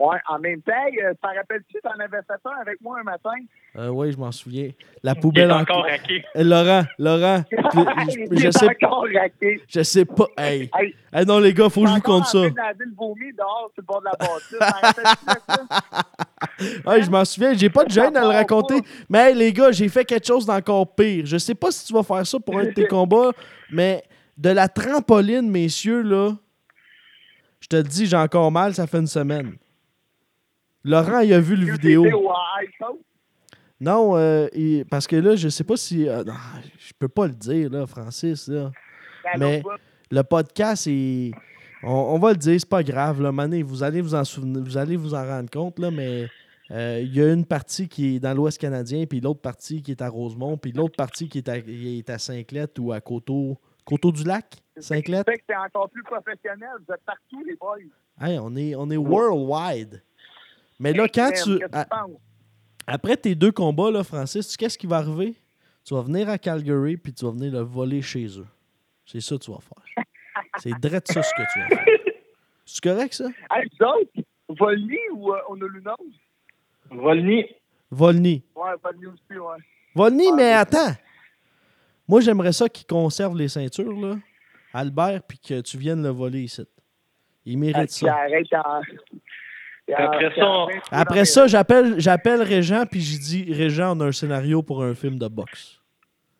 [0.00, 3.34] Oui, en même temps, euh, t'en rappelles-tu, t'en avais fait un avec moi un matin?
[3.76, 4.70] Euh, oui, je m'en souviens.
[5.02, 6.24] La poubelle en encore raqué.
[6.36, 9.60] Laurent, Laurent, je, sais, encore raqué.
[9.68, 10.26] je sais pas.
[10.36, 10.70] Hey.
[10.78, 12.38] Hey, Hey, non, les gars, faut que je vous compte ça.
[12.96, 16.04] vomi dehors sur le bord de la bâtisse.
[16.86, 17.52] Ouais, je m'en souviens.
[17.54, 18.80] J'ai pas de gêne à le raconter.
[19.08, 21.24] Mais hey, les gars, j'ai fait quelque chose d'encore pire.
[21.26, 23.32] Je sais pas si tu vas faire ça pour un de tes combats,
[23.70, 24.04] mais
[24.36, 26.36] de la trampoline, messieurs, là,
[27.60, 29.56] je te le dis, j'ai encore mal, ça fait une semaine.
[30.88, 32.04] Laurent, il a vu le vidéo.
[33.80, 36.08] Non, euh, il- parce que là, je sais pas si.
[36.08, 36.32] euh, non,
[36.78, 38.48] je peux pas le dire, là, Francis.
[38.48, 38.70] Là.
[39.38, 39.62] Mais-.
[40.10, 40.88] Le podcast,
[41.82, 43.20] on, on va le dire, c'est pas grave.
[43.22, 46.26] Là, Mané, vous allez vous en souvenir, vous allez vous en rendre compte, là, mais
[46.70, 49.90] euh, il y a une partie qui est dans l'Ouest canadien, puis l'autre partie qui
[49.92, 53.00] est à Rosemont, puis l'autre partie qui est à, qui est à Saint-Clette ou à
[53.00, 54.46] Coteau, Coteau du Lac,
[54.78, 55.26] Saint-Clette.
[55.48, 56.68] C'est encore plus professionnel.
[56.86, 57.76] Vous êtes partout, les boys.
[58.20, 60.02] Hey, on est, on est worldwide.
[60.78, 61.64] Mais là, quand Hey, tu.
[61.72, 61.86] à-
[62.86, 65.34] après tes deux combats, là, Francis, qu'est-ce qui va arriver?
[65.84, 68.46] Tu vas venir à Calgary, puis tu vas venir le voler chez eux.
[69.06, 70.04] C'est ça que tu vas faire.
[70.58, 71.86] C'est direct ça ce que tu vas faire.
[72.64, 73.24] C'est correct, ça?
[73.50, 74.10] Hey, autres,
[74.48, 75.80] Volny ou euh, Honolulu?
[76.90, 77.44] Volny,
[77.90, 78.42] Volny.
[78.54, 79.56] Ouais, Volny aussi, ouais.
[79.94, 80.92] Volny, Ah, mais mais- attends.
[82.06, 84.16] Moi, j'aimerais ça qu'il conserve les ceintures, là.
[84.72, 86.62] Albert, puis que tu viennes le voler ici.
[87.44, 88.14] Il mérite Hey, ça.
[88.14, 88.80] arrête en-
[89.96, 94.62] Après ça, Après ça, j'appelle j'appelle Régent, puis j'ai dit Régent, on a un scénario
[94.62, 95.80] pour un film de boxe.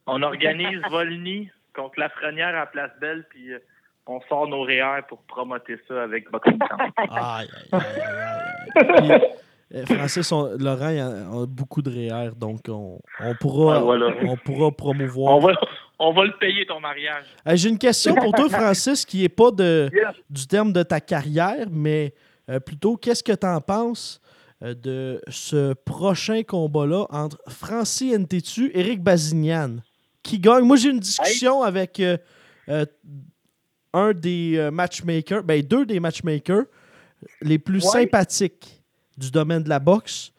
[0.07, 3.59] on organise Volny contre Lafrenière à Place Belle, puis euh,
[4.07, 6.91] on sort nos REER pour promoter ça avec Boxing Town.
[7.11, 9.21] Aïe, aïe, aïe, aïe, aïe.
[9.71, 13.81] Puis, euh, Francis, on- Laurent il a, a beaucoup de REER, donc on, on pourra,
[13.81, 14.09] voilà.
[14.23, 15.37] on pourra promouvoir.
[15.37, 15.53] On va,
[15.99, 17.25] on va le payer ton mariage.
[17.47, 20.15] Euh, J'ai une question pour toi, Francis, qui n'est pas de, Yes.
[20.31, 22.15] du terme de ta carrière, mais
[22.49, 24.21] euh, plutôt, qu'est-ce que tu en penses
[24.63, 29.77] euh, de ce prochain combat-là entre Francis Ntetu et Eric Bazignan?
[30.23, 30.65] Qui gagne?
[30.65, 32.17] Moi, j'ai une discussion avec euh,
[33.93, 36.65] un des matchmakers, ben deux des matchmakers
[37.41, 37.91] les plus Ouais.
[38.03, 38.83] sympathiques
[39.17, 40.33] du domaine de la boxe.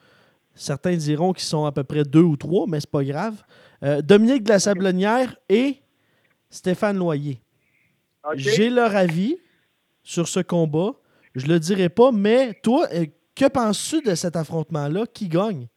[0.53, 3.41] Certains diront qu'ils sont à peu près deux ou trois, mais c'est pas grave.
[3.83, 5.77] Euh, Dominique de la Sablonnière et
[6.49, 7.39] Stéphane Loyer.
[8.35, 9.37] J'ai leur avis
[10.03, 10.91] sur ce combat.
[11.35, 15.05] Je le dirai pas, mais toi, euh, que penses-tu de cet affrontement-là?
[15.13, 15.67] Qui gagne?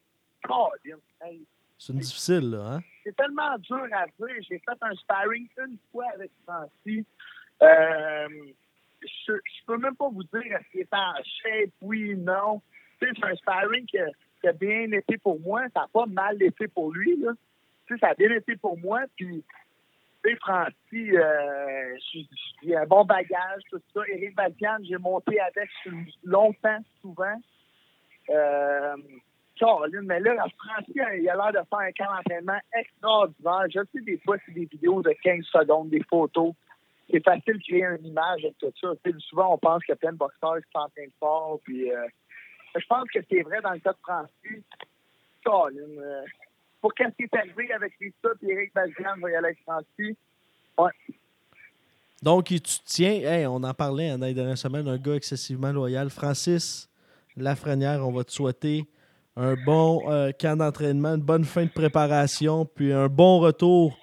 [1.21, 1.47] Hey,
[1.79, 2.75] C'est une difficile, là.
[2.75, 2.81] Hein?
[3.05, 4.37] C'est tellement dur à dire.
[4.49, 7.05] J'ai fait un sparring une fois avec Francis.
[7.63, 8.29] Euh,
[9.03, 12.61] je, je peux même pas vous dire est-ce qu'il est en shape, oui, non.
[13.01, 14.07] Tu sais, c'est un sparring qui a,
[14.41, 15.63] qui a bien été pour moi.
[15.75, 17.17] Ça n'a pas mal été pour lui.
[17.21, 17.33] Là.
[17.87, 19.03] Tu sais, ça a bien été pour moi.
[19.17, 19.45] Puis,
[20.23, 21.97] sais, Francis, euh,
[22.63, 24.01] j'ai- un bon bagage, tout ça.
[24.09, 25.69] Éric Balkan, j'ai monté avec
[26.25, 27.41] longtemps, souvent.
[28.31, 28.97] Euh,
[30.03, 33.67] mais là, Francis, il a l'air de faire un camp d'entraînement extraordinaire.
[33.69, 36.53] Je sais, des fois, c'est des vidéos de 15 secondes, des photos.
[37.11, 38.89] C'est facile de créer une image avec tout ça.
[39.19, 41.61] Souvent, on pense qu'il y a plein de boxeurs qui s'entraînent fort.
[41.65, 42.07] Puis, euh,
[42.75, 44.65] je pense que c'est vrai dans le cas de Francis.
[45.45, 46.25] Caroline, euh,
[46.83, 50.17] pour qu'est-ce qui est arrivé avec Rita et Eric y aller avec Francis.
[50.77, 50.91] Ouais.
[52.21, 56.11] Donc, tu tiens, on en parlait dans les dernières semaines, un gars excessivement loyal.
[56.11, 56.91] Francis
[57.37, 58.85] Lafrenière, on va te souhaiter
[59.37, 63.97] un bon euh, camp d'entraînement, une bonne fin de préparation, puis un bon retour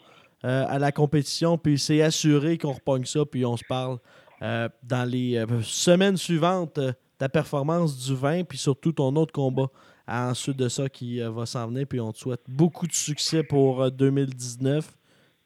[0.46, 1.58] euh, à la compétition.
[1.58, 4.00] Puis c'est assuré qu'on repogne ça, puis on se parle
[4.42, 6.80] euh, dans les semaines suivantes
[7.18, 9.68] ta performance du 20, puis surtout ton autre combat
[10.10, 11.86] ensuite de ça qui va s'en venir.
[11.88, 14.98] Puis on te souhaite beaucoup de succès pour 2019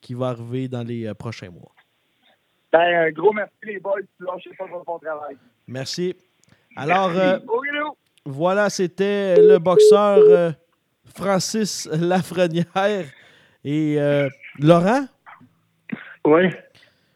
[0.02, 1.72] qui va arriver dans les prochains mois.
[2.72, 5.38] Ben, un gros merci les boys, lâchez pas votre bon travail.
[5.68, 6.16] Merci.
[6.76, 7.12] Alors,
[8.26, 10.52] voilà, c'était le boxeur euh,
[11.14, 13.06] Francis Lafrenière.
[13.66, 14.30] Et euh,
[14.60, 15.06] Laurent?
[16.26, 16.50] Oui.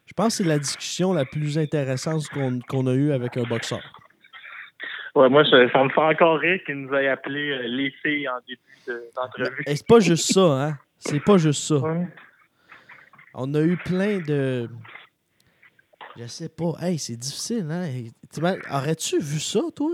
[0.05, 2.23] Je pense que c'est la discussion la plus intéressante
[2.67, 3.81] qu'on a eue avec un boxeur.
[5.17, 8.37] Ouais, moi, ça, me fait encore rire qu'il nous ait appelé euh, les filles en
[8.47, 9.63] début d'entrevue.
[9.65, 10.77] Et c'est pas juste ça, hein?
[10.99, 11.77] C'est pas juste ça.
[13.33, 14.69] On a eu plein de.
[16.17, 16.73] Je sais pas.
[16.81, 17.87] Hey, c'est difficile, hein?
[18.71, 19.89] Aurais-tu vu ça, toi?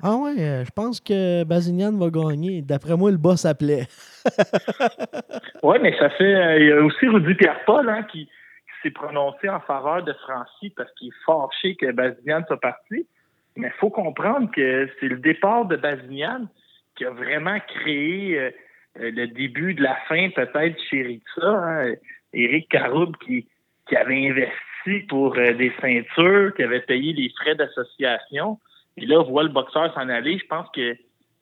[0.00, 2.62] Ah ouais, euh, je pense que Bazignan va gagner.
[2.62, 3.88] D'après moi, le boss s'appelait.
[5.64, 6.32] oui, mais ça fait.
[6.32, 8.28] Euh, il y a aussi Rudy Pierre-Paul hein, qui,
[8.84, 13.08] s'est prononcé en faveur de Francis parce qu'il est fâché que Bazignan soit parti.
[13.56, 16.46] Mais il faut comprendre que c'est le départ de Bazignan
[16.96, 18.50] qui a vraiment créé euh,
[18.94, 21.46] le début de la fin, peut-être, chez Rixa.
[21.46, 21.94] Hein.
[22.32, 23.46] Éric Caroub qui,
[23.88, 28.58] qui avait investi pour des ceintures, qui avait payé les frais d'association.
[28.96, 30.38] Et là, voit le boxeur s'en aller.
[30.38, 30.96] Je pense que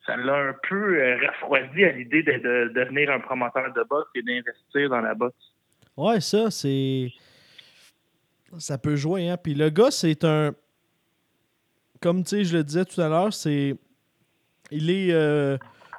[0.07, 4.23] ça l'a un peu euh, refroidi à l'idée de, devenir un promoteur de boxe et
[4.23, 5.37] d'investir dans la boxe.
[5.97, 7.11] Ouais, ça, c'est.
[8.59, 9.37] Ça peut jouer, hein.
[9.37, 10.55] Puis le gars, c'est un.
[12.05, 13.75] Comme je le disais tout à l'heure, c'est.
[14.71, 15.57] Il est euh,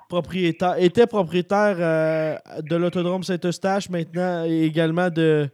[0.08, 0.76] propriétaire.
[0.78, 5.50] était propriétaire euh, de l'autodrome Saint-Eustache, maintenant également de.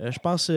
[0.00, 0.50] je pense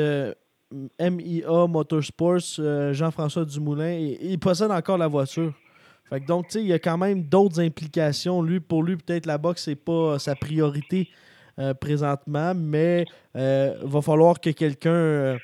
[0.99, 5.53] MIA Motorsports, euh, Jean-François Dumoulin, il possède encore la voiture.
[6.10, 8.41] Fait donc, tu sais, il y a quand même d'autres implications.
[8.41, 11.10] Lui, pour lui, peut-être la boxe, c'est pas sa priorité
[11.57, 15.38] euh, présentement, mais il euh, va falloir que quelqu'un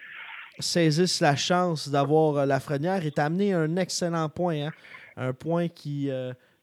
[0.61, 4.67] saisisse la chance d'avoir la frenière et amené un excellent point.
[4.67, 4.71] Hein.
[5.17, 6.09] Un point qui,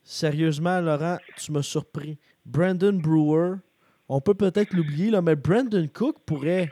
[0.02, 2.18] sérieusement, Laurent, tu m'as surpris.
[2.46, 3.56] Brandon Brewer,
[4.08, 6.70] on peut peut-être l'oublier, mais Brandon Cook pourrait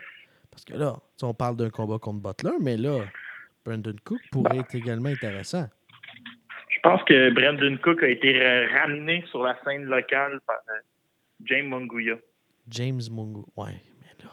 [0.56, 3.04] parce que là, on parle d'un combat contre Butler, mais là,
[3.62, 5.68] Brandon Cook pourrait être également intéressant.
[6.70, 10.80] Je pense que Brandon Cook a été ramené sur la scène locale par euh,
[11.44, 12.14] James Munguia.
[12.68, 14.30] James Munguia, ouais, mais là,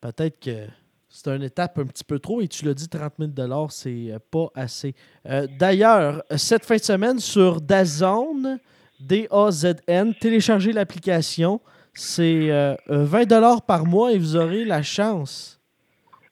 [0.00, 0.68] peut-être que
[1.14, 4.18] c'est une étape un petit peu trop et tu l'as dit, 30 000 c'est euh,
[4.30, 4.94] pas assez.
[5.26, 8.58] Euh, d'ailleurs, cette fin de semaine sur DAZN,
[8.98, 11.60] D-A-Z-N, téléchargez l'application.
[11.92, 12.48] C'est
[12.88, 15.60] 20 euh, par mois et vous aurez la chance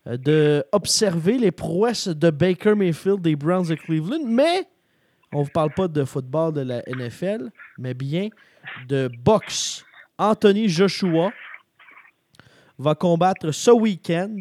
[0.06, 4.24] euh, d'observer les prouesses de Baker Mayfield des Browns de Cleveland.
[4.24, 4.66] Mais
[5.32, 8.30] on ne vous parle pas de football de la NFL, mais bien
[8.88, 9.84] de boxe.
[10.16, 11.32] Anthony Joshua
[12.78, 14.38] va combattre ce week-end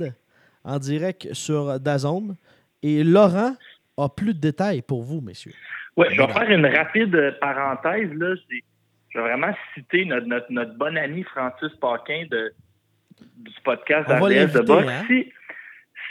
[0.64, 2.36] en direct sur Dazone.
[2.82, 3.56] Et Laurent
[3.98, 5.54] a plus de détails pour vous, messieurs.
[5.98, 8.14] Oui, je vais faire une rapide parenthèse.
[8.14, 8.36] Là
[9.10, 12.54] je vais vraiment citer notre, notre, bon ami Francis Paquin de,
[13.38, 14.88] du podcast de boxe.
[14.88, 15.04] Hein?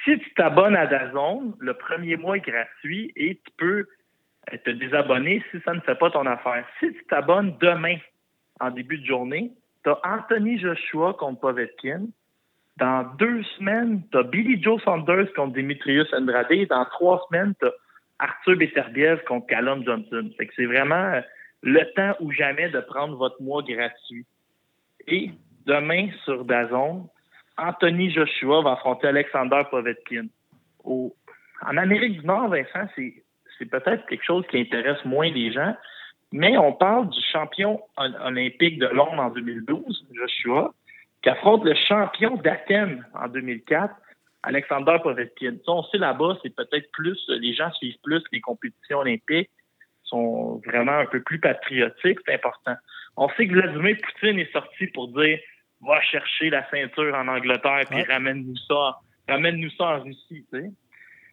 [0.04, 3.86] Si, tu t'abonnes à Dazone, le premier mois est gratuit et tu peux
[4.52, 6.64] euh, te désabonner si ça ne fait pas ton affaire.
[6.80, 7.96] Si tu t'abonnes demain,
[8.60, 9.52] en début de journée,
[9.84, 12.06] tu as Anthony Joshua contre Povetkin.
[12.78, 16.66] Dans deux semaines, tu as Billy Joe Saunders contre Dimitrius Andrade.
[16.70, 17.72] Dans trois semaines, tu as
[18.20, 20.30] Arthur Beterbiev contre Callum Johnson.
[20.38, 21.20] c'est vraiment euh,
[21.62, 24.24] le temps ou jamais de prendre votre mois gratuit.
[25.08, 25.32] Et
[25.66, 27.08] demain, sur Dazon,
[27.56, 30.26] Anthony Joshua va affronter Alexander Povetkin.
[30.84, 31.10] en
[31.76, 35.74] Amérique du Nord, Vincent, c'est peut-être quelque chose qui intéresse moins les gens,
[36.30, 40.72] mais on parle du champion olympique de Londres en 2012, Joshua,
[41.28, 43.94] qui affronte le champion d'Athènes en 2004,
[44.44, 45.56] Alexander Povetkin.
[45.66, 49.50] on sait là-bas, c'est peut-être plus, les gens suivent plus les compétitions olympiques,
[50.04, 52.76] sont vraiment un peu plus patriotiques, c'est important.
[53.18, 55.38] On sait que Vladimir Poutine est sorti pour dire
[55.86, 58.96] va chercher la ceinture en Angleterre puis ramène-nous ça,
[59.28, 60.70] ramène-nous ça en Russie, tu sais.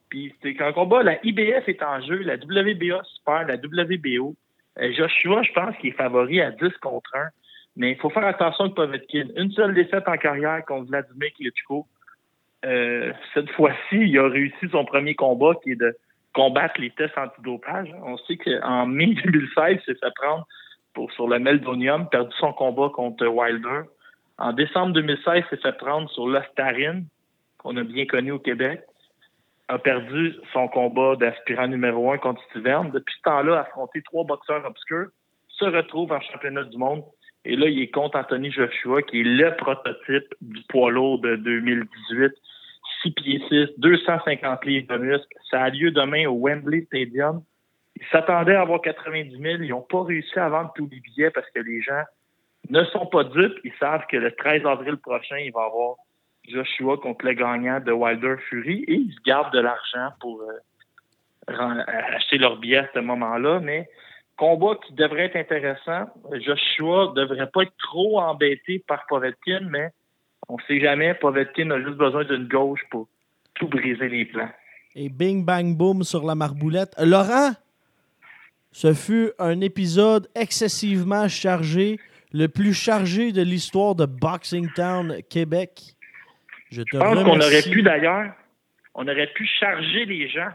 [0.09, 4.35] Puis c'est quand combat, la IBF est en jeu, la WBA super, la WBO.
[4.77, 7.27] Euh, Joshua, je pense qu'il est favori à 10 contre 1.
[7.75, 9.27] Mais il faut faire attention avec Povetkin.
[9.35, 11.85] Une seule défaite en carrière contre Vladimir Klitschko.
[12.65, 15.95] Euh, cette fois-ci, il a réussi son premier combat qui est de
[16.33, 17.93] combattre les tests antidopage.
[18.03, 20.47] On sait qu'en mai 2016, c'est fait prendre
[20.93, 23.81] pour, sur le meldonium, perdu son combat contre Wilder.
[24.37, 27.05] En décembre 2016, c'est fait prendre sur l'ostarine
[27.57, 28.81] qu'on a bien connu au Québec,
[29.67, 32.91] a perdu son combat d'aspirant numéro un contre Steven.
[32.91, 35.07] Depuis ce temps-là, a affronté trois boxeurs obscurs,
[35.47, 37.03] se retrouve en championnat du monde.
[37.45, 41.35] Et là, il est contre Anthony Joshua, qui est le prototype du poids lourd de
[41.35, 42.33] 2018.
[43.03, 45.27] 6 pieds 6, 250 livres de muscle.
[45.49, 47.43] Ça a lieu demain au Wembley Stadium.
[47.95, 49.61] Ils s'attendaient à avoir 90 000.
[49.61, 52.03] Ils n'ont pas réussi à vendre tous les billets parce que les gens
[52.69, 53.57] ne sont pas dupes.
[53.63, 55.95] Ils savent que le 13 avril prochain, il va y avoir
[56.47, 62.37] Joshua contre le gagnant de Wilder Fury et ils gardent de l'argent pour euh, acheter
[62.37, 63.59] leurs billets à ce moment-là.
[63.59, 63.87] Mais
[64.37, 66.05] combat qui devrait être intéressant.
[66.33, 69.89] Joshua devrait pas être trop embêté par Povetkin, mais
[70.47, 71.13] on sait jamais.
[71.13, 73.07] Povetkin a juste besoin d'une gauche pour
[73.55, 74.49] tout briser les plans.
[74.95, 76.93] Et bing, bang, boom sur la marboulette.
[76.99, 77.51] Laurent,
[78.71, 81.99] ce fut un épisode excessivement chargé,
[82.31, 85.95] le plus chargé de l'histoire de Boxing Town Québec.
[86.71, 88.33] Je te pense qu'on aurait pu d'ailleurs,
[88.93, 90.49] on aurait pu charger les gens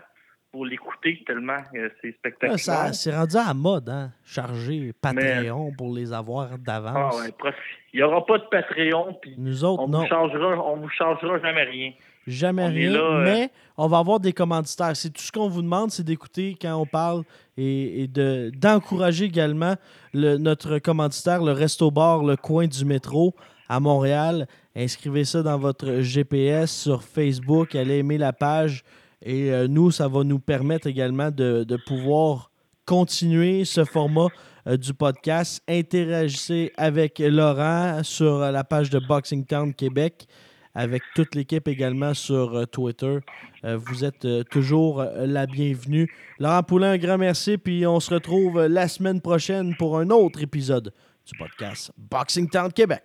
[0.50, 2.58] pour l'écouter tellement euh, c'est spectaculaire.
[2.58, 4.10] ça c'est rendu à mode, hein?
[4.24, 7.14] Charger Patreon pour les avoir d'avance.
[7.14, 7.52] Ah ouais,
[7.92, 10.00] Il n'y aura pas de Patreon, puis Nous autres, on non.
[10.00, 11.92] Vous changera, on vous changera jamais rien.
[12.26, 14.94] Jamais rien, euh, mais on va avoir des commanditaires.
[14.94, 17.22] C'est tout ce qu'on vous demande, c'est d'écouter quand on parle
[17.56, 19.74] et, de, d'encourager également
[20.12, 23.34] le, notre commanditaire, le Resto Bar, le coin du métro
[23.68, 24.46] à Montréal.
[24.76, 28.84] Inscrivez ça dans votre GPS sur Facebook, allez aimer la page.
[29.22, 32.50] Et euh, nous, ça va nous permettre également de, pouvoir
[32.86, 34.28] continuer ce format
[34.66, 35.62] euh, du podcast.
[35.68, 40.26] Interagissez avec Laurent sur la page de Boxing Town Québec,
[40.74, 43.18] avec toute l'équipe également sur euh, Twitter.
[43.62, 46.10] vous êtes toujours la bienvenue.
[46.38, 50.42] Laurent Poulain, un grand merci, puis on se retrouve la semaine prochaine pour un autre
[50.42, 50.92] épisode
[51.26, 52.98] du podcast Boxing Town Québec.